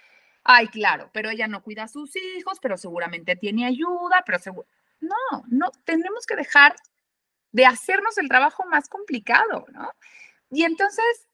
ay, 0.45 0.69
claro, 0.69 1.11
pero 1.13 1.31
ella 1.31 1.49
no 1.49 1.63
cuida 1.63 1.85
a 1.85 1.89
sus 1.89 2.15
hijos, 2.17 2.59
pero 2.61 2.77
seguramente 2.77 3.35
tiene 3.35 3.67
ayuda, 3.67 4.23
pero 4.25 4.39
seguro. 4.39 4.69
No, 5.01 5.45
no, 5.49 5.71
tenemos 5.85 6.27
que 6.27 6.37
dejar 6.37 6.77
de 7.53 7.67
hacernos 7.67 8.19
el 8.19 8.29
trabajo 8.29 8.65
más 8.67 8.89
complicado, 8.89 9.67
¿no? 9.73 9.91
Y 10.51 10.65
entonces, 10.65 11.29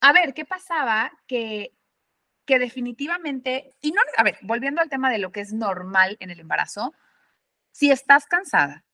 a 0.00 0.12
ver, 0.12 0.34
¿qué 0.34 0.44
pasaba? 0.44 1.12
Que, 1.26 1.72
que 2.46 2.58
definitivamente, 2.58 3.74
y 3.80 3.92
no, 3.92 4.00
a 4.16 4.22
ver, 4.22 4.38
volviendo 4.42 4.80
al 4.80 4.88
tema 4.88 5.10
de 5.10 5.18
lo 5.18 5.32
que 5.32 5.40
es 5.40 5.52
normal 5.52 6.16
en 6.20 6.30
el 6.30 6.40
embarazo, 6.40 6.94
si 7.72 7.90
estás 7.90 8.26
cansada, 8.26 8.84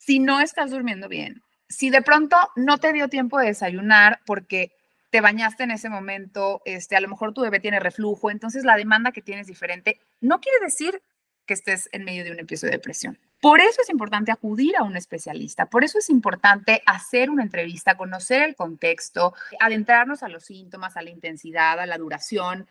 si 0.00 0.18
no 0.18 0.40
estás 0.40 0.70
durmiendo 0.70 1.08
bien, 1.08 1.42
si 1.68 1.90
de 1.90 2.00
pronto 2.00 2.36
no 2.56 2.78
te 2.78 2.92
dio 2.94 3.08
tiempo 3.08 3.38
de 3.38 3.48
desayunar 3.48 4.20
porque 4.24 4.72
te 5.10 5.20
bañaste 5.20 5.64
en 5.64 5.72
ese 5.72 5.90
momento, 5.90 6.62
este, 6.64 6.96
a 6.96 7.00
lo 7.00 7.08
mejor 7.08 7.34
tu 7.34 7.42
bebé 7.42 7.60
tiene 7.60 7.80
reflujo, 7.80 8.30
entonces 8.30 8.64
la 8.64 8.76
demanda 8.76 9.12
que 9.12 9.20
tienes 9.20 9.42
es 9.42 9.48
diferente, 9.48 10.00
no 10.20 10.40
quiere 10.40 10.58
decir 10.64 11.02
que 11.44 11.52
estés 11.52 11.90
en 11.92 12.04
medio 12.04 12.24
de 12.24 12.32
un 12.32 12.40
episodio 12.40 12.70
de 12.70 12.78
depresión. 12.78 13.18
Por 13.42 13.60
eso 13.60 13.82
es 13.82 13.90
importante 13.90 14.32
acudir 14.32 14.74
a 14.78 14.84
un 14.84 14.96
especialista, 14.96 15.66
por 15.66 15.84
eso 15.84 15.98
es 15.98 16.08
importante 16.08 16.82
hacer 16.86 17.28
una 17.28 17.42
entrevista, 17.42 17.98
conocer 17.98 18.42
el 18.42 18.56
contexto, 18.56 19.34
adentrarnos 19.60 20.22
a 20.22 20.28
los 20.28 20.44
síntomas, 20.44 20.96
a 20.96 21.02
la 21.02 21.10
intensidad, 21.10 21.78
a 21.78 21.86
la 21.86 21.98
duración, 21.98 22.66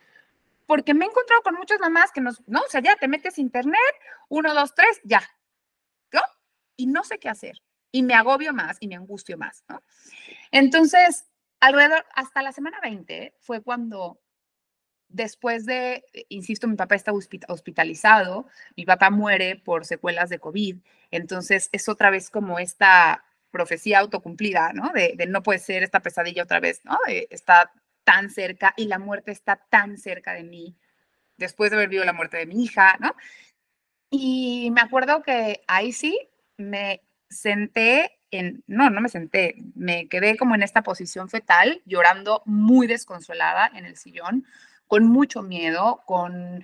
porque 0.65 0.95
me 0.95 1.05
he 1.05 1.09
encontrado 1.09 1.43
con 1.43 1.55
muchas 1.55 1.79
mamás 1.79 2.11
que 2.11 2.21
nos, 2.21 2.41
no, 2.47 2.61
o 2.61 2.69
sea, 2.69 2.81
ya 2.81 2.95
te 2.95 3.07
metes 3.07 3.37
internet, 3.37 3.79
uno, 4.29 4.53
dos, 4.55 4.73
tres, 4.73 4.99
ya. 5.03 5.21
Y 6.79 6.85
no 6.85 7.03
sé 7.03 7.19
qué 7.19 7.27
hacer, 7.27 7.61
y 7.91 8.03
me 8.03 8.13
agobio 8.13 8.53
más 8.53 8.77
y 8.79 8.87
me 8.87 8.95
angustio 8.95 9.37
más. 9.37 9.65
Entonces, 10.49 11.25
alrededor, 11.59 12.05
hasta 12.15 12.41
la 12.41 12.53
semana 12.53 12.79
20 12.81 13.33
fue 13.41 13.61
cuando, 13.61 14.21
después 15.09 15.65
de, 15.65 16.05
eh, 16.13 16.25
insisto, 16.29 16.69
mi 16.69 16.77
papá 16.77 16.95
está 16.95 17.11
hospitalizado, 17.11 18.47
mi 18.77 18.85
papá 18.85 19.09
muere 19.09 19.57
por 19.57 19.85
secuelas 19.85 20.29
de 20.29 20.39
COVID, 20.39 20.77
entonces 21.11 21.67
es 21.73 21.89
otra 21.89 22.11
vez 22.11 22.29
como 22.29 22.59
esta 22.59 23.25
profecía 23.51 23.99
autocumplida, 23.99 24.71
¿no? 24.71 24.93
De, 24.93 25.17
no 25.27 25.43
puede 25.43 25.59
ser 25.59 25.83
esta 25.83 25.99
pesadilla 25.99 26.43
otra 26.43 26.61
vez, 26.61 26.79
¿no? 26.85 26.97
está 27.29 27.73
tan 28.05 28.29
cerca 28.29 28.73
y 28.77 28.85
la 28.85 28.99
muerte 28.99 29.31
está 29.31 29.57
tan 29.69 29.97
cerca 29.97 30.33
de 30.33 30.45
mí, 30.45 30.77
después 31.35 31.71
de 31.71 31.75
haber 31.75 31.89
vivido 31.89 32.05
la 32.05 32.13
muerte 32.13 32.37
de 32.37 32.45
mi 32.45 32.63
hija, 32.63 32.95
¿no? 33.01 33.17
Y 34.09 34.71
me 34.71 34.79
acuerdo 34.79 35.23
que 35.23 35.61
ahí 35.67 35.91
sí 35.91 36.17
me 36.59 37.01
senté 37.29 38.19
no, 38.67 38.89
no 38.89 39.01
me 39.01 39.09
senté, 39.09 39.55
me 39.75 40.07
quedé 40.07 40.37
como 40.37 40.55
en 40.55 40.63
esta 40.63 40.83
posición 40.83 41.29
fetal, 41.29 41.81
llorando 41.85 42.43
muy 42.45 42.87
desconsolada 42.87 43.71
en 43.73 43.85
el 43.85 43.97
sillón, 43.97 44.45
con 44.87 45.05
mucho 45.07 45.41
miedo, 45.41 46.01
con 46.05 46.63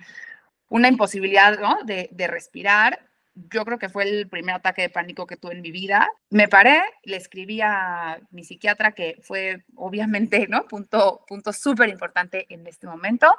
una 0.68 0.88
imposibilidad 0.88 1.58
de, 1.84 2.08
de 2.12 2.26
respirar. 2.26 3.00
Yo 3.34 3.64
creo 3.64 3.78
que 3.78 3.88
fue 3.88 4.04
el 4.04 4.28
primer 4.28 4.54
ataque 4.54 4.82
de 4.82 4.90
pánico 4.90 5.26
que 5.26 5.36
tuve 5.36 5.54
en 5.54 5.60
mi 5.60 5.70
vida. 5.70 6.08
Me 6.30 6.48
paré, 6.48 6.82
le 7.02 7.16
escribí 7.16 7.60
a 7.60 8.20
mi 8.30 8.44
psiquiatra, 8.44 8.92
que 8.92 9.18
fue 9.22 9.64
obviamente, 9.74 10.46
¿no? 10.48 10.66
Punto, 10.66 11.24
punto 11.26 11.52
súper 11.52 11.88
importante 11.88 12.46
en 12.48 12.66
este 12.66 12.86
momento, 12.86 13.32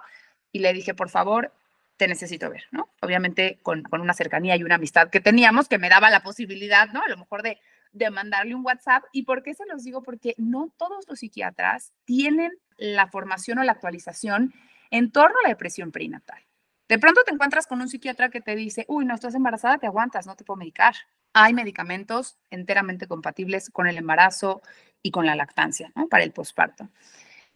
y 0.51 0.59
le 0.59 0.73
dije, 0.73 0.93
por 0.93 1.09
favor, 1.09 1.51
te 1.97 2.07
necesito 2.07 2.49
ver, 2.49 2.63
¿no? 2.71 2.89
Obviamente 3.01 3.59
con, 3.63 3.83
con, 3.83 4.01
una 4.01 4.13
cercanía 4.13 4.55
y 4.55 4.63
una 4.63 4.75
amistad 4.75 5.09
que 5.09 5.19
teníamos 5.19 5.67
que 5.67 5.79
me 5.79 5.89
daba 5.89 6.09
la 6.09 6.21
posibilidad, 6.21 6.89
¿no? 6.89 7.01
A 7.01 7.09
lo 7.09 7.17
mejor 7.17 7.43
de 7.43 7.59
de 7.97 8.09
mandarle 8.09 8.55
un 8.55 8.65
WhatsApp. 8.65 9.03
¿Y 9.11 9.23
por 9.23 9.43
qué 9.43 9.53
se 9.53 9.65
los 9.65 9.83
digo? 9.83 10.03
Porque 10.03 10.35
no 10.37 10.71
todos 10.77 11.05
los 11.07 11.19
psiquiatras 11.19 11.93
tienen 12.05 12.51
la 12.77 13.07
formación 13.07 13.59
o 13.59 13.63
la 13.63 13.71
actualización 13.73 14.53
en 14.91 15.11
torno 15.11 15.35
a 15.39 15.43
la 15.43 15.49
depresión 15.49 15.91
perinatal. 15.91 16.43
De 16.87 16.99
pronto 16.99 17.21
te 17.25 17.33
encuentras 17.33 17.67
con 17.67 17.81
un 17.81 17.89
psiquiatra 17.89 18.29
que 18.29 18.39
te 18.39 18.55
dice, 18.55 18.85
uy, 18.87 19.05
no 19.05 19.15
estás 19.15 19.35
embarazada, 19.35 19.77
te 19.77 19.87
aguantas, 19.87 20.25
no 20.25 20.35
te 20.35 20.45
puedo 20.45 20.57
medicar. 20.57 20.95
Hay 21.33 21.53
medicamentos 21.53 22.37
enteramente 22.49 23.07
compatibles 23.07 23.69
con 23.69 23.87
el 23.87 23.97
embarazo 23.97 24.61
y 25.03 25.11
con 25.11 25.25
la 25.25 25.35
lactancia, 25.35 25.91
¿no? 25.95 26.07
Para 26.07 26.23
el 26.23 26.31
posparto. 26.31 26.89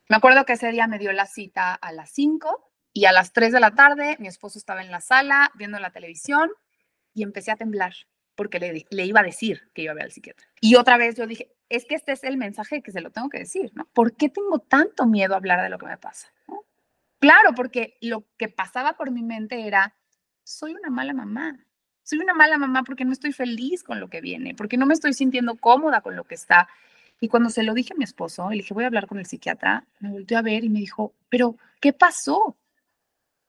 Me 0.10 0.18
acuerdo 0.18 0.46
que 0.46 0.54
ese 0.54 0.72
día 0.72 0.88
me 0.88 1.00
dio 1.00 1.14
la 1.14 1.26
cita 1.26 1.74
a 1.74 1.94
las 1.94 2.10
5 2.12 2.71
y 2.94 3.06
a 3.06 3.12
las 3.12 3.34
3 3.34 3.54
de 3.54 3.60
la 3.60 3.76
tarde 3.76 4.18
mi 4.20 4.28
esposo 4.28 4.58
estaba 4.58 4.82
en 4.82 4.92
la 4.92 5.02
sala 5.02 5.52
viendo 5.56 5.80
la 5.80 5.92
televisión 5.92 6.52
y 7.14 7.24
empecé 7.24 7.52
a 7.52 7.56
temblar 7.56 7.94
porque 8.36 8.60
le, 8.90 9.06
iba 9.06 9.20
a 9.20 9.24
decir 9.24 9.70
que 9.74 9.84
iba 9.84 9.92
a 9.92 9.96
ver 9.96 10.06
al 10.06 10.12
psiquiatra. 10.12 10.48
Y 10.60 10.76
otra 10.76 10.98
vez 10.98 11.16
yo 11.16 11.28
dije, 11.28 11.52
es 11.70 11.86
que 11.86 11.96
este 11.96 12.12
es 12.12 12.24
el 12.24 12.38
mensaje 12.38 12.82
que 12.82 12.92
se 12.92 13.02
lo 13.02 13.12
tengo 13.12 13.30
que 13.30 13.40
decir, 13.40 13.72
¿no? 13.76 13.86
¿Por 13.94 14.16
qué 14.16 14.30
tengo 14.30 14.60
tanto 14.60 15.06
miedo 15.06 15.34
a 15.34 15.38
hablar 15.38 15.62
de 15.62 15.70
lo 15.70 15.78
que 15.78 15.86
me 15.86 15.98
pasa? 15.98 16.34
Claro, 17.20 17.54
porque 17.56 17.98
lo 18.02 18.26
que 18.38 18.48
pasaba 18.48 18.94
por 18.94 19.12
mi 19.12 19.22
mente 19.22 19.68
era, 19.68 19.96
soy 20.44 20.74
una 20.74 20.90
mala 20.90 21.14
mamá. 21.14 21.64
Soy 22.04 22.20
una 22.20 22.34
mala 22.34 22.58
mamá 22.58 22.84
porque 22.84 23.06
no 23.06 23.14
estoy 23.14 23.32
feliz 23.32 23.84
con 23.84 24.00
lo 24.00 24.10
que 24.10 24.22
viene, 24.22 24.56
porque 24.56 24.76
no 24.76 24.88
me 24.88 24.96
estoy 24.96 25.14
sintiendo 25.14 25.56
cómoda 25.56 26.02
con 26.02 26.16
lo 26.16 26.24
que 26.24 26.36
está. 26.36 26.68
Y 27.20 27.28
cuando 27.28 27.52
se 27.52 27.62
lo 27.62 27.76
dije 27.76 27.94
a 27.94 27.98
mi 27.98 28.04
esposo, 28.04 28.50
le 28.50 28.58
dije, 28.58 28.74
voy 28.74 28.86
a 28.86 28.88
hablar 28.88 29.06
con 29.06 29.20
el 29.20 29.28
psiquiatra, 29.28 29.86
me 30.00 30.10
volteó 30.10 30.40
a 30.40 30.42
ver 30.42 30.64
y 30.64 30.70
me 30.70 30.80
dijo, 30.80 31.14
pero, 31.30 31.58
¿qué 31.80 31.94
pasó? 31.94 32.58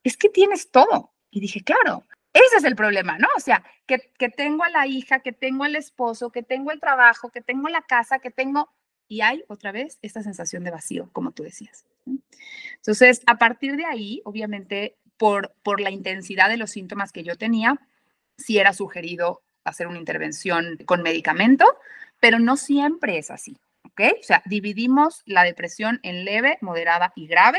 Es 0.03 0.17
que 0.17 0.29
tienes 0.29 0.71
todo. 0.71 1.13
Y 1.31 1.41
dije, 1.41 1.63
claro, 1.63 2.05
ese 2.33 2.57
es 2.59 2.65
el 2.65 2.77
problema, 2.77 3.19
¿no? 3.19 3.29
O 3.37 3.41
sea, 3.41 3.65
que, 3.87 3.99
tengo 4.31 4.65
a 4.65 4.71
la 4.71 4.87
hija, 4.87 5.21
que 5.21 5.33
tengo 5.33 5.65
al 5.65 5.77
esposo, 5.77 6.31
que 6.31 6.43
tengo 6.43 6.71
el 6.71 6.81
trabajo, 6.81 7.31
que 7.31 7.41
tengo 7.41 7.69
la 7.69 7.83
casa, 7.83 8.19
que 8.19 8.31
tengo... 8.31 8.71
Y 9.09 9.21
hay 9.21 9.45
otra 9.49 9.73
vez 9.73 9.99
esta 10.01 10.23
sensación 10.23 10.65
de 10.65 10.71
vacío, 10.71 11.11
como 11.13 11.33
tú 11.33 11.43
decías. 11.43 11.85
Entonces, 12.77 13.23
a 13.27 13.37
partir 13.37 13.77
de 13.77 13.85
ahí, 13.85 14.23
obviamente, 14.25 14.97
por, 15.19 15.55
por 15.63 15.81
la 15.81 15.91
intensidad 15.91 16.49
de 16.49 16.57
los 16.57 16.71
síntomas 16.71 17.13
que 17.13 17.23
yo 17.23 17.37
tenía, 17.37 17.79
sí 18.39 18.59
era 18.59 18.73
sugerido 18.73 19.43
hacer 19.65 19.87
una 19.87 19.99
intervención 19.99 20.79
con 20.87 21.03
medicamento, 21.03 21.67
pero 22.21 22.39
no 22.39 22.57
siempre 22.57 23.19
es 23.19 23.31
así. 23.31 23.59
¿Ok? 23.85 24.01
O 24.21 24.23
sea, 24.23 24.43
dividimos 24.47 25.23
la 25.27 25.45
depresión 25.45 26.01
en 26.03 26.25
leve, 26.25 26.57
moderada 26.63 27.13
y 27.15 27.27
grave. 27.27 27.59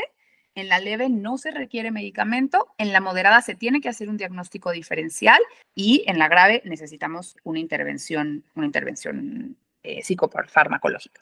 En 0.54 0.68
la 0.68 0.78
leve 0.78 1.08
no 1.08 1.36
se 1.36 1.50
requiere 1.50 1.90
medicamento, 1.90 2.68
en 2.78 2.92
la 2.92 3.00
moderada 3.00 3.42
se 3.42 3.54
tiene 3.54 3.80
que 3.80 3.88
hacer 3.88 4.08
un 4.08 4.16
diagnóstico 4.16 4.70
diferencial 4.70 5.40
y 5.74 6.04
en 6.06 6.18
la 6.18 6.28
grave 6.28 6.62
necesitamos 6.64 7.36
una 7.42 7.58
intervención, 7.58 8.44
una 8.54 8.66
intervención 8.66 9.56
eh, 9.82 10.02
psicofarmacológica. 10.02 11.20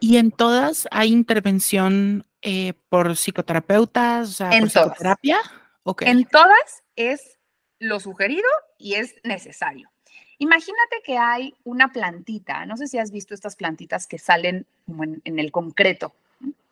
¿Y 0.00 0.16
en 0.16 0.32
todas 0.32 0.88
hay 0.90 1.12
intervención 1.12 2.26
eh, 2.40 2.72
por 2.88 3.16
psicoterapeutas, 3.16 4.28
o 4.28 4.32
sea, 4.32 4.50
en 4.50 4.62
por 4.62 4.70
psicoterapia? 4.70 5.38
Okay. 5.84 6.08
En 6.08 6.24
todas 6.24 6.82
es 6.96 7.38
lo 7.78 8.00
sugerido 8.00 8.48
y 8.78 8.94
es 8.94 9.14
necesario. 9.24 9.92
Imagínate 10.38 11.02
que 11.04 11.18
hay 11.18 11.54
una 11.62 11.92
plantita, 11.92 12.66
no 12.66 12.76
sé 12.76 12.88
si 12.88 12.98
has 12.98 13.12
visto 13.12 13.32
estas 13.32 13.54
plantitas 13.54 14.08
que 14.08 14.18
salen 14.18 14.66
como 14.86 15.04
en, 15.04 15.20
el 15.24 15.52
concreto, 15.52 16.16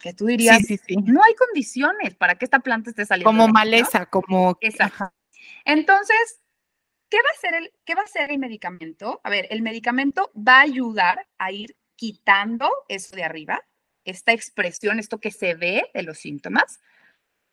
que 0.00 0.14
tú 0.14 0.26
dirías, 0.26 0.58
sí, 0.58 0.76
sí, 0.76 0.80
sí. 0.86 0.96
no 0.96 1.22
hay 1.22 1.34
condiciones 1.34 2.14
para 2.14 2.36
que 2.36 2.44
esta 2.44 2.60
planta 2.60 2.90
esté 2.90 3.06
saliendo. 3.06 3.28
Como 3.28 3.48
maleza, 3.48 4.06
como... 4.06 4.56
Exacto. 4.60 5.12
Entonces, 5.64 6.40
¿qué 7.08 7.18
va, 7.18 7.30
a 7.30 7.40
ser 7.40 7.54
el, 7.54 7.72
¿qué 7.84 7.94
va 7.94 8.02
a 8.02 8.04
hacer 8.04 8.30
el 8.30 8.38
medicamento? 8.38 9.20
A 9.22 9.30
ver, 9.30 9.46
el 9.50 9.62
medicamento 9.62 10.32
va 10.36 10.58
a 10.58 10.62
ayudar 10.62 11.28
a 11.38 11.52
ir 11.52 11.76
quitando 11.96 12.70
eso 12.88 13.14
de 13.14 13.24
arriba, 13.24 13.62
esta 14.04 14.32
expresión, 14.32 14.98
esto 14.98 15.20
que 15.20 15.30
se 15.30 15.54
ve 15.54 15.90
de 15.92 16.02
los 16.02 16.18
síntomas. 16.18 16.80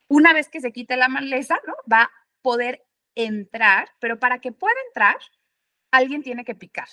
Una 0.08 0.32
vez 0.32 0.48
que 0.48 0.60
se 0.60 0.72
quite 0.72 0.96
la 0.96 1.08
maleza, 1.08 1.60
¿no? 1.66 1.74
Va 1.90 2.04
a 2.04 2.10
poder 2.40 2.86
entrar, 3.14 3.90
pero 4.00 4.18
para 4.18 4.40
que 4.40 4.52
pueda 4.52 4.74
entrar, 4.88 5.18
alguien 5.90 6.22
tiene 6.22 6.44
que 6.44 6.54
picar. 6.54 6.88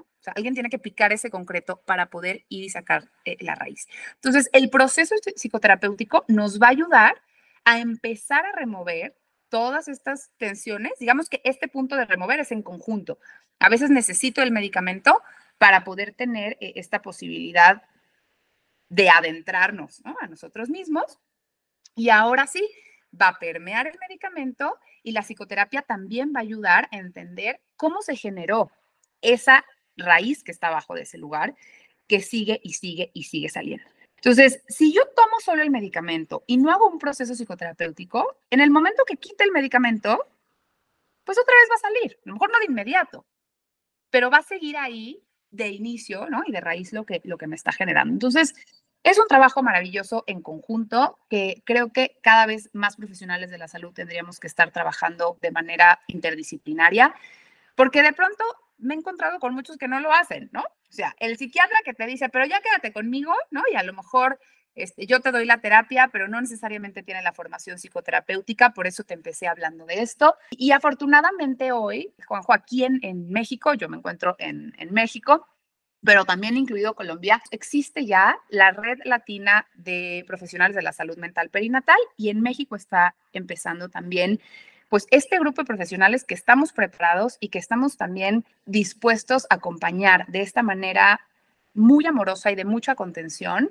O 0.00 0.22
sea, 0.24 0.32
alguien 0.36 0.54
tiene 0.54 0.70
que 0.70 0.78
picar 0.78 1.12
ese 1.12 1.30
concreto 1.30 1.82
para 1.84 2.06
poder 2.10 2.44
ir 2.48 2.64
y 2.64 2.70
sacar 2.70 3.10
eh, 3.24 3.36
la 3.40 3.54
raíz. 3.54 3.86
Entonces, 4.14 4.48
el 4.52 4.70
proceso 4.70 5.14
psicoterapéutico 5.36 6.24
nos 6.28 6.60
va 6.60 6.68
a 6.68 6.70
ayudar 6.70 7.22
a 7.64 7.78
empezar 7.78 8.44
a 8.46 8.52
remover 8.52 9.16
todas 9.48 9.88
estas 9.88 10.30
tensiones. 10.38 10.92
Digamos 10.98 11.28
que 11.28 11.40
este 11.44 11.68
punto 11.68 11.96
de 11.96 12.06
remover 12.06 12.40
es 12.40 12.52
en 12.52 12.62
conjunto. 12.62 13.18
A 13.58 13.68
veces 13.68 13.90
necesito 13.90 14.42
el 14.42 14.50
medicamento 14.50 15.22
para 15.58 15.84
poder 15.84 16.14
tener 16.14 16.56
eh, 16.60 16.72
esta 16.76 17.02
posibilidad 17.02 17.82
de 18.88 19.10
adentrarnos 19.10 20.02
a 20.04 20.26
nosotros 20.26 20.70
mismos. 20.70 21.18
Y 21.94 22.08
ahora 22.08 22.46
sí, 22.46 22.68
va 23.20 23.28
a 23.28 23.38
permear 23.38 23.86
el 23.86 23.98
medicamento 24.00 24.78
y 25.02 25.12
la 25.12 25.22
psicoterapia 25.22 25.82
también 25.82 26.32
va 26.34 26.40
a 26.40 26.42
ayudar 26.42 26.88
a 26.90 26.96
entender 26.96 27.60
cómo 27.76 28.02
se 28.02 28.16
generó 28.16 28.70
esa 29.20 29.64
raíz 29.96 30.42
que 30.42 30.52
está 30.52 30.68
abajo 30.68 30.94
de 30.94 31.02
ese 31.02 31.18
lugar, 31.18 31.54
que 32.06 32.20
sigue 32.20 32.60
y 32.62 32.74
sigue 32.74 33.10
y 33.14 33.24
sigue 33.24 33.48
saliendo. 33.48 33.88
Entonces, 34.16 34.62
si 34.68 34.92
yo 34.92 35.02
tomo 35.14 35.38
solo 35.40 35.62
el 35.62 35.70
medicamento 35.70 36.44
y 36.46 36.56
no 36.56 36.70
hago 36.70 36.88
un 36.88 36.98
proceso 36.98 37.34
psicoterapéutico, 37.34 38.38
en 38.50 38.60
el 38.60 38.70
momento 38.70 39.04
que 39.04 39.16
quite 39.16 39.44
el 39.44 39.52
medicamento, 39.52 40.18
pues 41.24 41.38
otra 41.38 41.54
vez 41.54 41.68
va 41.70 41.74
a 41.74 41.78
salir, 41.78 42.16
a 42.16 42.28
lo 42.28 42.32
mejor 42.34 42.50
no 42.50 42.58
de 42.58 42.66
inmediato, 42.66 43.26
pero 44.10 44.30
va 44.30 44.38
a 44.38 44.42
seguir 44.42 44.76
ahí 44.76 45.22
de 45.50 45.68
inicio, 45.68 46.28
¿no? 46.30 46.42
Y 46.46 46.52
de 46.52 46.60
raíz 46.60 46.92
lo 46.92 47.04
que, 47.04 47.20
lo 47.24 47.36
que 47.36 47.46
me 47.46 47.56
está 47.56 47.70
generando. 47.70 48.12
Entonces, 48.12 48.54
es 49.04 49.18
un 49.18 49.28
trabajo 49.28 49.62
maravilloso 49.62 50.24
en 50.26 50.40
conjunto 50.40 51.18
que 51.28 51.62
creo 51.66 51.92
que 51.92 52.16
cada 52.22 52.46
vez 52.46 52.70
más 52.72 52.96
profesionales 52.96 53.50
de 53.50 53.58
la 53.58 53.68
salud 53.68 53.92
tendríamos 53.92 54.40
que 54.40 54.46
estar 54.46 54.70
trabajando 54.70 55.38
de 55.42 55.50
manera 55.50 56.00
interdisciplinaria, 56.06 57.14
porque 57.74 58.02
de 58.02 58.14
pronto 58.14 58.42
me 58.78 58.94
he 58.94 58.98
encontrado 58.98 59.38
con 59.38 59.54
muchos 59.54 59.76
que 59.76 59.88
no 59.88 60.00
lo 60.00 60.12
hacen, 60.12 60.50
¿no? 60.52 60.60
O 60.62 60.92
sea, 60.96 61.14
el 61.18 61.36
psiquiatra 61.36 61.78
que 61.84 61.94
te 61.94 62.06
dice, 62.06 62.28
pero 62.28 62.46
ya 62.46 62.60
quédate 62.60 62.92
conmigo, 62.92 63.34
¿no? 63.50 63.62
Y 63.72 63.76
a 63.76 63.82
lo 63.82 63.92
mejor 63.92 64.38
este, 64.74 65.06
yo 65.06 65.20
te 65.20 65.30
doy 65.30 65.44
la 65.46 65.60
terapia, 65.60 66.08
pero 66.12 66.26
no 66.28 66.40
necesariamente 66.40 67.02
tiene 67.02 67.22
la 67.22 67.32
formación 67.32 67.78
psicoterapéutica, 67.78 68.70
por 68.70 68.86
eso 68.86 69.04
te 69.04 69.14
empecé 69.14 69.46
hablando 69.46 69.86
de 69.86 70.02
esto. 70.02 70.34
Y 70.50 70.72
afortunadamente 70.72 71.72
hoy, 71.72 72.12
Juanjo, 72.26 72.52
aquí 72.52 72.84
en, 72.84 72.98
en 73.02 73.28
México, 73.30 73.74
yo 73.74 73.88
me 73.88 73.96
encuentro 73.96 74.34
en, 74.38 74.74
en 74.78 74.92
México, 74.92 75.46
pero 76.02 76.24
también 76.24 76.56
incluido 76.56 76.94
Colombia, 76.94 77.40
existe 77.50 78.04
ya 78.04 78.36
la 78.50 78.72
red 78.72 78.98
latina 79.04 79.66
de 79.74 80.24
profesionales 80.26 80.76
de 80.76 80.82
la 80.82 80.92
salud 80.92 81.16
mental 81.16 81.48
perinatal 81.48 81.98
y 82.16 82.28
en 82.28 82.42
México 82.42 82.76
está 82.76 83.14
empezando 83.32 83.88
también 83.88 84.40
pues 84.88 85.06
este 85.10 85.38
grupo 85.38 85.62
de 85.62 85.66
profesionales 85.66 86.24
que 86.24 86.34
estamos 86.34 86.72
preparados 86.72 87.36
y 87.40 87.48
que 87.48 87.58
estamos 87.58 87.96
también 87.96 88.44
dispuestos 88.66 89.46
a 89.50 89.56
acompañar 89.56 90.26
de 90.28 90.42
esta 90.42 90.62
manera 90.62 91.20
muy 91.74 92.06
amorosa 92.06 92.52
y 92.52 92.54
de 92.54 92.64
mucha 92.64 92.94
contención 92.94 93.70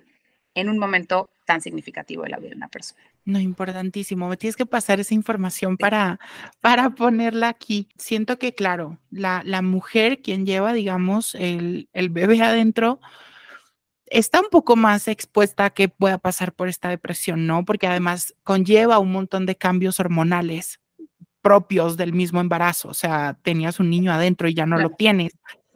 en 0.55 0.69
un 0.69 0.77
momento 0.77 1.29
tan 1.45 1.61
significativo 1.61 2.23
de 2.23 2.29
la 2.29 2.37
vida 2.37 2.51
de 2.51 2.57
una 2.57 2.67
persona. 2.67 3.01
No, 3.25 3.39
importantísimo. 3.39 4.27
Me 4.27 4.37
tienes 4.37 4.55
que 4.55 4.65
pasar 4.65 4.99
esa 4.99 5.13
información 5.13 5.77
para, 5.77 6.19
para 6.61 6.91
ponerla 6.91 7.49
aquí. 7.49 7.87
Siento 7.97 8.37
que, 8.37 8.53
claro, 8.53 8.99
la, 9.09 9.41
la 9.45 9.61
mujer, 9.61 10.21
quien 10.21 10.45
lleva, 10.45 10.73
digamos, 10.73 11.35
el, 11.35 11.89
el 11.93 12.09
bebé 12.09 12.41
adentro, 12.41 12.99
está 14.07 14.41
un 14.41 14.49
poco 14.51 14.75
más 14.75 15.07
expuesta 15.07 15.65
a 15.65 15.69
que 15.71 15.89
pueda 15.89 16.17
pasar 16.17 16.53
por 16.53 16.67
esta 16.67 16.89
depresión, 16.89 17.47
¿no? 17.47 17.65
Porque 17.65 17.87
además 17.87 18.35
conlleva 18.43 18.99
un 18.99 19.11
montón 19.11 19.45
de 19.45 19.55
cambios 19.55 19.99
hormonales 19.99 20.79
propios 21.43 21.97
del 21.97 22.13
mismo 22.13 22.41
embarazo. 22.41 22.89
O 22.89 22.95
sea, 22.95 23.37
tenías 23.43 23.79
un 23.81 23.91
niño 23.91 24.13
adentro 24.13 24.49
y 24.49 24.55
ya 24.55 24.65
no 24.67 24.79
lo 24.79 24.91
tienes. 24.91 25.33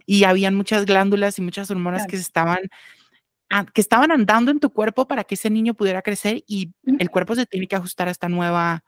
Y 0.08 0.24
habían 0.26 0.56
muchas 0.56 0.86
glándulas 0.88 1.40
y 1.40 1.44
muchas 1.44 1.72
hormonas 1.72 2.08
que 2.08 2.18
se 2.18 2.24
estaban 2.24 2.62
que 3.74 3.82
estaban 3.82 4.12
andando 4.12 4.52
en 4.52 4.60
tu 4.60 4.72
cuerpo 4.72 5.08
para 5.08 5.24
que 5.26 5.36
ese 5.36 5.50
niño 5.50 5.74
pudiera 5.76 6.02
crecer 6.02 6.44
y 6.48 6.74
el 7.00 7.10
cuerpo 7.12 7.36
se 7.36 7.46
tiene 7.46 7.68
que 7.68 7.78
ajustar 7.78 8.10
a 8.10 8.12
esta 8.12 8.30
nueva, 8.30 8.84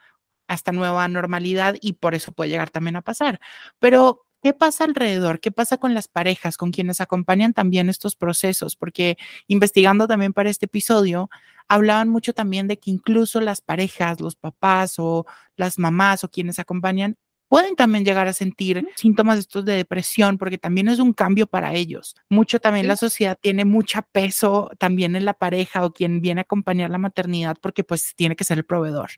a 0.48 0.54
esta 0.56 0.72
nueva 0.74 1.08
normalidad 1.08 1.76
y 1.82 1.94
por 1.94 2.16
eso 2.16 2.34
puede 2.34 2.52
llegar 2.52 2.70
también 2.72 2.98
a 2.98 3.02
pasar. 3.04 3.40
Pero, 3.80 4.26
¿qué 4.42 4.54
pasa 4.54 4.86
alrededor? 4.86 5.40
¿Qué 5.40 5.52
pasa 5.52 5.78
con 5.78 5.94
las 5.94 6.08
parejas, 6.08 6.58
con 6.58 6.72
quienes 6.72 7.02
acompañan 7.02 7.54
también 7.54 7.90
estos 7.90 8.16
procesos? 8.16 8.76
Porque 8.76 9.18
investigando 9.48 10.08
también 10.08 10.34
para 10.34 10.50
este 10.50 10.66
episodio, 10.68 11.30
hablaban 11.68 12.10
mucho 12.10 12.34
también 12.34 12.68
de 12.68 12.78
que 12.80 12.92
incluso 12.92 13.42
las 13.42 13.62
parejas, 13.62 14.20
los 14.22 14.36
papás 14.36 14.96
o 14.98 15.26
las 15.56 15.80
mamás 15.80 16.24
o 16.24 16.30
quienes 16.30 16.60
acompañan 16.60 17.18
pueden 17.48 17.76
también 17.76 18.06
llegar 18.06 18.28
a 18.28 18.34
sentir 18.34 18.88
síntomas 18.96 19.40
estos 19.40 19.66
de 19.66 19.74
depresión 19.74 20.38
porque 20.38 20.58
también 20.60 20.88
es 20.88 21.00
un 21.00 21.14
cambio 21.14 21.48
para 21.48 21.74
ellos. 21.74 22.16
Mucho 22.30 22.60
también 22.60 22.88
la 22.88 22.96
sociedad 22.96 23.38
tiene 23.42 23.66
mucho 23.66 24.02
peso 24.12 24.70
también 24.78 25.16
en 25.16 25.26
la 25.26 25.34
pareja 25.34 25.84
o 25.84 25.92
quien 25.92 26.22
viene 26.22 26.42
a 26.42 26.44
acompañar 26.44 26.92
la 26.92 27.00
maternidad 27.00 27.58
porque 27.60 27.84
pues 27.84 28.14
tiene 28.16 28.36
que 28.36 28.44
ser 28.44 28.60
el 28.60 28.66
proveedor 28.66 29.10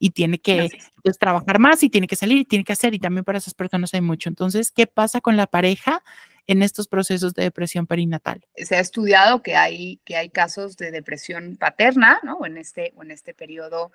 y 0.00 0.10
tiene 0.10 0.40
que 0.40 0.68
pues, 1.04 1.18
trabajar 1.18 1.60
más 1.60 1.82
y 1.84 1.90
tiene 1.90 2.08
que 2.08 2.16
salir 2.16 2.38
y 2.38 2.44
tiene 2.44 2.64
que 2.64 2.72
hacer 2.72 2.94
y 2.94 2.98
también 2.98 3.24
para 3.24 3.38
esas 3.38 3.54
personas 3.54 3.94
hay 3.94 4.00
mucho. 4.00 4.28
Entonces, 4.28 4.72
¿qué 4.72 4.88
pasa 4.88 5.20
con 5.20 5.36
la 5.36 5.46
pareja? 5.46 6.02
en 6.46 6.62
estos 6.62 6.88
procesos 6.88 7.32
de 7.34 7.44
depresión 7.44 7.86
perinatal. 7.86 8.44
Se 8.56 8.74
ha 8.74 8.80
estudiado 8.80 9.40
que 9.40 9.54
hay, 9.54 10.00
que 10.04 10.16
hay 10.16 10.30
casos 10.30 10.76
de 10.76 10.90
depresión 10.90 11.56
paterna, 11.56 12.18
¿no? 12.24 12.44
En 12.44 12.56
este, 12.56 12.92
o 12.96 13.04
en 13.04 13.12
este 13.12 13.34
periodo 13.34 13.92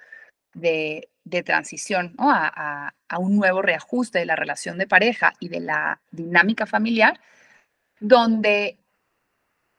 de, 0.54 1.10
transición 1.44 2.16
a, 2.18 2.94
un 3.20 3.36
nuevo 3.36 3.62
reajuste 3.62 4.20
de 4.20 4.26
la 4.26 4.38
relación 4.38 4.78
de 4.78 4.88
pareja 4.88 5.34
y 5.42 5.50
de 5.50 5.60
la 5.60 6.02
dinámica 6.12 6.66
familiar, 6.66 7.20
donde 8.00 8.78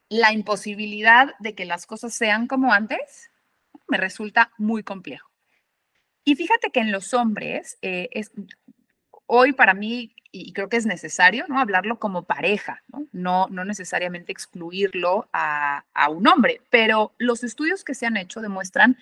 la 0.09 0.31
imposibilidad 0.31 1.33
de 1.39 1.55
que 1.55 1.65
las 1.65 1.87
cosas 1.87 2.13
sean 2.13 2.47
como 2.47 2.73
antes 2.73 3.31
me 3.87 3.97
resulta 3.97 4.51
muy 4.57 4.83
complejo. 4.83 5.26
Y 6.27 6.35
fíjate 6.35 6.71
que 6.71 6.81
en 6.81 6.91
los 6.91 7.13
hombres, 7.13 7.77
eh, 7.81 8.09
es, 8.11 8.33
hoy 9.27 9.53
para 9.53 9.73
mí, 9.73 10.13
y 10.29 10.51
creo 10.51 10.67
que 10.67 10.75
es 10.75 10.85
necesario, 10.85 11.45
¿no? 11.47 11.57
Hablarlo 11.57 11.99
como 11.99 12.23
pareja, 12.23 12.83
¿no? 12.89 13.47
No, 13.49 13.63
necesariamente 13.63 14.33
excluirlo 14.33 15.29
a, 15.31 15.85
un 16.09 16.27
hombre, 16.27 16.59
pero 16.69 17.13
los 17.17 17.45
estudios 17.45 17.85
que 17.85 17.93
se 17.93 18.07
han 18.07 18.17
hecho 18.17 18.41
demuestran 18.41 18.97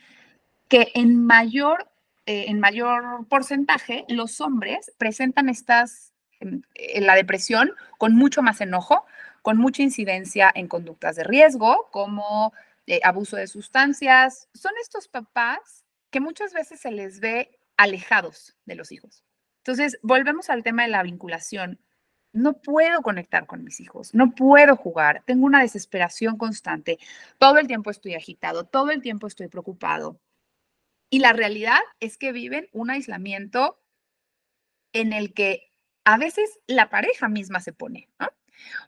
que 0.68 0.92
en 0.94 1.26
mayor, 1.26 1.90
eh, 2.28 2.46
en 2.48 2.60
mayor 2.60 3.28
porcentaje 3.28 4.06
los 4.08 4.40
hombres 4.40 4.92
presentan 5.00 5.50
estas, 5.50 6.14
en, 6.40 6.64
la 7.00 7.16
depresión 7.16 7.72
con 7.98 8.16
mucho 8.16 8.44
más 8.44 8.62
enojo, 8.62 9.04
con 9.42 9.58
mucha 9.58 9.82
incidencia 9.82 10.52
en 10.54 10.68
conductas 10.68 11.16
de 11.16 11.24
riesgo, 11.24 11.90
como 11.92 12.54
eh, 12.86 13.00
abuso 13.04 13.36
de 13.36 13.48
sustancias. 13.48 14.48
Son 14.54 14.74
estos 14.80 15.08
papás 15.08 15.85
que 16.16 16.22
muchas 16.22 16.54
veces 16.54 16.80
se 16.80 16.92
les 16.92 17.20
ve 17.20 17.60
alejados 17.76 18.56
de 18.64 18.76
los 18.76 18.94
hijos. 18.94 19.26
Entonces, 19.58 20.00
volvemos 20.02 20.50
al 20.50 20.64
tema 20.64 20.84
de 20.84 20.88
la 20.88 21.04
vinculación. 21.04 21.82
No 22.32 22.62
puedo 22.62 23.02
conectar 23.02 23.48
con 23.48 23.66
mis 23.66 23.82
hijos, 23.82 24.14
no 24.14 24.34
puedo 24.34 24.78
jugar, 24.78 25.24
tengo 25.26 25.46
una 25.46 25.60
desesperación 25.60 26.38
constante, 26.38 27.00
todo 27.38 27.58
el 27.58 27.68
tiempo 27.68 27.92
estoy 27.92 28.14
agitado, 28.14 28.64
todo 28.64 28.92
el 28.92 29.02
tiempo 29.02 29.28
estoy 29.28 29.50
preocupado, 29.50 30.22
Y 31.10 31.20
la 31.20 31.34
realidad 31.34 31.80
es 32.00 32.18
que 32.18 32.32
viven 32.32 32.70
un 32.72 32.92
aislamiento 32.92 33.84
en 34.94 35.12
el 35.12 35.34
que 35.34 35.74
a 36.06 36.18
veces 36.18 36.60
la 36.66 36.90
pareja 36.90 37.28
misma 37.28 37.60
se 37.60 37.74
pone, 37.74 38.08
¿no? 38.22 38.30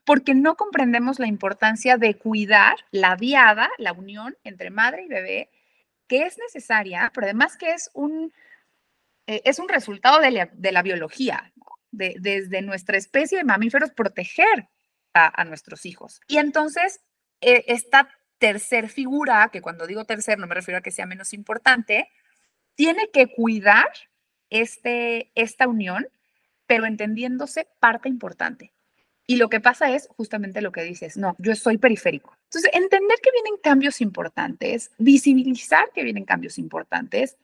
Porque 0.05 0.33
no 0.33 0.55
comprendemos 0.55 1.19
la 1.19 1.27
importancia 1.27 1.97
de 1.97 2.17
cuidar 2.17 2.77
la 2.91 3.17
diada, 3.17 3.69
la 3.79 3.91
unión 3.91 4.37
entre 4.45 4.69
madre 4.69 5.03
y 5.03 5.07
bebé, 5.09 5.49
que 6.07 6.23
es 6.23 6.37
necesaria, 6.37 7.11
pero 7.13 7.25
además 7.25 7.57
que 7.57 7.71
es 7.71 7.89
un, 7.93 8.33
eh, 9.27 9.41
es 9.45 9.59
un 9.59 9.69
resultado 9.69 10.19
de 10.19 10.71
la, 10.71 10.81
biología, 10.81 11.51
de, 11.91 12.15
desde 12.19 12.61
nuestra 12.61 12.97
especie 12.97 13.37
de 13.37 13.43
mamíferos 13.43 13.91
proteger 13.91 14.67
a, 15.13 15.43
nuestros 15.45 15.85
hijos. 15.85 16.21
Y 16.27 16.37
entonces, 16.37 17.01
eh, 17.41 17.65
esta 17.67 18.09
tercer 18.37 18.89
figura, 18.89 19.49
que 19.51 19.61
cuando 19.61 19.87
digo 19.87 20.05
tercer 20.05 20.37
no 20.37 20.45
me 20.45 20.53
refiero 20.53 20.77
a 20.77 20.81
que 20.81 20.91
sea 20.91 21.07
menos 21.07 21.33
importante, 21.33 22.09
tiene 22.75 23.09
que 23.11 23.27
cuidar 23.33 23.89
este, 24.51 25.31
esta 25.33 25.67
unión, 25.67 26.07
pero 26.67 26.85
entendiéndose 26.85 27.67
parte 27.79 28.09
importante. 28.09 28.73
Y 29.29 29.35
lo 29.35 29.49
que 29.49 29.59
pasa 29.59 29.91
es 29.91 30.07
justamente 30.15 30.61
lo 30.61 30.71
que 30.71 30.83
dices, 30.83 31.17
no, 31.17 31.35
yo 31.37 31.53
soy 31.55 31.77
periférico. 31.77 32.33
Entonces, 32.45 32.71
entender 32.73 33.19
que 33.21 33.31
vienen 33.31 33.59
cambios 33.61 33.99
importantes, 33.99 34.91
visibilizar 34.97 35.91
que 35.93 36.03
vienen 36.03 36.23
cambios 36.23 36.57
importantes, 36.57 37.37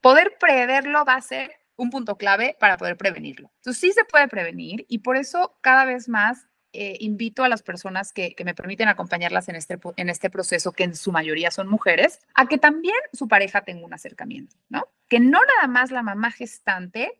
poder 0.00 0.36
preverlo 0.38 1.04
va 1.04 1.14
a 1.14 1.22
ser 1.22 1.52
un 1.76 1.90
punto 1.90 2.16
clave 2.16 2.56
para 2.58 2.76
poder 2.76 2.96
prevenirlo. 2.96 3.52
Entonces, 3.58 3.80
sí 3.80 3.92
se 3.92 4.04
puede 4.04 4.26
prevenir 4.26 4.84
y 4.88 4.98
por 4.98 5.16
eso 5.16 5.56
cada 5.60 5.84
vez 5.84 6.08
más 6.08 6.48
eh, 6.72 6.96
invito 7.00 7.44
a 7.44 7.48
las 7.48 7.62
personas 7.62 8.12
que, 8.12 8.34
me 8.44 8.54
permiten 8.54 8.88
acompañarlas 8.88 9.48
en 9.48 9.56
este, 9.56 9.78
en 9.96 10.08
este 10.08 10.28
proceso, 10.28 10.72
que 10.72 10.84
en 10.84 10.96
su 10.96 11.12
mayoría 11.12 11.50
son 11.50 11.68
mujeres, 11.68 12.18
a 12.34 12.46
que 12.46 12.58
también 12.58 12.96
su 13.12 13.28
pareja 13.28 13.60
tenga 13.60 13.84
un 13.84 13.92
acercamiento, 13.92 14.56
¿no? 14.70 14.88
Que 15.08 15.20
no 15.20 15.38
nada 15.44 15.68
más 15.68 15.90
la 15.90 16.02
mamá 16.02 16.30
gestante 16.30 17.18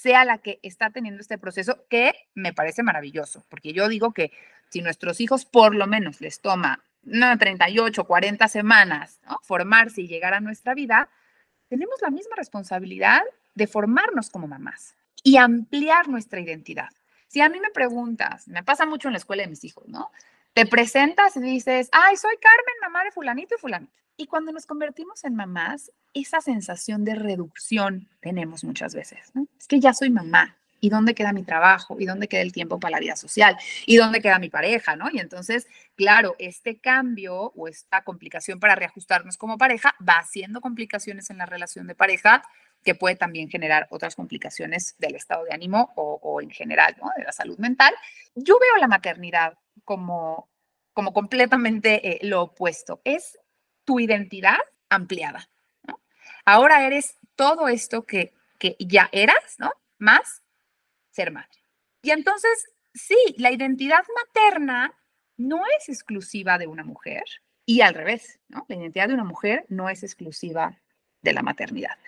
sea 0.00 0.24
la 0.24 0.38
que 0.38 0.58
está 0.62 0.90
teniendo 0.90 1.20
este 1.20 1.38
proceso, 1.38 1.84
que 1.88 2.14
me 2.34 2.52
parece 2.52 2.82
maravilloso, 2.82 3.44
porque 3.48 3.72
yo 3.72 3.88
digo 3.88 4.12
que 4.12 4.32
si 4.70 4.82
nuestros 4.82 5.20
hijos 5.20 5.44
por 5.44 5.74
lo 5.74 5.86
menos 5.86 6.20
les 6.20 6.40
toma 6.40 6.84
no, 7.02 7.36
38, 7.36 8.04
40 8.04 8.48
semanas 8.48 9.20
formarse 9.42 10.02
y 10.02 10.08
llegar 10.08 10.34
a 10.34 10.40
nuestra 10.40 10.74
vida, 10.74 11.08
tenemos 11.68 11.96
la 12.02 12.10
misma 12.10 12.36
responsabilidad 12.36 13.22
de 13.54 13.66
formarnos 13.66 14.28
como 14.30 14.46
mamás 14.46 14.96
y 15.22 15.36
ampliar 15.36 16.08
nuestra 16.08 16.40
identidad. 16.40 16.90
Si 17.28 17.40
a 17.40 17.48
mí 17.48 17.60
me 17.60 17.70
preguntas, 17.70 18.48
me 18.48 18.62
pasa 18.62 18.86
mucho 18.86 19.08
en 19.08 19.12
la 19.12 19.18
escuela 19.18 19.42
de 19.42 19.48
mis 19.48 19.64
hijos, 19.64 19.86
¿no? 19.88 20.10
Te 20.52 20.66
presentas 20.66 21.36
y 21.36 21.40
dices, 21.40 21.88
ay, 21.92 22.16
soy 22.16 22.36
Carmen, 22.36 22.74
mamá 22.82 23.04
de 23.04 23.12
fulanito 23.12 23.54
y 23.54 23.58
fulanito. 23.58 23.92
Y 24.20 24.26
cuando 24.26 24.52
nos 24.52 24.66
convertimos 24.66 25.24
en 25.24 25.34
mamás, 25.34 25.90
esa 26.12 26.42
sensación 26.42 27.06
de 27.06 27.14
reducción 27.14 28.06
tenemos 28.20 28.64
muchas 28.64 28.94
veces. 28.94 29.32
Es 29.58 29.66
que 29.66 29.80
ya 29.80 29.94
soy 29.94 30.10
mamá. 30.10 30.58
¿Y 30.78 30.90
dónde 30.90 31.14
queda 31.14 31.32
mi 31.32 31.42
trabajo? 31.42 31.96
¿Y 31.98 32.04
dónde 32.04 32.28
queda 32.28 32.42
el 32.42 32.52
tiempo 32.52 32.78
para 32.78 32.92
la 32.92 33.00
vida 33.00 33.16
social? 33.16 33.56
¿Y 33.86 33.96
dónde 33.96 34.20
queda 34.20 34.38
mi 34.38 34.50
pareja? 34.50 34.94
¿no? 34.94 35.08
Y 35.10 35.20
entonces, 35.20 35.66
claro, 35.96 36.36
este 36.38 36.78
cambio 36.78 37.50
o 37.56 37.66
esta 37.66 38.04
complicación 38.04 38.60
para 38.60 38.74
reajustarnos 38.74 39.38
como 39.38 39.56
pareja 39.56 39.94
va 40.06 40.18
haciendo 40.18 40.60
complicaciones 40.60 41.30
en 41.30 41.38
la 41.38 41.46
relación 41.46 41.86
de 41.86 41.94
pareja 41.94 42.42
que 42.84 42.94
puede 42.94 43.16
también 43.16 43.48
generar 43.48 43.86
otras 43.88 44.16
complicaciones 44.16 44.96
del 44.98 45.14
estado 45.14 45.44
de 45.44 45.54
ánimo 45.54 45.94
o, 45.96 46.42
en 46.42 46.50
general, 46.50 46.94
¿no? 47.00 47.10
De 47.16 47.24
la 47.24 47.32
salud 47.32 47.56
mental. 47.56 47.94
Yo 48.34 48.58
veo 48.58 48.76
la 48.78 48.86
maternidad 48.86 49.56
como, 49.86 50.50
como 50.92 51.14
completamente 51.14 52.06
eh, 52.06 52.18
lo 52.26 52.42
opuesto. 52.42 53.00
Es 53.04 53.39
tu 53.90 53.98
identidad 53.98 54.58
ampliada. 54.88 55.48
Ahora 56.44 56.86
eres 56.86 57.16
todo 57.34 57.66
esto 57.66 58.06
que, 58.06 58.32
que 58.56 58.76
ya 58.78 59.08
eras, 59.10 59.56
¿no? 59.58 59.72
Más 59.98 60.44
ser 61.10 61.32
madre. 61.32 61.64
Y 62.00 62.12
entonces, 62.12 62.68
sí, 62.94 63.16
la 63.36 63.50
identidad 63.50 64.04
materna 64.14 64.96
no 65.36 65.62
es 65.76 65.88
exclusiva 65.88 66.56
de 66.56 66.68
una 66.68 66.84
mujer 66.84 67.24
y 67.66 67.80
al 67.80 67.94
revés, 67.94 68.38
¿no? 68.46 68.64
La 68.68 68.76
identidad 68.76 69.08
de 69.08 69.14
una 69.14 69.24
mujer 69.24 69.66
no 69.68 69.88
es 69.88 70.04
exclusiva 70.04 70.80
de 71.20 71.32
la 71.32 71.42
maternidad. 71.42 71.98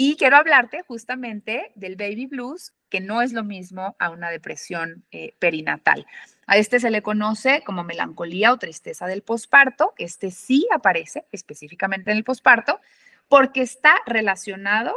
Y 0.00 0.14
quiero 0.14 0.36
hablarte 0.36 0.82
justamente 0.82 1.72
del 1.74 1.96
baby 1.96 2.26
blues, 2.26 2.72
que 2.88 3.00
no 3.00 3.20
es 3.20 3.32
lo 3.32 3.42
mismo 3.42 3.96
a 3.98 4.10
una 4.10 4.30
depresión 4.30 5.04
eh, 5.10 5.34
perinatal. 5.40 6.06
A 6.46 6.56
este 6.56 6.78
se 6.78 6.90
le 6.90 7.02
conoce 7.02 7.64
como 7.66 7.82
melancolía 7.82 8.52
o 8.52 8.58
tristeza 8.58 9.08
del 9.08 9.22
posparto. 9.22 9.94
Este 9.98 10.30
sí 10.30 10.68
aparece 10.72 11.26
específicamente 11.32 12.12
en 12.12 12.16
el 12.16 12.22
posparto 12.22 12.80
porque 13.26 13.60
está 13.60 13.96
relacionado 14.06 14.94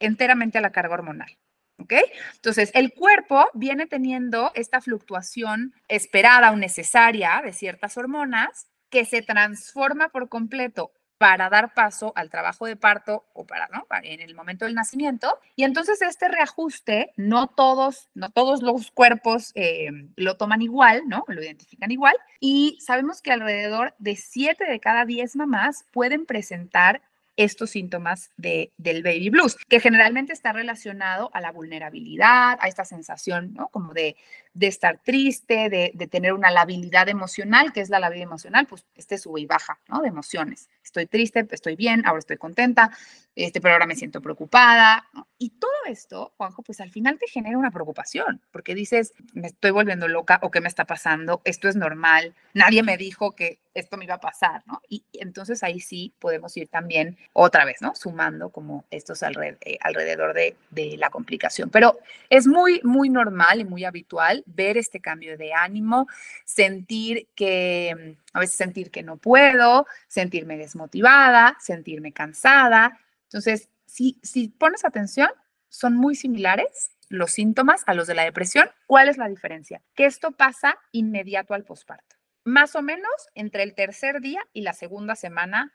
enteramente 0.00 0.56
a 0.56 0.62
la 0.62 0.72
carga 0.72 0.94
hormonal. 0.94 1.36
¿Ok? 1.78 1.92
Entonces, 2.36 2.70
el 2.72 2.94
cuerpo 2.94 3.50
viene 3.52 3.86
teniendo 3.86 4.52
esta 4.54 4.80
fluctuación 4.80 5.74
esperada 5.86 6.50
o 6.50 6.56
necesaria 6.56 7.42
de 7.44 7.52
ciertas 7.52 7.98
hormonas 7.98 8.68
que 8.88 9.04
se 9.04 9.20
transforma 9.20 10.08
por 10.08 10.30
completo 10.30 10.92
para 11.18 11.50
dar 11.50 11.74
paso 11.74 12.12
al 12.16 12.30
trabajo 12.30 12.66
de 12.66 12.76
parto 12.76 13.26
o 13.34 13.44
para, 13.44 13.68
¿no? 13.68 13.86
En 14.02 14.20
el 14.20 14.34
momento 14.34 14.64
del 14.64 14.74
nacimiento. 14.74 15.38
Y 15.56 15.64
entonces 15.64 16.00
este 16.00 16.28
reajuste, 16.28 17.12
no 17.16 17.48
todos, 17.48 18.08
no 18.14 18.30
todos 18.30 18.62
los 18.62 18.90
cuerpos 18.92 19.50
eh, 19.54 19.90
lo 20.16 20.36
toman 20.36 20.62
igual, 20.62 21.02
¿no? 21.08 21.24
Lo 21.26 21.42
identifican 21.42 21.90
igual. 21.90 22.16
Y 22.40 22.78
sabemos 22.80 23.20
que 23.20 23.32
alrededor 23.32 23.94
de 23.98 24.16
7 24.16 24.64
de 24.64 24.80
cada 24.80 25.04
10 25.04 25.36
mamás 25.36 25.84
pueden 25.92 26.24
presentar 26.24 27.02
estos 27.38 27.70
síntomas 27.70 28.30
de, 28.36 28.72
del 28.78 29.04
baby 29.04 29.30
blues, 29.30 29.56
que 29.68 29.78
generalmente 29.78 30.32
está 30.32 30.52
relacionado 30.52 31.30
a 31.32 31.40
la 31.40 31.52
vulnerabilidad, 31.52 32.58
a 32.60 32.66
esta 32.66 32.84
sensación, 32.84 33.54
¿no? 33.54 33.68
Como 33.68 33.94
de, 33.94 34.16
de 34.58 34.66
estar 34.66 34.98
triste, 35.04 35.70
de, 35.70 35.92
de, 35.94 36.06
tener 36.08 36.32
una 36.32 36.50
labilidad 36.50 37.08
emocional, 37.08 37.72
que 37.72 37.80
es 37.80 37.90
la 37.90 38.00
labilidad 38.00 38.26
emocional, 38.26 38.66
pues 38.66 38.84
este 38.96 39.16
sube 39.16 39.40
y 39.40 39.46
baja, 39.46 39.78
¿no? 39.88 40.00
De 40.00 40.08
emociones. 40.08 40.68
Estoy 40.82 41.06
triste, 41.06 41.46
estoy 41.52 41.76
bien, 41.76 42.04
ahora 42.04 42.18
estoy 42.18 42.38
contenta, 42.38 42.90
este, 43.36 43.60
pero 43.60 43.74
ahora 43.74 43.86
me 43.86 43.94
siento 43.94 44.20
preocupada. 44.20 45.06
Y 45.38 45.50
todo 45.50 45.70
esto, 45.86 46.32
Juanjo, 46.36 46.62
pues 46.62 46.80
al 46.80 46.90
final 46.90 47.18
te 47.18 47.28
genera 47.28 47.56
una 47.56 47.70
preocupación, 47.70 48.40
porque 48.50 48.74
dices, 48.74 49.14
me 49.32 49.46
estoy 49.46 49.70
volviendo 49.70 50.08
loca 50.08 50.40
o 50.42 50.50
qué 50.50 50.60
me 50.60 50.66
está 50.66 50.86
pasando, 50.86 51.40
esto 51.44 51.68
es 51.68 51.76
normal, 51.76 52.34
nadie 52.52 52.82
me 52.82 52.96
dijo 52.96 53.36
que 53.36 53.60
esto 53.74 53.96
me 53.96 54.06
iba 54.06 54.14
a 54.14 54.20
pasar, 54.20 54.64
¿no? 54.66 54.82
Y, 54.88 55.04
entonces 55.12 55.62
ahí 55.62 55.78
sí 55.78 56.12
podemos 56.18 56.56
ir 56.56 56.66
también 56.68 57.16
otra 57.32 57.64
vez, 57.64 57.80
¿no? 57.80 57.94
Sumando 57.94 58.48
como 58.48 58.84
estos 58.90 59.22
alrededor, 59.22 59.58
eh, 59.60 59.78
alrededor 59.82 60.34
de, 60.34 60.56
de 60.70 60.96
la 60.96 61.10
complicación. 61.10 61.70
Pero 61.70 61.96
es 62.30 62.48
muy, 62.48 62.80
muy 62.82 63.08
normal 63.08 63.60
y 63.60 63.64
muy 63.64 63.84
habitual 63.84 64.42
ver 64.54 64.76
este 64.76 65.00
cambio 65.00 65.36
de 65.36 65.52
ánimo, 65.52 66.06
sentir 66.44 67.28
que, 67.34 68.16
a 68.32 68.40
veces 68.40 68.56
sentir 68.56 68.90
que 68.90 69.02
no 69.02 69.16
puedo, 69.16 69.86
sentirme 70.06 70.56
desmotivada, 70.56 71.56
sentirme 71.60 72.12
cansada, 72.12 72.98
entonces, 73.28 73.68
si, 73.84 74.18
si 74.22 74.48
pones 74.48 74.84
atención, 74.84 75.28
son 75.68 75.94
muy 75.94 76.14
similares 76.14 76.90
los 77.10 77.30
síntomas 77.30 77.84
a 77.86 77.94
los 77.94 78.06
de 78.06 78.14
la 78.14 78.24
depresión. 78.24 78.68
¿Cuál 78.86 79.08
es 79.08 79.18
la 79.18 79.28
diferencia? 79.28 79.82
Que 79.94 80.06
esto 80.06 80.32
pasa 80.32 80.78
inmediato 80.92 81.54
al 81.54 81.64
posparto, 81.64 82.16
más 82.44 82.74
o 82.74 82.82
menos 82.82 83.12
entre 83.34 83.62
el 83.62 83.74
tercer 83.74 84.20
día 84.20 84.40
y 84.52 84.62
la 84.62 84.72
segunda 84.72 85.14
semana 85.14 85.74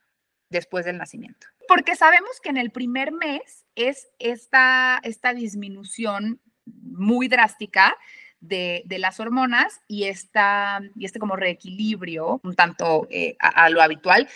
después 0.49 0.85
del 0.85 0.97
nacimiento. 0.97 1.47
Porque 1.67 1.95
sabemos 1.95 2.39
que 2.41 2.49
en 2.49 2.57
el 2.57 2.71
primer 2.71 3.11
mes 3.11 3.65
es 3.75 4.09
esta, 4.19 4.99
esta 5.03 5.33
disminución 5.33 6.41
muy 6.65 7.27
drástica 7.27 7.95
de, 8.43 8.83
las 8.99 9.19
hormonas 9.19 9.81
y, 9.87 10.05
esta, 10.05 10.81
y 10.95 11.05
este 11.05 11.19
como 11.19 11.35
reequilibrio 11.35 12.41
un 12.43 12.55
tanto 12.55 13.07
eh, 13.09 13.35
a, 13.39 13.69
lo 13.69 13.81
habitual 13.81 14.27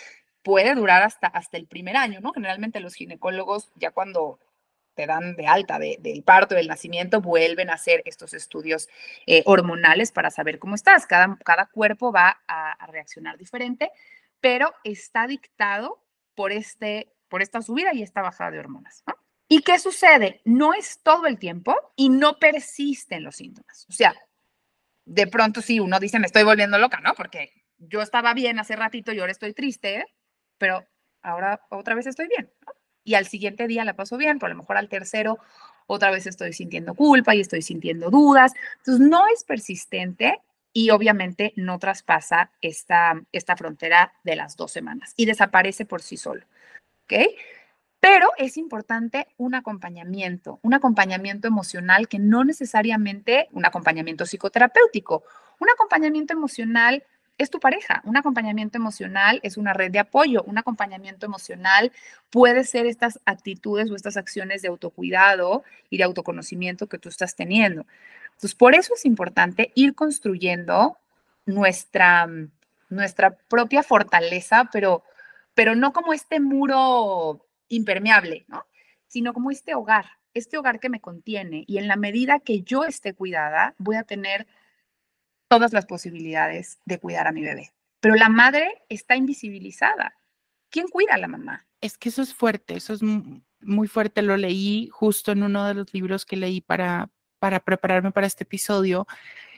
puede 0.42 0.74
durar 0.74 1.02
hasta, 1.02 1.26
hasta 1.26 1.58
el 1.58 1.66
primer 1.66 1.96
año, 1.96 2.20
¿no? 2.20 2.32
Generalmente 2.32 2.80
los 2.80 2.94
ginecólogos 2.94 3.70
ya 3.76 3.90
cuando 3.90 4.38
te 4.94 5.06
dan 5.06 5.36
de 5.36 5.46
alta 5.46 5.78
del 5.78 6.22
parto, 6.24 6.56
del 6.56 6.66
nacimiento, 6.66 7.20
vuelven 7.20 7.70
a 7.70 7.74
hacer 7.74 8.02
estos 8.04 8.34
estudios 8.34 8.88
eh, 9.26 9.42
hormonales 9.46 10.10
para 10.10 10.30
saber 10.30 10.58
cómo 10.58 10.74
estás. 10.74 11.06
Cada, 11.06 11.38
cada 11.44 11.66
cuerpo 11.66 12.10
va 12.10 12.40
a, 12.48 12.84
reaccionar 12.88 13.38
diferente, 13.38 13.92
pero 14.40 14.74
está 14.82 15.28
dictado 15.28 16.02
por, 16.34 16.50
este, 16.50 17.12
por 17.28 17.42
esta 17.42 17.62
subida 17.62 17.94
y 17.94 18.02
esta 18.02 18.22
bajada 18.22 18.50
de 18.50 18.58
hormonas. 18.58 19.04
¿Y 19.48 19.62
qué 19.62 19.78
sucede? 19.78 20.42
No 20.44 20.74
es 20.74 21.00
todo 21.02 21.26
el 21.26 21.38
tiempo 21.38 21.74
y 21.96 22.10
no 22.10 22.38
persisten 22.38 23.24
los 23.24 23.36
síntomas. 23.36 23.86
O 23.88 23.92
sea, 23.92 24.14
de 25.06 25.26
pronto 25.26 25.62
sí, 25.62 25.80
uno 25.80 25.98
dice, 25.98 26.18
me 26.18 26.26
estoy 26.26 26.42
volviendo 26.42 26.78
loca, 26.78 27.00
¿no? 27.00 27.14
Porque 27.14 27.52
yo 27.78 28.02
estaba 28.02 28.34
bien 28.34 28.58
hace 28.58 28.76
ratito 28.76 29.12
y 29.12 29.20
ahora 29.20 29.32
estoy 29.32 29.54
triste, 29.54 30.04
pero 30.58 30.86
ahora 31.22 31.62
otra 31.70 31.94
vez 31.94 32.06
estoy 32.06 32.28
bien. 32.28 32.52
Y 33.04 33.14
al 33.14 33.26
siguiente 33.26 33.66
día 33.66 33.84
la 33.84 33.96
paso 33.96 34.18
bien, 34.18 34.38
pero 34.38 34.48
a 34.48 34.54
lo 34.54 34.60
mejor 34.60 34.76
al 34.76 34.90
tercero 34.90 35.38
otra 35.86 36.10
vez 36.10 36.26
estoy 36.26 36.52
sintiendo 36.52 36.94
culpa 36.94 37.34
y 37.34 37.40
estoy 37.40 37.62
sintiendo 37.62 38.10
dudas. 38.10 38.52
Entonces, 38.78 39.08
no 39.08 39.26
es 39.28 39.44
persistente 39.44 40.42
y 40.74 40.90
obviamente 40.90 41.54
no 41.56 41.78
traspasa 41.78 42.50
esta, 42.60 43.14
esta 43.32 43.56
frontera 43.56 44.12
de 44.24 44.36
las 44.36 44.56
dos 44.56 44.70
semanas 44.70 45.14
y 45.16 45.24
desaparece 45.24 45.86
por 45.86 46.02
sí 46.02 46.18
solo. 46.18 46.44
¿Ok? 47.04 47.14
Pero 48.00 48.28
es 48.36 48.56
importante 48.56 49.26
un 49.38 49.54
acompañamiento, 49.54 50.60
un 50.62 50.74
acompañamiento 50.74 51.48
emocional 51.48 52.06
que 52.08 52.18
no 52.18 52.44
necesariamente 52.44 53.48
un 53.52 53.66
acompañamiento 53.66 54.24
psicoterapéutico, 54.24 55.24
un 55.58 55.68
acompañamiento 55.70 56.32
emocional 56.32 57.02
es 57.38 57.50
tu 57.50 57.60
pareja. 57.60 58.02
Un 58.04 58.16
acompañamiento 58.16 58.76
emocional 58.76 59.40
es 59.44 59.56
una 59.56 59.72
red 59.72 59.92
de 59.92 60.00
apoyo. 60.00 60.42
Un 60.42 60.58
acompañamiento 60.58 61.24
emocional 61.24 61.92
puede 62.30 62.64
ser 62.64 62.86
estas 62.86 63.20
actitudes 63.24 63.90
o 63.90 63.94
estas 63.94 64.16
acciones 64.16 64.60
de 64.60 64.68
autocuidado 64.68 65.62
y 65.88 65.98
de 65.98 66.04
autoconocimiento 66.04 66.88
que 66.88 66.98
tú 66.98 67.08
estás 67.08 67.36
teniendo. 67.36 67.86
Entonces, 68.26 68.54
por 68.54 68.74
eso 68.74 68.94
es 68.94 69.04
importante 69.04 69.72
ir 69.76 69.94
construyendo 69.94 70.98
nuestra, 71.46 72.28
nuestra 72.88 73.36
propia 73.36 73.82
fortaleza, 73.82 74.68
pero, 74.72 75.04
pero 75.54 75.76
no 75.76 75.92
como 75.92 76.12
este 76.12 76.40
muro 76.40 77.44
impermeable, 77.68 78.44
¿no? 78.48 78.64
Sino 79.06 79.32
como 79.32 79.50
este 79.50 79.74
hogar, 79.74 80.06
este 80.34 80.58
hogar 80.58 80.80
que 80.80 80.88
me 80.88 81.00
contiene. 81.00 81.64
Y 81.66 81.78
en 81.78 81.88
la 81.88 81.96
medida 81.96 82.40
que 82.40 82.62
yo 82.62 82.84
esté 82.84 83.14
cuidada, 83.14 83.74
voy 83.78 83.96
a 83.96 84.04
tener 84.04 84.46
todas 85.48 85.72
las 85.72 85.86
posibilidades 85.86 86.78
de 86.84 86.98
cuidar 86.98 87.26
a 87.26 87.32
mi 87.32 87.42
bebé. 87.42 87.72
Pero 88.00 88.14
la 88.14 88.28
madre 88.28 88.82
está 88.88 89.16
invisibilizada. 89.16 90.14
¿Quién 90.70 90.88
cuida 90.88 91.14
a 91.14 91.18
la 91.18 91.28
mamá? 91.28 91.66
Es 91.80 91.96
que 91.96 92.10
eso 92.10 92.22
es 92.22 92.34
fuerte, 92.34 92.74
eso 92.74 92.92
es 92.92 93.00
muy 93.02 93.88
fuerte. 93.88 94.22
Lo 94.22 94.36
leí 94.36 94.88
justo 94.92 95.32
en 95.32 95.42
uno 95.42 95.66
de 95.66 95.74
los 95.74 95.92
libros 95.94 96.26
que 96.26 96.36
leí 96.36 96.60
para, 96.60 97.10
para 97.38 97.60
prepararme 97.60 98.12
para 98.12 98.26
este 98.26 98.44
episodio 98.44 99.06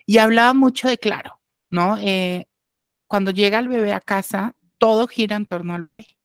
y 0.06 0.18
hablaba 0.18 0.54
mucho 0.54 0.88
de 0.88 0.98
claro, 0.98 1.40
¿no? 1.70 1.98
Eh, 1.98 2.46
cuando 3.06 3.32
llega 3.32 3.58
el 3.58 3.68
bebé 3.68 3.92
a 3.92 4.00
casa, 4.00 4.54
todo 4.78 5.08
gira 5.08 5.36
en 5.36 5.46
torno 5.46 5.74
al 5.74 5.90
bebé. 5.96 6.16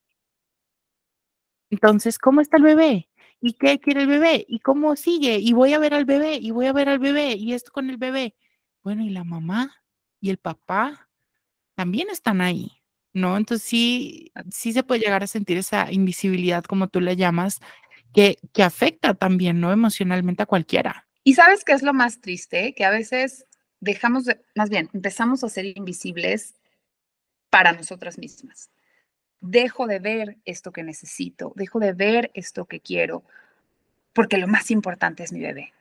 Entonces, 1.76 2.18
¿cómo 2.18 2.40
está 2.40 2.56
el 2.56 2.64
bebé? 2.64 3.10
¿Y 3.42 3.54
qué 3.54 3.80
quiere 3.80 4.04
el 4.04 4.08
bebé? 4.08 4.46
¿Y 4.48 4.60
cómo 4.60 4.96
sigue? 4.96 5.40
Y 5.40 5.52
voy 5.52 5.74
a 5.74 5.80
ver 5.80 5.94
al 5.94 6.06
bebé, 6.06 6.38
y 6.42 6.52
voy 6.52 6.68
a 6.68 6.74
ver 6.74 6.88
al 6.88 7.00
bebé, 7.00 7.34
y 7.34 7.52
esto 7.52 7.74
con 7.74 7.90
el 7.90 7.98
bebé. 7.98 8.34
Bueno, 8.82 9.04
y 9.04 9.10
la 9.10 9.26
mamá 9.26 9.84
y 10.22 10.30
el 10.30 10.38
papá 10.38 11.10
también 11.76 12.10
están 12.10 12.40
ahí, 12.40 12.82
¿no? 13.12 13.36
Entonces 13.36 13.68
sí, 13.68 14.32
sí 14.50 14.72
se 14.72 14.84
puede 14.84 15.02
llegar 15.02 15.22
a 15.22 15.28
sentir 15.28 15.58
esa 15.58 15.92
invisibilidad, 15.92 16.64
como 16.64 16.88
tú 16.88 17.02
le 17.02 17.18
llamas, 17.18 17.60
que, 18.14 18.38
que 18.54 18.64
afecta 18.64 19.14
también, 19.14 19.60
¿no? 19.60 19.74
Emocionalmente 19.74 20.44
a 20.44 20.46
cualquiera. 20.46 21.06
Y 21.26 21.34
sabes 21.34 21.66
qué 21.66 21.74
es 21.74 21.84
lo 21.84 21.94
más 21.94 22.22
triste, 22.22 22.74
que 22.74 22.86
a 22.86 22.90
veces 22.90 23.46
dejamos 23.82 24.24
de, 24.24 24.42
más 24.56 24.70
bien, 24.70 24.90
empezamos 24.94 25.44
a 25.44 25.50
ser 25.50 25.66
invisibles 25.66 26.56
para 27.50 27.74
nosotras 27.74 28.18
mismas. 28.18 28.70
Dejo 29.42 29.88
de 29.88 30.00
ver 30.00 30.38
esto 30.46 30.72
que 30.72 30.84
necesito, 30.84 31.54
dejo 31.56 31.80
de 31.80 31.94
ver 31.94 32.32
esto 32.34 32.66
que 32.66 32.80
quiero, 32.80 33.24
porque 34.14 34.38
lo 34.38 34.48
más 34.48 34.72
importante 34.72 35.24
es 35.24 35.32
mi 35.32 35.42
bebé. 35.42 35.74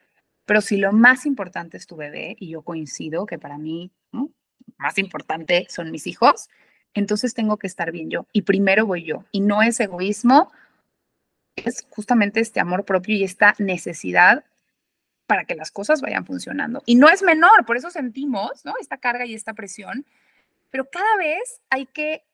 Pero 0.45 0.61
si 0.61 0.77
lo 0.77 0.93
más 0.93 1.25
importante 1.25 1.77
es 1.77 1.87
tu 1.87 1.97
bebé, 1.97 2.37
y 2.39 2.51
yo 2.51 2.63
coincido 2.63 3.27
que 3.27 3.39
para 3.39 3.57
mí 3.57 3.91
¿no? 4.13 4.31
más 4.77 4.99
importante 4.99 5.67
son 5.71 5.91
mis 5.91 6.07
hijos, 6.07 6.49
entonces 6.93 7.35
tengo 7.35 7.57
que 7.57 7.67
estar 7.67 7.91
bien 7.91 8.11
yo. 8.11 8.27
Y 8.33 8.43
primero 8.43 8.87
voy 8.87 9.05
yo. 9.05 9.25
Y 9.33 9.41
no 9.41 9.63
es 9.63 9.81
egoísmo, 9.81 10.53
es 11.57 11.87
justamente 11.91 12.41
este 12.41 12.61
amor 12.61 12.85
propio 12.85 13.17
y 13.17 13.25
esta 13.25 13.55
necesidad 13.59 14.45
para 15.27 15.45
que 15.45 15.55
las 15.55 15.71
cosas 15.71 16.01
vayan 16.01 16.27
funcionando. 16.27 16.83
Y 16.87 16.97
no 16.97 17.09
es 17.09 17.23
menor, 17.23 17.65
por 17.67 17.77
eso 17.77 17.91
sentimos 17.91 18.65
¿no? 18.65 18.75
esta 18.81 18.99
carga 18.99 19.25
y 19.27 19.35
esta 19.35 19.55
presión, 19.55 20.07
pero 20.71 20.89
cada 20.91 21.17
vez 21.17 21.61
hay 21.71 21.87
que, 21.87 22.25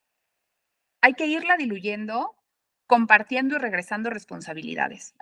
hay 1.01 1.13
que 1.13 1.25
irla 1.25 1.57
diluyendo, 1.57 2.35
compartiendo 2.87 3.55
y 3.55 3.59
regresando 3.59 4.09
responsabilidades. 4.09 5.15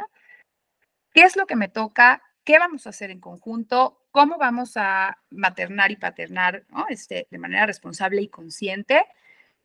¿Qué 1.14 1.22
es 1.22 1.36
lo 1.36 1.46
que 1.46 1.56
me 1.56 1.70
toca? 1.70 2.22
qué 2.50 2.58
vamos 2.58 2.88
a 2.88 2.90
hacer 2.90 3.12
en 3.12 3.20
conjunto, 3.20 4.02
cómo 4.10 4.40
vamos 4.40 4.76
a 4.76 5.20
maternar 5.30 5.92
y 5.92 5.98
paternar 5.98 6.66
este, 6.90 7.28
de 7.30 7.38
manera 7.38 7.68
responsable 7.68 8.24
y 8.24 8.28
consciente, 8.28 9.06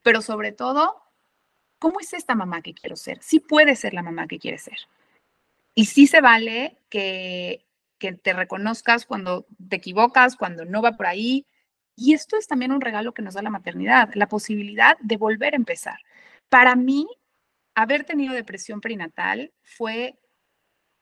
pero 0.03 0.21
sobre 0.21 0.51
todo, 0.51 1.01
¿cómo 1.79 1.99
es 1.99 2.13
esta 2.13 2.35
mamá 2.35 2.61
que 2.61 2.75
quiero 2.75 2.95
ser? 2.95 3.23
Sí 3.23 3.39
puede 3.39 3.75
ser 3.75 3.95
la 3.95 4.03
mamá 4.03 4.27
que 4.27 4.37
quiere 4.37 4.59
ser. 4.59 4.77
Y 5.73 5.85
sí 5.85 6.05
se 6.05 6.21
vale 6.21 6.77
que, 6.89 7.65
que 7.97 8.13
te 8.13 8.33
reconozcas 8.33 9.07
cuando 9.07 9.47
te 9.67 9.77
equivocas, 9.77 10.35
cuando 10.35 10.63
no 10.63 10.83
va 10.83 10.91
por 10.91 11.07
ahí. 11.07 11.47
Y 11.95 12.13
esto 12.13 12.37
es 12.37 12.45
también 12.45 12.71
un 12.71 12.81
regalo 12.81 13.15
que 13.15 13.23
nos 13.23 13.33
da 13.33 13.41
la 13.41 13.49
maternidad, 13.49 14.11
la 14.13 14.27
posibilidad 14.27 14.95
de 14.99 15.17
volver 15.17 15.53
a 15.53 15.57
empezar. 15.57 15.97
Para 16.49 16.75
mí, 16.75 17.07
haber 17.73 18.05
tenido 18.05 18.33
depresión 18.33 18.81
perinatal 18.81 19.51
fue 19.63 20.17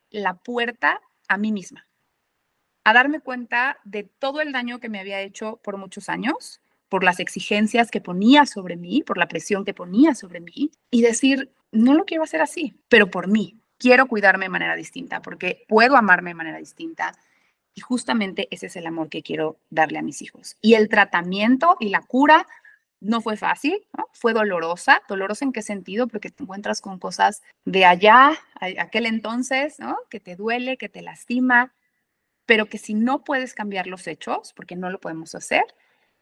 la 0.10 0.36
puerta 0.36 1.02
a 1.28 1.38
mí 1.38 1.52
misma, 1.52 1.88
a 2.84 2.94
darme 2.94 3.20
cuenta 3.20 3.80
de 3.84 4.04
todo 4.04 4.42
el 4.42 4.52
daño 4.52 4.80
que 4.80 4.90
me 4.90 5.00
había 5.00 5.22
hecho 5.22 5.60
por 5.64 5.78
muchos 5.78 6.10
años, 6.10 6.62
por 6.90 7.04
las 7.04 7.20
exigencias 7.20 7.90
que 7.90 8.02
ponía 8.02 8.46
sobre 8.46 8.76
mí, 8.76 9.02
por 9.02 9.18
la 9.18 9.28
presión 9.28 9.66
que 9.66 9.74
ponía 9.74 10.14
sobre 10.14 10.40
mí, 10.40 10.72
y 10.92 11.02
decir, 11.02 11.52
no 11.72 11.94
lo 11.96 12.06
quiero 12.06 12.24
hacer 12.24 12.42
así, 12.42 12.76
pero 12.88 13.10
por 13.10 13.28
mí. 13.28 13.58
Quiero 13.80 14.08
cuidarme 14.08 14.46
de 14.46 14.50
manera 14.50 14.76
distinta, 14.76 15.22
porque 15.22 15.66
puedo 15.68 15.98
amarme 15.98 16.30
de 16.30 16.36
manera 16.36 16.60
distinta. 16.60 17.12
Y 17.74 17.82
justamente 17.82 18.48
ese 18.52 18.68
es 18.68 18.76
el 18.76 18.86
amor 18.86 19.10
que 19.10 19.24
quiero 19.24 19.58
darle 19.72 19.98
a 19.98 20.04
mis 20.04 20.22
hijos. 20.22 20.56
Y 20.62 20.76
el 20.76 20.88
tratamiento 20.88 21.76
y 21.80 21.90
la 21.90 22.02
cura 22.02 22.46
no 23.04 23.22
fue 23.22 23.38
fácil, 23.38 23.86
fue 24.14 24.34
dolorosa. 24.34 25.02
¿Dolorosa 25.08 25.46
en 25.46 25.52
qué 25.52 25.62
sentido? 25.62 26.08
Porque 26.08 26.30
te 26.30 26.44
encuentras 26.44 26.82
con 26.82 27.00
cosas 27.00 27.44
de 27.66 27.86
allá, 27.86 28.32
aquel 28.60 29.06
entonces, 29.06 29.80
¿no? 29.80 29.98
que 30.10 30.20
te 30.20 30.36
duele, 30.36 30.78
que 30.78 30.90
te 30.90 31.02
lastima, 31.02 31.74
pero 32.46 32.66
que 32.68 32.78
si 32.78 32.94
no 32.94 33.24
puedes 33.24 33.54
cambiar 33.54 33.88
los 33.88 34.08
hechos, 34.08 34.54
porque 34.54 34.76
no 34.76 34.90
lo 34.90 35.00
podemos 35.00 35.36
hacer, 35.36 35.64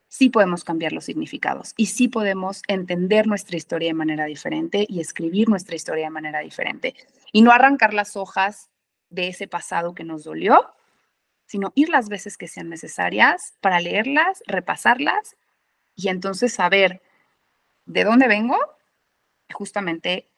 sí 0.07 0.29
podemos 0.29 0.63
cambiar 0.63 0.91
los 0.91 1.05
significados 1.05 1.73
y 1.77 1.85
sí 1.85 2.07
podemos 2.07 2.63
entender 2.67 3.27
nuestra 3.27 3.57
historia 3.57 3.89
de 3.89 3.93
manera 3.93 4.25
diferente 4.25 4.85
y 4.89 4.99
escribir 4.99 5.49
nuestra 5.49 5.75
historia 5.75 6.05
de 6.05 6.11
manera 6.11 6.39
diferente. 6.39 6.95
Y 7.31 7.43
no 7.43 7.51
arrancar 7.51 7.93
las 7.93 8.17
hojas 8.17 8.69
de 9.09 9.27
ese 9.27 9.47
pasado 9.47 9.93
que 9.93 10.03
nos 10.03 10.23
dolió, 10.23 10.73
sino 11.45 11.71
ir 11.75 11.89
las 11.89 12.09
veces 12.09 12.37
que 12.37 12.47
sean 12.47 12.69
necesarias 12.69 13.53
para 13.61 13.79
leerlas, 13.79 14.41
repasarlas 14.47 15.35
y 15.95 16.09
entonces 16.09 16.53
saber 16.53 17.01
de 17.85 18.03
dónde 18.03 18.27
vengo, 18.27 18.57
justamente 19.53 20.29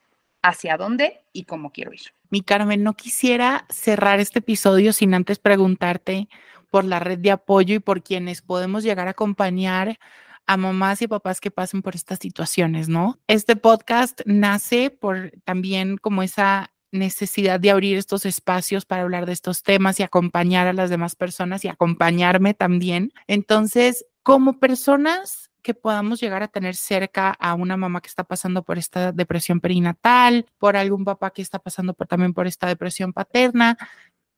hacia 0.41 0.77
dónde 0.77 1.21
y 1.31 1.45
cómo 1.45 1.71
quiero 1.71 1.93
ir. 1.93 2.13
Mi 2.29 2.41
Carmen, 2.41 2.83
no 2.83 2.93
quisiera 2.93 3.65
cerrar 3.69 4.19
este 4.19 4.39
episodio 4.39 4.91
sin 4.93 5.13
antes 5.13 5.39
preguntarte 5.39 6.27
por 6.69 6.83
la 6.83 6.99
red 6.99 7.19
de 7.19 7.31
apoyo 7.31 7.75
y 7.75 7.79
por 7.79 8.03
quienes 8.03 8.41
podemos 8.41 8.83
llegar 8.83 9.07
a 9.07 9.11
acompañar 9.11 9.99
a 10.45 10.57
mamás 10.57 11.01
y 11.01 11.07
papás 11.07 11.39
que 11.39 11.51
pasen 11.51 11.81
por 11.81 11.95
estas 11.95 12.19
situaciones, 12.19 12.89
¿no? 12.89 13.19
Este 13.27 13.55
podcast 13.55 14.21
nace 14.25 14.89
por 14.89 15.31
también 15.45 15.97
como 15.97 16.23
esa 16.23 16.71
necesidad 16.91 17.59
de 17.59 17.71
abrir 17.71 17.97
estos 17.97 18.25
espacios 18.25 18.85
para 18.85 19.03
hablar 19.03 19.25
de 19.25 19.33
estos 19.33 19.63
temas 19.63 19.99
y 19.99 20.03
acompañar 20.03 20.67
a 20.67 20.73
las 20.73 20.89
demás 20.89 21.15
personas 21.15 21.63
y 21.65 21.67
acompañarme 21.67 22.53
también. 22.53 23.13
Entonces, 23.27 24.05
como 24.23 24.59
personas 24.59 25.51
que 25.61 25.73
podamos 25.73 26.19
llegar 26.19 26.43
a 26.43 26.47
tener 26.47 26.75
cerca 26.75 27.31
a 27.31 27.53
una 27.53 27.77
mamá 27.77 28.01
que 28.01 28.07
está 28.07 28.23
pasando 28.23 28.63
por 28.63 28.77
esta 28.77 29.11
depresión 29.11 29.59
perinatal, 29.61 30.45
por 30.57 30.75
algún 30.75 31.05
papá 31.05 31.31
que 31.31 31.41
está 31.41 31.59
pasando 31.59 31.93
por, 31.93 32.07
también 32.07 32.33
por 32.33 32.47
esta 32.47 32.67
depresión 32.67 33.13
paterna, 33.13 33.77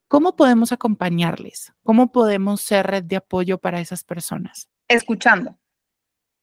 ¿cómo 0.07 0.35
podemos 0.35 0.71
acompañarles? 0.71 1.73
¿Cómo 1.83 2.11
podemos 2.11 2.61
ser 2.61 2.87
red 2.87 3.03
de 3.03 3.15
apoyo 3.15 3.57
para 3.57 3.79
esas 3.79 4.03
personas? 4.03 4.69
Escuchando, 4.87 5.57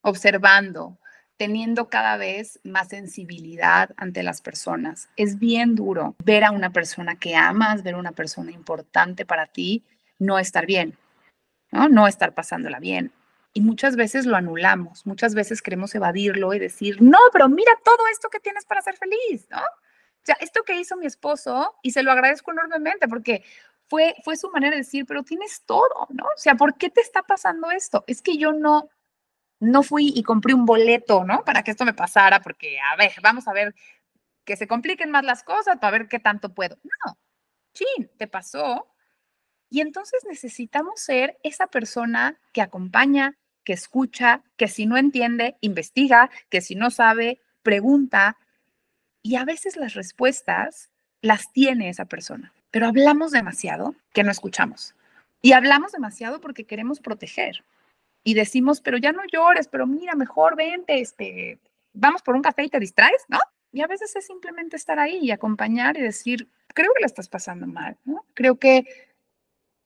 observando, 0.02 0.98
teniendo 1.36 1.88
cada 1.88 2.16
vez 2.16 2.60
más 2.64 2.88
sensibilidad 2.88 3.90
ante 3.96 4.24
las 4.24 4.40
personas. 4.40 5.08
Es 5.16 5.38
bien 5.38 5.76
duro 5.76 6.16
ver 6.24 6.44
a 6.44 6.50
una 6.50 6.70
persona 6.70 7.16
que 7.16 7.36
amas, 7.36 7.84
ver 7.84 7.94
a 7.94 7.98
una 7.98 8.12
persona 8.12 8.50
importante 8.50 9.24
para 9.24 9.46
ti, 9.46 9.84
no 10.18 10.40
estar 10.40 10.66
bien, 10.66 10.96
¿no? 11.70 11.88
No 11.88 12.08
estar 12.08 12.34
pasándola 12.34 12.80
bien 12.80 13.12
y 13.52 13.60
muchas 13.60 13.96
veces 13.96 14.26
lo 14.26 14.36
anulamos, 14.36 15.06
muchas 15.06 15.34
veces 15.34 15.60
queremos 15.60 15.94
evadirlo 15.94 16.54
y 16.54 16.58
decir, 16.58 17.02
no, 17.02 17.18
pero 17.32 17.48
mira 17.48 17.72
todo 17.84 18.06
esto 18.10 18.28
que 18.30 18.40
tienes 18.40 18.64
para 18.64 18.82
ser 18.82 18.96
feliz, 18.96 19.46
¿no? 19.50 19.58
O 19.58 20.24
sea, 20.24 20.36
esto 20.40 20.62
que 20.62 20.78
hizo 20.78 20.96
mi 20.96 21.06
esposo, 21.06 21.74
y 21.82 21.90
se 21.90 22.02
lo 22.02 22.12
agradezco 22.12 22.52
enormemente 22.52 23.08
porque 23.08 23.44
fue, 23.88 24.14
fue 24.24 24.36
su 24.36 24.50
manera 24.50 24.72
de 24.72 24.82
decir, 24.82 25.04
pero 25.06 25.22
tienes 25.22 25.64
todo, 25.66 26.06
¿no? 26.10 26.24
O 26.24 26.38
sea, 26.38 26.54
¿por 26.54 26.76
qué 26.76 26.88
te 26.90 27.00
está 27.00 27.22
pasando 27.22 27.70
esto? 27.70 28.04
Es 28.06 28.22
que 28.22 28.38
yo 28.38 28.52
no, 28.52 28.88
no 29.60 29.82
fui 29.82 30.12
y 30.14 30.22
compré 30.22 30.54
un 30.54 30.64
boleto, 30.64 31.24
¿no? 31.24 31.44
Para 31.44 31.62
que 31.62 31.72
esto 31.72 31.84
me 31.84 31.92
pasara, 31.92 32.40
porque, 32.40 32.78
a 32.80 32.96
ver, 32.96 33.12
vamos 33.22 33.48
a 33.48 33.52
ver 33.52 33.74
que 34.44 34.56
se 34.56 34.66
compliquen 34.66 35.10
más 35.10 35.24
las 35.24 35.42
cosas 35.44 35.78
para 35.78 35.90
ver 35.98 36.08
qué 36.08 36.18
tanto 36.18 36.54
puedo. 36.54 36.78
No, 36.82 37.18
chin, 37.74 38.10
te 38.16 38.26
pasó. 38.26 38.88
Y 39.70 39.80
entonces 39.80 40.24
necesitamos 40.28 41.00
ser 41.00 41.38
esa 41.42 41.66
persona 41.66 42.40
que 42.52 42.62
acompaña, 42.62 43.38
que 43.64 43.72
escucha, 43.72 44.42
que 44.56 44.68
si 44.68 44.86
no 44.86 44.96
entiende, 44.96 45.56
investiga, 45.60 46.30
que 46.48 46.60
si 46.60 46.74
no 46.74 46.90
sabe, 46.90 47.40
pregunta, 47.62 48.36
Y 49.24 49.36
a 49.36 49.44
veces 49.44 49.76
las 49.76 49.94
respuestas 49.94 50.90
las 51.20 51.52
tiene 51.52 51.88
esa 51.88 52.06
persona, 52.06 52.52
pero 52.72 52.88
hablamos 52.88 53.30
demasiado 53.30 53.94
que 54.12 54.24
no 54.24 54.32
escuchamos. 54.32 54.96
Y 55.42 55.52
hablamos 55.52 55.92
demasiado 55.92 56.40
porque 56.40 56.64
queremos 56.64 57.00
proteger. 57.00 57.64
Y 58.24 58.34
decimos, 58.34 58.80
pero 58.80 58.98
ya 58.98 59.12
no 59.12 59.22
llores, 59.32 59.68
pero 59.68 59.86
mira, 59.86 60.14
mejor 60.14 60.56
vente, 60.56 61.00
este, 61.00 61.58
vamos 61.92 62.22
por 62.22 62.34
un 62.34 62.42
café 62.42 62.64
y 62.64 62.68
te 62.68 62.80
distraes, 62.80 63.24
¿no? 63.28 63.38
Y 63.72 63.82
a 63.82 63.86
veces 63.86 64.14
es 64.14 64.26
simplemente 64.26 64.76
estar 64.76 64.98
ahí 64.98 65.18
y 65.22 65.30
acompañar 65.30 65.96
y 65.96 66.02
decir, 66.02 66.48
creo 66.74 66.92
que 66.94 67.00
la 67.00 67.06
estás 67.06 67.28
pasando 67.28 67.66
mal, 67.66 67.96
¿no? 68.04 68.24
Creo 68.34 68.58
que, 68.58 68.84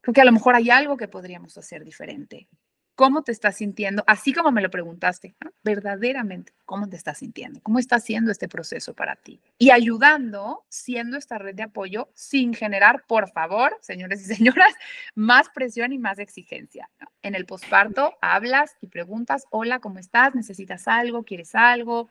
creo 0.00 0.12
que 0.12 0.20
a 0.20 0.24
lo 0.24 0.32
mejor 0.32 0.54
hay 0.54 0.70
algo 0.70 0.96
que 0.96 1.08
podríamos 1.08 1.56
hacer 1.56 1.84
diferente. 1.84 2.48
¿Cómo 2.96 3.22
te 3.22 3.30
estás 3.30 3.58
sintiendo? 3.58 4.02
Así 4.06 4.32
como 4.32 4.50
me 4.50 4.62
lo 4.62 4.70
preguntaste, 4.70 5.36
verdaderamente, 5.62 6.54
¿cómo 6.64 6.88
te 6.88 6.96
estás 6.96 7.18
sintiendo? 7.18 7.60
¿Cómo 7.62 7.78
está 7.78 8.00
siendo 8.00 8.32
este 8.32 8.48
proceso 8.48 8.94
para 8.94 9.16
ti? 9.16 9.42
Y 9.58 9.70
ayudando, 9.70 10.64
siendo 10.70 11.18
esta 11.18 11.36
red 11.36 11.54
de 11.54 11.64
apoyo, 11.64 12.08
sin 12.14 12.54
generar, 12.54 13.04
por 13.06 13.30
favor, 13.30 13.76
señores 13.82 14.22
y 14.22 14.34
señoras, 14.34 14.72
más 15.14 15.50
presión 15.50 15.92
y 15.92 15.98
más 15.98 16.18
exigencia. 16.18 16.88
En 17.20 17.34
el 17.34 17.44
posparto 17.44 18.14
hablas 18.22 18.74
y 18.80 18.86
preguntas, 18.86 19.44
hola, 19.50 19.78
¿cómo 19.78 19.98
estás? 19.98 20.34
¿Necesitas 20.34 20.88
algo? 20.88 21.22
¿Quieres 21.22 21.54
algo? 21.54 22.08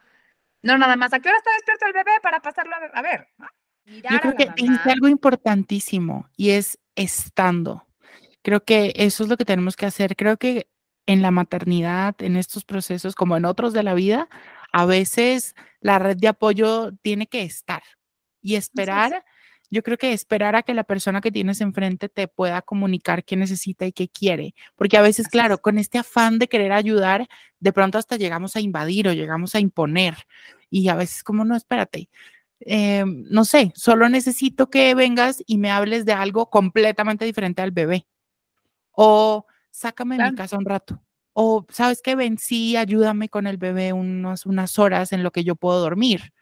No, 0.61 0.77
nada 0.77 0.95
más, 0.95 1.13
¿a 1.13 1.19
qué 1.19 1.29
hora 1.29 1.39
está 1.39 1.51
despierto 1.53 1.87
el 1.87 1.93
bebé 1.93 2.11
para 2.21 2.41
pasarlo 2.41 2.75
a 2.93 3.01
ver? 3.01 3.27
Yo 3.85 4.19
creo 4.19 4.35
que 4.35 4.49
es 4.55 4.85
algo 4.85 5.07
importantísimo 5.07 6.29
y 6.37 6.51
es 6.51 6.77
estando. 6.95 7.87
Creo 8.43 8.63
que 8.63 8.93
eso 8.95 9.23
es 9.23 9.29
lo 9.29 9.37
que 9.37 9.45
tenemos 9.45 9.75
que 9.75 9.87
hacer. 9.87 10.15
Creo 10.15 10.37
que 10.37 10.67
en 11.05 11.21
la 11.21 11.31
maternidad, 11.31 12.15
en 12.19 12.35
estos 12.35 12.65
procesos, 12.65 13.15
como 13.15 13.37
en 13.37 13.45
otros 13.45 13.73
de 13.73 13.83
la 13.83 13.93
vida, 13.93 14.27
a 14.71 14.85
veces 14.85 15.55
la 15.79 15.99
red 15.99 16.17
de 16.17 16.27
apoyo 16.27 16.93
tiene 17.01 17.27
que 17.27 17.43
estar 17.43 17.83
y 18.41 18.55
esperar. 18.55 19.23
Yo 19.71 19.83
creo 19.83 19.97
que 19.97 20.13
esperar 20.13 20.55
a 20.55 20.63
que 20.63 20.73
la 20.73 20.83
persona 20.83 21.21
que 21.21 21.31
tienes 21.31 21.61
enfrente 21.61 22.09
te 22.09 22.27
pueda 22.27 22.61
comunicar 22.61 23.23
qué 23.23 23.35
necesita 23.35 23.85
y 23.85 23.91
qué 23.91 24.07
quiere, 24.09 24.53
porque 24.75 24.97
a 24.97 25.01
veces, 25.01 25.27
claro, 25.27 25.59
con 25.59 25.77
este 25.77 25.97
afán 25.97 26.39
de 26.39 26.47
querer 26.47 26.71
ayudar, 26.71 27.27
de 27.59 27.73
pronto 27.73 27.97
hasta 27.97 28.17
llegamos 28.17 28.55
a 28.55 28.61
invadir 28.61 29.07
o 29.07 29.13
llegamos 29.13 29.55
a 29.55 29.59
imponer 29.59 30.15
y 30.69 30.89
a 30.89 30.95
veces 30.95 31.23
como 31.23 31.45
no, 31.45 31.55
espérate, 31.55 32.09
em, 32.59 33.23
no 33.29 33.45
sé, 33.45 33.71
solo 33.75 34.09
necesito 34.09 34.69
que 34.69 34.93
vengas 34.95 35.43
y 35.47 35.57
me 35.57 35.71
hables 35.71 36.05
de 36.05 36.13
algo 36.13 36.49
completamente 36.49 37.25
diferente 37.25 37.61
al 37.61 37.71
bebé 37.71 38.07
o 38.91 39.45
sácame 39.75 40.17
de 40.17 40.31
mi 40.31 40.35
casa 40.35 40.57
un 40.57 40.65
rato. 40.65 41.01
O, 41.33 41.65
¿sabes 41.69 42.01
qué? 42.01 42.15
Ven, 42.15 42.37
sí, 42.37 42.77
ayúdame 42.77 43.27
con 43.27 43.45
el 43.45 43.57
bebé 43.57 43.91
unos, 43.91 44.45
unas 44.45 44.79
horas 44.79 45.11
en 45.11 45.21
lo 45.21 45.31
que 45.31 45.43
yo 45.43 45.55
puedo 45.55 45.81
dormir. 45.81 46.33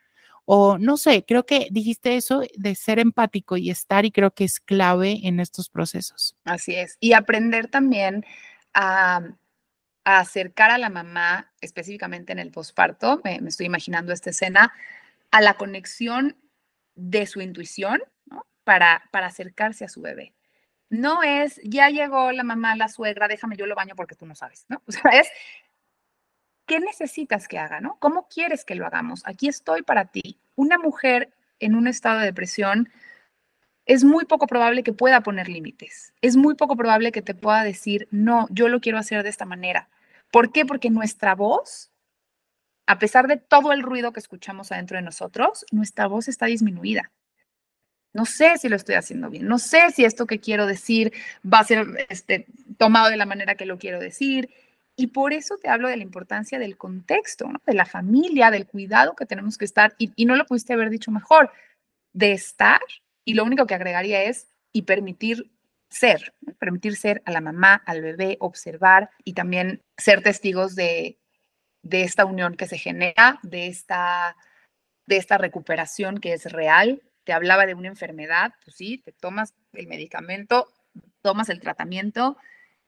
O 0.46 0.78
no 0.78 0.98
sé, 0.98 1.26
creo 1.26 1.46
que 1.46 1.68
dijiste 1.72 2.16
eso 2.16 2.44
de 2.56 2.76
ser 2.76 3.00
empático 3.00 3.58
y 3.58 3.72
estar 3.72 4.06
y 4.06 4.12
creo 4.12 4.32
que 4.32 4.44
es 4.44 4.60
clave 4.60 5.22
en 5.24 5.40
estos 5.40 5.70
procesos. 5.70 6.36
Así 6.44 6.76
es. 6.76 6.98
Y 7.00 7.14
aprender 7.14 7.68
también 7.68 8.24
a, 8.74 9.22
acercar 10.04 10.70
a 10.70 10.78
la 10.78 10.90
mamá, 10.90 11.52
específicamente 11.62 12.34
en 12.34 12.40
el 12.40 12.52
posparto, 12.52 13.22
me, 13.24 13.38
estoy 13.48 13.66
imaginando 13.66 14.12
esta 14.12 14.32
escena, 14.32 14.74
a 15.32 15.42
la 15.42 15.54
conexión 15.56 16.36
de 16.94 17.26
su 17.26 17.42
intuición 17.42 18.04
para, 18.66 19.10
para 19.12 19.28
acercarse 19.28 19.86
a 19.86 19.90
su 19.90 20.02
bebé 20.02 20.34
no 20.94 21.24
es, 21.24 21.60
ya 21.64 21.90
llegó 21.90 22.32
la 22.32 22.44
mamá, 22.44 22.76
la 22.76 22.88
suegra, 22.88 23.28
déjame 23.28 23.58
yo 23.58 23.66
lo 23.66 23.74
baño 23.74 23.96
porque 23.96 24.16
tú 24.16 24.28
no 24.28 24.36
sabes, 24.36 24.66
¿no? 24.70 24.82
O 24.88 24.92
sea, 24.92 25.12
es, 25.20 25.28
¿qué 26.68 26.80
necesitas 26.80 27.48
que 27.48 27.58
haga, 27.58 27.82
no? 27.82 27.98
¿Cómo 28.00 28.28
quieres 28.28 28.64
que 28.64 28.76
lo 28.76 28.86
hagamos? 28.86 29.24
Aquí 29.26 29.48
estoy 29.48 29.82
para 29.82 30.06
ti. 30.06 30.40
Una 30.56 30.78
mujer 30.78 31.34
en 31.60 31.74
un 31.74 31.88
estado 31.88 32.20
de 32.20 32.26
depresión 32.26 32.90
es 33.88 34.04
muy 34.04 34.26
poco 34.26 34.46
probable 34.46 34.84
que 34.84 34.94
pueda 34.94 35.22
poner 35.22 35.50
límites. 35.50 36.14
Es 36.22 36.38
muy 36.38 36.54
poco 36.54 36.76
probable 36.78 37.12
que 37.12 37.24
te 37.24 37.34
pueda 37.34 37.64
decir, 37.64 38.08
no, 38.12 38.48
yo 38.52 38.70
lo 38.70 38.80
quiero 38.80 39.00
hacer 39.00 39.24
de 39.24 39.30
esta 39.30 39.46
manera. 39.46 39.90
¿Por 40.32 40.52
qué? 40.52 40.64
Porque 40.64 40.92
nuestra 40.92 41.34
voz, 41.34 41.92
a 42.86 43.00
pesar 43.00 43.28
de 43.28 43.38
todo 43.38 43.72
el 43.72 43.82
ruido 43.82 44.14
que 44.14 44.20
escuchamos 44.20 44.72
adentro 44.72 44.98
de 44.98 45.04
nosotros, 45.04 45.66
nuestra 45.72 46.06
voz 46.06 46.28
está 46.28 46.46
disminuida 46.46 47.12
no 48.14 48.26
sé 48.26 48.58
si 48.58 48.70
lo 48.70 48.76
estoy 48.76 48.96
haciendo 48.96 49.30
bien, 49.30 49.48
no 49.48 49.58
sé 49.58 49.92
si 49.92 50.06
esto 50.06 50.28
que 50.28 50.40
quiero 50.40 50.68
decir 50.68 51.12
va 51.46 51.60
a 51.60 51.64
ser 51.64 52.06
este, 52.10 52.46
tomado 52.78 53.10
de 53.10 53.18
la 53.18 53.26
manera 53.26 53.56
que 53.56 53.66
lo 53.66 53.78
quiero 53.78 54.00
decir. 54.00 54.50
Y 54.96 55.08
por 55.08 55.34
eso 55.34 55.58
te 55.58 55.70
hablo 55.70 55.88
de 55.88 55.98
la 55.98 56.04
importancia 56.04 56.60
del 56.60 56.78
contexto, 56.78 57.50
de 57.66 57.74
la 57.74 57.86
familia, 57.86 58.52
del 58.52 58.68
cuidado 58.68 59.16
que 59.16 59.26
tenemos 59.26 59.58
que 59.58 59.66
estar. 59.66 59.96
Y, 59.98 60.26
no 60.26 60.36
lo 60.36 60.46
pudiste 60.46 60.74
haber 60.74 60.92
dicho 60.92 61.10
mejor, 61.10 61.52
de 62.14 62.34
estar. 62.34 62.82
Y 63.26 63.34
lo 63.34 63.44
único 63.44 63.66
que 63.66 63.74
agregaría 63.74 64.24
es 64.24 64.50
y 64.72 64.84
permitir 64.84 65.52
ser, 65.90 66.36
permitir 66.60 66.96
ser 66.96 67.24
a 67.26 67.32
la 67.32 67.42
mamá, 67.42 67.82
al 67.88 68.02
bebé, 68.02 68.38
observar 68.40 69.10
y 69.24 69.34
también 69.34 69.82
ser 69.98 70.22
testigos 70.22 70.76
de, 70.76 71.18
de 71.82 72.04
esta 72.04 72.26
unión 72.26 72.56
que 72.56 72.68
se 72.68 72.78
genera, 72.78 73.40
de 73.42 73.68
esta, 73.68 74.36
de 75.08 75.18
esta 75.18 75.40
recuperación 75.40 76.20
que 76.20 76.34
es 76.34 76.52
real 76.52 77.02
te 77.24 77.34
hablaba 77.34 77.66
de 77.66 77.74
una 77.74 77.88
enfermedad, 77.88 78.54
pues 78.64 78.76
sí, 78.76 78.98
te 78.98 79.12
tomas 79.12 79.54
el 79.74 79.88
medicamento, 79.88 80.68
tomas 81.22 81.50
el 81.50 81.60
tratamiento 81.60 82.38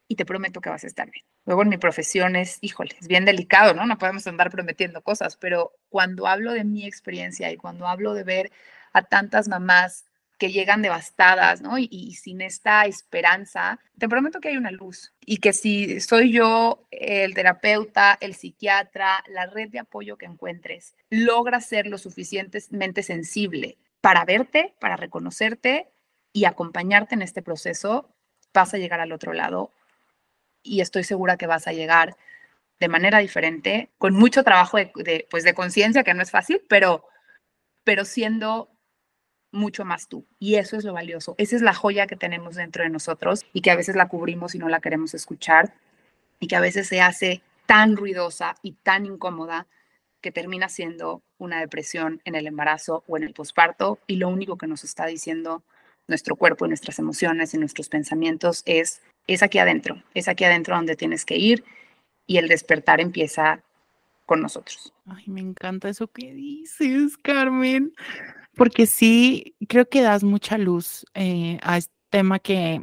y 0.08 0.16
te 0.16 0.24
prometo 0.24 0.60
que 0.60 0.70
vas 0.70 0.84
a 0.84 0.86
estar 0.86 1.10
bien. 1.10 1.24
Luego 1.46 1.62
en 1.62 1.68
mi 1.68 1.78
profesión 1.78 2.36
es, 2.36 2.58
híjole, 2.60 2.96
es 3.00 3.06
bien 3.06 3.24
delicado, 3.24 3.72
¿no? 3.72 3.86
No 3.86 3.98
podemos 3.98 4.26
andar 4.26 4.50
prometiendo 4.50 5.00
cosas, 5.02 5.36
pero 5.36 5.72
cuando 5.88 6.26
hablo 6.26 6.52
de 6.52 6.64
mi 6.64 6.84
experiencia 6.84 7.50
y 7.50 7.56
cuando 7.56 7.86
hablo 7.86 8.14
de 8.14 8.24
ver 8.24 8.52
a 8.92 9.02
tantas 9.02 9.48
mamás 9.48 10.06
que 10.38 10.52
llegan 10.52 10.82
devastadas, 10.82 11.62
¿no? 11.62 11.78
Y, 11.78 12.14
sin 12.14 12.42
esta 12.42 12.84
esperanza, 12.84 13.80
te 13.98 14.08
prometo 14.08 14.40
que 14.40 14.48
hay 14.48 14.56
una 14.56 14.70
luz 14.70 15.14
y 15.24 15.38
que 15.38 15.52
si 15.52 16.00
soy 16.00 16.32
yo 16.32 16.86
el 16.90 17.32
terapeuta, 17.34 18.18
el 18.20 18.34
psiquiatra, 18.34 19.24
la 19.28 19.46
red 19.46 19.70
de 19.70 19.78
apoyo 19.78 20.18
que 20.18 20.26
encuentres, 20.26 20.94
logra 21.08 21.60
ser 21.60 21.86
lo 21.86 21.96
suficientemente 21.96 23.02
sensible 23.02 23.78
para 24.06 24.24
verte, 24.24 24.72
para 24.78 24.94
reconocerte 24.94 25.90
y 26.32 26.44
acompañarte 26.44 27.16
en 27.16 27.22
este 27.22 27.42
proceso, 27.42 28.14
vas 28.54 28.72
a 28.72 28.78
llegar 28.78 29.00
al 29.00 29.10
otro 29.10 29.32
lado 29.32 29.72
y 30.62 30.80
estoy 30.80 31.02
segura 31.02 31.36
que 31.36 31.48
vas 31.48 31.66
a 31.66 31.72
llegar 31.72 32.16
de 32.78 32.86
manera 32.86 33.18
diferente, 33.18 33.90
con 33.98 34.14
mucho 34.14 34.44
trabajo 34.44 34.76
de, 34.76 35.26
pues 35.28 35.42
de 35.42 35.54
conciencia, 35.54 36.04
que 36.04 36.14
no 36.14 36.22
es 36.22 36.30
fácil, 36.30 36.62
pero, 36.68 37.04
pero 37.82 38.04
siendo 38.04 38.70
mucho 39.50 39.84
más 39.84 40.06
tú. 40.06 40.24
Y 40.38 40.54
eso 40.54 40.76
es 40.76 40.84
lo 40.84 40.92
valioso. 40.92 41.34
Esa 41.36 41.56
es 41.56 41.62
la 41.62 41.74
joya 41.74 42.06
que 42.06 42.14
tenemos 42.14 42.54
dentro 42.54 42.84
de 42.84 42.90
nosotros 42.90 43.44
y 43.52 43.60
que 43.60 43.72
a 43.72 43.76
veces 43.76 43.96
la 43.96 44.06
cubrimos 44.06 44.54
y 44.54 44.60
no 44.60 44.68
la 44.68 44.78
queremos 44.78 45.14
escuchar 45.14 45.74
y 46.38 46.46
que 46.46 46.54
a 46.54 46.60
veces 46.60 46.86
se 46.86 47.00
hace 47.00 47.42
tan 47.66 47.96
ruidosa 47.96 48.54
y 48.62 48.74
tan 48.84 49.04
incómoda 49.04 49.66
que 50.20 50.32
termina 50.32 50.68
siendo 50.68 51.22
una 51.38 51.60
depresión 51.60 52.20
en 52.24 52.34
el 52.34 52.46
embarazo 52.46 53.04
o 53.06 53.16
en 53.16 53.22
el 53.22 53.34
posparto 53.34 53.98
y 54.06 54.16
lo 54.16 54.28
único 54.28 54.56
que 54.56 54.66
nos 54.66 54.84
está 54.84 55.06
diciendo 55.06 55.62
nuestro 56.08 56.36
cuerpo 56.36 56.66
y 56.66 56.68
nuestras 56.68 56.98
emociones 56.98 57.54
y 57.54 57.58
nuestros 57.58 57.88
pensamientos 57.88 58.62
es, 58.64 59.02
es 59.26 59.42
aquí 59.42 59.58
adentro, 59.58 60.02
es 60.14 60.28
aquí 60.28 60.44
adentro 60.44 60.76
donde 60.76 60.96
tienes 60.96 61.24
que 61.24 61.36
ir 61.36 61.64
y 62.26 62.38
el 62.38 62.48
despertar 62.48 63.00
empieza 63.00 63.62
con 64.24 64.40
nosotros. 64.40 64.92
Ay, 65.06 65.24
me 65.26 65.40
encanta 65.40 65.88
eso 65.88 66.08
que 66.08 66.32
dices, 66.32 67.16
Carmen, 67.18 67.92
porque 68.54 68.86
sí, 68.86 69.54
creo 69.68 69.88
que 69.88 70.02
das 70.02 70.24
mucha 70.24 70.58
luz 70.58 71.04
eh, 71.14 71.58
a 71.62 71.78
este 71.78 71.94
tema 72.10 72.38
que 72.38 72.82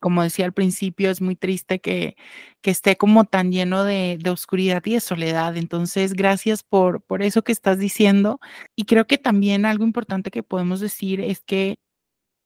como 0.00 0.22
decía 0.22 0.44
al 0.44 0.52
principio, 0.52 1.10
es 1.10 1.20
muy 1.20 1.36
triste 1.36 1.80
que, 1.80 2.16
que 2.60 2.70
esté 2.70 2.96
como 2.96 3.24
tan 3.24 3.52
lleno 3.52 3.84
de, 3.84 4.18
de, 4.20 4.30
oscuridad 4.30 4.82
y 4.86 4.94
de 4.94 5.00
soledad. 5.00 5.56
Entonces, 5.56 6.14
gracias 6.14 6.62
por, 6.62 7.02
por 7.02 7.22
eso 7.22 7.42
que 7.42 7.52
estás 7.52 7.78
diciendo. 7.78 8.40
Y 8.76 8.84
creo 8.84 9.06
que 9.06 9.18
también 9.18 9.66
algo 9.66 9.84
importante 9.84 10.30
que 10.30 10.42
podemos 10.42 10.80
decir 10.80 11.20
es 11.20 11.40
que 11.40 11.78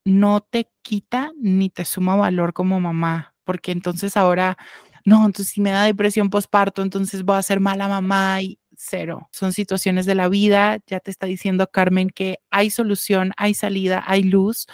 no 0.05 0.41
te 0.41 0.71
quita 0.83 1.33
ni 1.41 1.71
te 1.71 1.85
suma 1.85 2.17
valor 2.17 2.53
como 2.53 2.81
mamá, 2.81 3.35
porque 3.45 3.73
entonces 3.73 4.17
ahora, 4.17 4.57
no, 5.05 5.25
entonces 5.27 5.55
si 5.55 5.61
me 5.61 5.71
da 5.71 5.85
depresión 5.85 6.31
postparto, 6.31 6.83
entonces 6.83 7.25
voy 7.25 7.37
a 7.37 7.43
ser 7.43 7.61
mala 7.61 7.89
mamá 7.89 8.43
y 8.43 8.59
cero. 8.77 9.29
Son 9.33 9.53
situaciones 9.53 10.07
de 10.07 10.15
la 10.15 10.29
vida. 10.29 10.79
Ya 10.87 11.01
te 11.01 11.11
está 11.11 11.27
diciendo 11.27 11.69
Carmen 11.71 12.11
que 12.11 12.39
hay 12.51 12.71
solución, 12.71 13.33
hay 13.37 13.55
salida, 13.55 14.03
hay 14.07 14.25
luz 14.25 14.67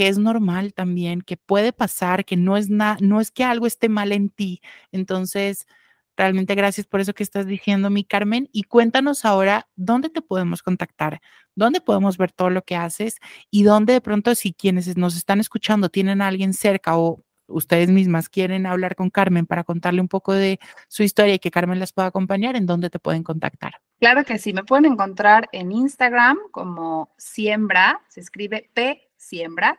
que 0.00 0.08
es 0.08 0.16
normal 0.16 0.72
también, 0.72 1.20
que 1.20 1.36
puede 1.36 1.74
pasar, 1.74 2.24
que 2.24 2.34
no 2.34 2.56
es 2.56 2.70
nada, 2.70 2.96
no 3.02 3.20
es 3.20 3.30
que 3.30 3.44
algo 3.44 3.66
esté 3.66 3.90
mal 3.90 4.12
en 4.12 4.30
ti. 4.30 4.62
Entonces, 4.92 5.66
realmente 6.16 6.54
gracias 6.54 6.86
por 6.86 7.00
eso 7.00 7.12
que 7.12 7.22
estás 7.22 7.44
diciendo, 7.44 7.90
mi 7.90 8.02
Carmen. 8.02 8.48
Y 8.50 8.62
cuéntanos 8.62 9.26
ahora 9.26 9.68
dónde 9.76 10.08
te 10.08 10.22
podemos 10.22 10.62
contactar, 10.62 11.20
dónde 11.54 11.82
podemos 11.82 12.16
ver 12.16 12.32
todo 12.32 12.48
lo 12.48 12.62
que 12.62 12.76
haces 12.76 13.18
y 13.50 13.62
dónde 13.62 13.92
de 13.92 14.00
pronto 14.00 14.34
si 14.34 14.54
quienes 14.54 14.96
nos 14.96 15.18
están 15.18 15.38
escuchando 15.38 15.90
tienen 15.90 16.22
a 16.22 16.28
alguien 16.28 16.54
cerca 16.54 16.96
o 16.96 17.22
ustedes 17.46 17.90
mismas 17.90 18.30
quieren 18.30 18.64
hablar 18.64 18.96
con 18.96 19.10
Carmen 19.10 19.44
para 19.44 19.64
contarle 19.64 20.00
un 20.00 20.08
poco 20.08 20.32
de 20.32 20.60
su 20.88 21.02
historia 21.02 21.34
y 21.34 21.40
que 21.40 21.50
Carmen 21.50 21.78
las 21.78 21.92
pueda 21.92 22.08
acompañar, 22.08 22.56
¿en 22.56 22.64
dónde 22.64 22.88
te 22.88 22.98
pueden 22.98 23.22
contactar? 23.22 23.74
Claro 23.98 24.24
que 24.24 24.38
sí, 24.38 24.54
me 24.54 24.64
pueden 24.64 24.86
encontrar 24.86 25.50
en 25.52 25.72
Instagram 25.72 26.38
como 26.52 27.12
Siembra, 27.18 28.00
se 28.08 28.20
escribe 28.20 28.70
P 28.72 29.10
Siembra, 29.20 29.78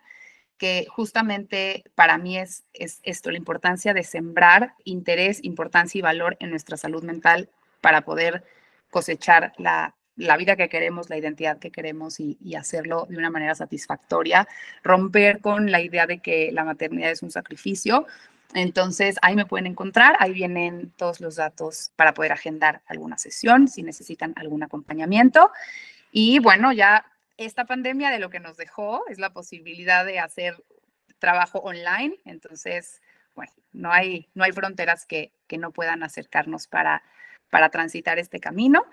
que 0.61 0.85
justamente 0.87 1.83
para 1.95 2.19
mí 2.19 2.37
es, 2.37 2.65
es 2.73 2.99
esto, 3.01 3.31
la 3.31 3.39
importancia 3.39 3.95
de 3.95 4.03
sembrar 4.03 4.75
interés, 4.83 5.43
importancia 5.43 5.97
y 5.97 6.03
valor 6.03 6.37
en 6.39 6.51
nuestra 6.51 6.77
salud 6.77 7.03
mental 7.03 7.49
para 7.81 8.01
poder 8.01 8.43
cosechar 8.91 9.53
la, 9.57 9.95
la 10.17 10.37
vida 10.37 10.55
que 10.55 10.69
queremos, 10.69 11.09
la 11.09 11.17
identidad 11.17 11.57
que 11.57 11.71
queremos 11.71 12.19
y, 12.19 12.37
hacerlo 12.55 13.07
de 13.09 13.17
una 13.17 13.31
manera 13.31 13.55
satisfactoria, 13.55 14.47
romper 14.83 15.39
con 15.39 15.71
la 15.71 15.81
idea 15.81 16.05
de 16.05 16.19
que 16.19 16.51
la 16.51 16.63
maternidad 16.63 17.09
es 17.09 17.23
un 17.23 17.31
sacrificio. 17.31 18.05
Entonces, 18.53 19.15
ahí 19.23 19.35
me 19.35 19.47
pueden 19.47 19.65
encontrar, 19.65 20.15
ahí 20.19 20.31
vienen 20.31 20.93
todos 20.95 21.21
los 21.21 21.37
datos 21.37 21.91
para 21.95 22.13
poder 22.13 22.33
agendar 22.33 22.83
alguna 22.85 23.17
sesión, 23.17 23.67
si 23.67 23.81
necesitan 23.81 24.35
algún 24.35 24.61
acompañamiento. 24.61 25.49
Y 26.11 26.37
bueno, 26.37 26.71
ya 26.71 27.03
esta 27.45 27.65
pandemia 27.65 28.09
de 28.09 28.19
lo 28.19 28.29
que 28.29 28.39
nos 28.39 28.57
dejó 28.57 29.03
es 29.07 29.19
la 29.19 29.31
posibilidad 29.31 30.05
de 30.05 30.19
hacer 30.19 30.63
trabajo 31.19 31.59
online. 31.59 32.17
Entonces, 32.25 33.01
bueno, 33.35 33.51
no 33.71 33.91
hay, 33.91 34.29
no 34.33 34.43
hay 34.43 34.51
fronteras 34.51 35.05
que, 35.05 35.33
que 35.47 35.57
no 35.57 35.71
puedan 35.71 36.03
acercarnos 36.03 36.67
para, 36.67 37.03
para 37.49 37.69
transitar 37.69 38.19
este 38.19 38.39
camino. 38.39 38.85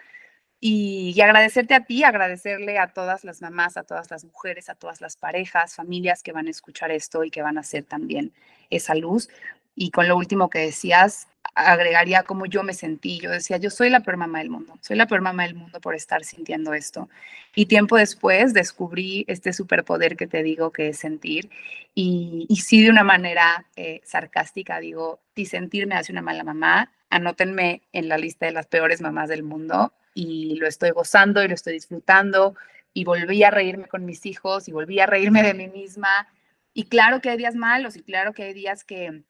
Y, 0.61 1.21
agradecerte 1.21 1.75
a 1.75 1.85
ti, 1.85 2.03
agradecerle 2.03 2.79
a 2.79 2.89
todas 2.89 3.23
las 3.23 3.41
mamás, 3.41 3.77
a 3.77 3.85
todas 3.85 4.11
las 4.11 4.25
mujeres, 4.25 4.69
a 4.69 4.75
todas 4.75 5.01
las 5.01 5.17
parejas, 5.17 5.77
familias 5.77 6.23
que 6.23 6.33
van 6.33 6.49
a 6.49 6.51
escuchar 6.51 6.91
esto 6.91 7.23
y 7.23 7.31
que 7.31 7.43
van 7.43 7.59
a 7.59 7.61
hacer 7.61 7.85
también 7.85 8.33
esa 8.69 8.97
luz. 8.97 9.29
Y 9.77 9.93
con 9.93 10.09
lo 10.09 10.17
último 10.17 10.51
que 10.51 10.59
decías, 10.59 11.29
agregaría 11.55 12.23
cómo 12.23 12.47
yo 12.47 12.63
me 12.63 12.73
sentí. 12.73 13.19
Yo 13.21 13.31
decía, 13.31 13.57
yo 13.57 13.71
soy 13.71 13.91
la 13.91 14.01
peor 14.01 14.17
mamá 14.17 14.39
del 14.39 14.51
mundo, 14.51 14.79
soy 14.81 14.97
la 14.97 15.07
peor 15.07 15.21
mamá 15.21 15.45
del 15.45 15.55
mundo 15.55 15.81
por 15.81 15.95
estar 15.95 16.25
sintiendo 16.25 16.75
esto. 16.75 17.09
Y 17.55 17.67
tiempo 17.67 17.97
después 17.97 18.55
descubrí 18.55 19.25
este 19.29 19.53
superpoder 19.53 20.17
que 20.17 20.27
te 20.27 20.43
digo 20.43 20.71
que 20.71 20.89
es 20.89 20.99
sentir. 20.99 21.51
Y, 21.95 22.47
sí, 22.63 22.85
de 22.85 22.91
una 22.91 23.03
manera 23.03 23.67
eh, 23.77 24.01
sarcástica, 24.05 24.79
digo, 24.79 25.21
si 25.35 25.47
sentir 25.47 25.87
me 25.87 25.97
hace 25.97 26.13
una 26.13 26.23
mala 26.23 26.45
mamá, 26.45 26.93
anótenme 27.11 27.83
en 27.93 28.09
la 28.09 28.19
lista 28.19 28.47
de 28.47 28.53
las 28.53 28.67
peores 28.67 29.01
mamás 29.01 29.29
del 29.29 29.43
mundo 29.43 29.93
y 30.15 30.57
lo 30.57 30.67
estoy 30.67 30.91
gozando 30.91 31.43
y 31.43 31.49
lo 31.49 31.55
estoy 31.55 31.73
disfrutando 31.75 32.55
y 32.95 33.05
volví 33.05 33.43
a 33.43 33.51
reírme 33.51 33.89
con 33.89 34.05
mis 34.05 34.27
hijos 34.27 34.69
y 34.69 34.73
volví 34.73 35.01
a 35.01 35.07
reírme 35.07 35.43
de 35.43 35.55
mí 35.55 35.69
misma. 35.69 36.29
Y 36.73 36.85
claro 36.85 37.21
que 37.21 37.31
hay 37.31 37.37
días 37.37 37.55
malos 37.55 37.97
y 37.97 38.03
claro 38.03 38.33
que 38.33 38.45
hay 38.45 38.55
días 38.55 38.85
que, 38.85 39.23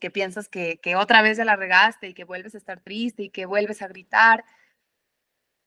que 0.00 0.10
piensas 0.10 0.48
que, 0.48 0.78
que 0.78 0.96
otra 0.96 1.22
vez 1.22 1.38
ya 1.38 1.44
la 1.44 1.56
regaste 1.56 2.08
y 2.08 2.14
que 2.14 2.24
vuelves 2.24 2.54
a 2.54 2.58
estar 2.58 2.80
triste 2.80 3.24
y 3.24 3.30
que 3.30 3.46
vuelves 3.46 3.82
a 3.82 3.88
gritar. 3.88 4.44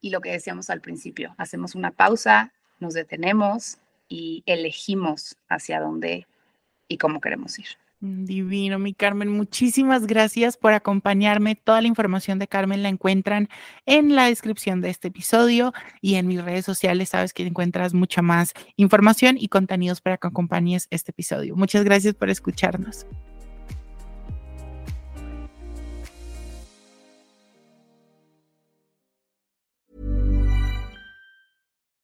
Y 0.01 0.11
lo 0.11 0.21
que 0.21 0.31
decíamos 0.31 0.69
al 0.69 0.81
principio, 0.81 1.35
hacemos 1.37 1.75
una 1.75 1.91
pausa, 1.91 2.53
nos 2.79 2.93
detenemos 2.93 3.79
y 4.07 4.43
elegimos 4.45 5.37
hacia 5.49 5.79
dónde 5.79 6.27
y 6.87 6.97
cómo 6.97 7.21
queremos 7.21 7.59
ir. 7.59 7.67
Mm, 8.01 8.25
divino, 8.25 8.79
mi 8.79 8.93
Carmen. 8.93 9.29
Muchísimas 9.29 10.07
gracias 10.07 10.57
por 10.57 10.73
acompañarme. 10.73 11.55
Toda 11.55 11.81
la 11.81 11.87
información 11.87 12.39
de 12.39 12.47
Carmen 12.47 12.81
la 12.81 12.89
encuentran 12.89 13.49
en 13.85 14.15
la 14.15 14.25
descripción 14.25 14.81
de 14.81 14.89
este 14.89 15.09
episodio 15.09 15.73
y 16.01 16.15
en 16.15 16.27
mis 16.27 16.41
redes 16.43 16.65
sociales. 16.65 17.09
Sabes 17.09 17.33
que 17.33 17.45
encuentras 17.45 17.93
mucha 17.93 18.21
más 18.21 18.53
información 18.77 19.37
y 19.37 19.49
contenidos 19.49 20.01
para 20.01 20.17
que 20.17 20.27
acompañes 20.27 20.87
este 20.91 21.11
episodio. 21.11 21.55
Muchas 21.55 21.83
gracias 21.83 22.15
por 22.15 22.29
escucharnos. 22.29 23.05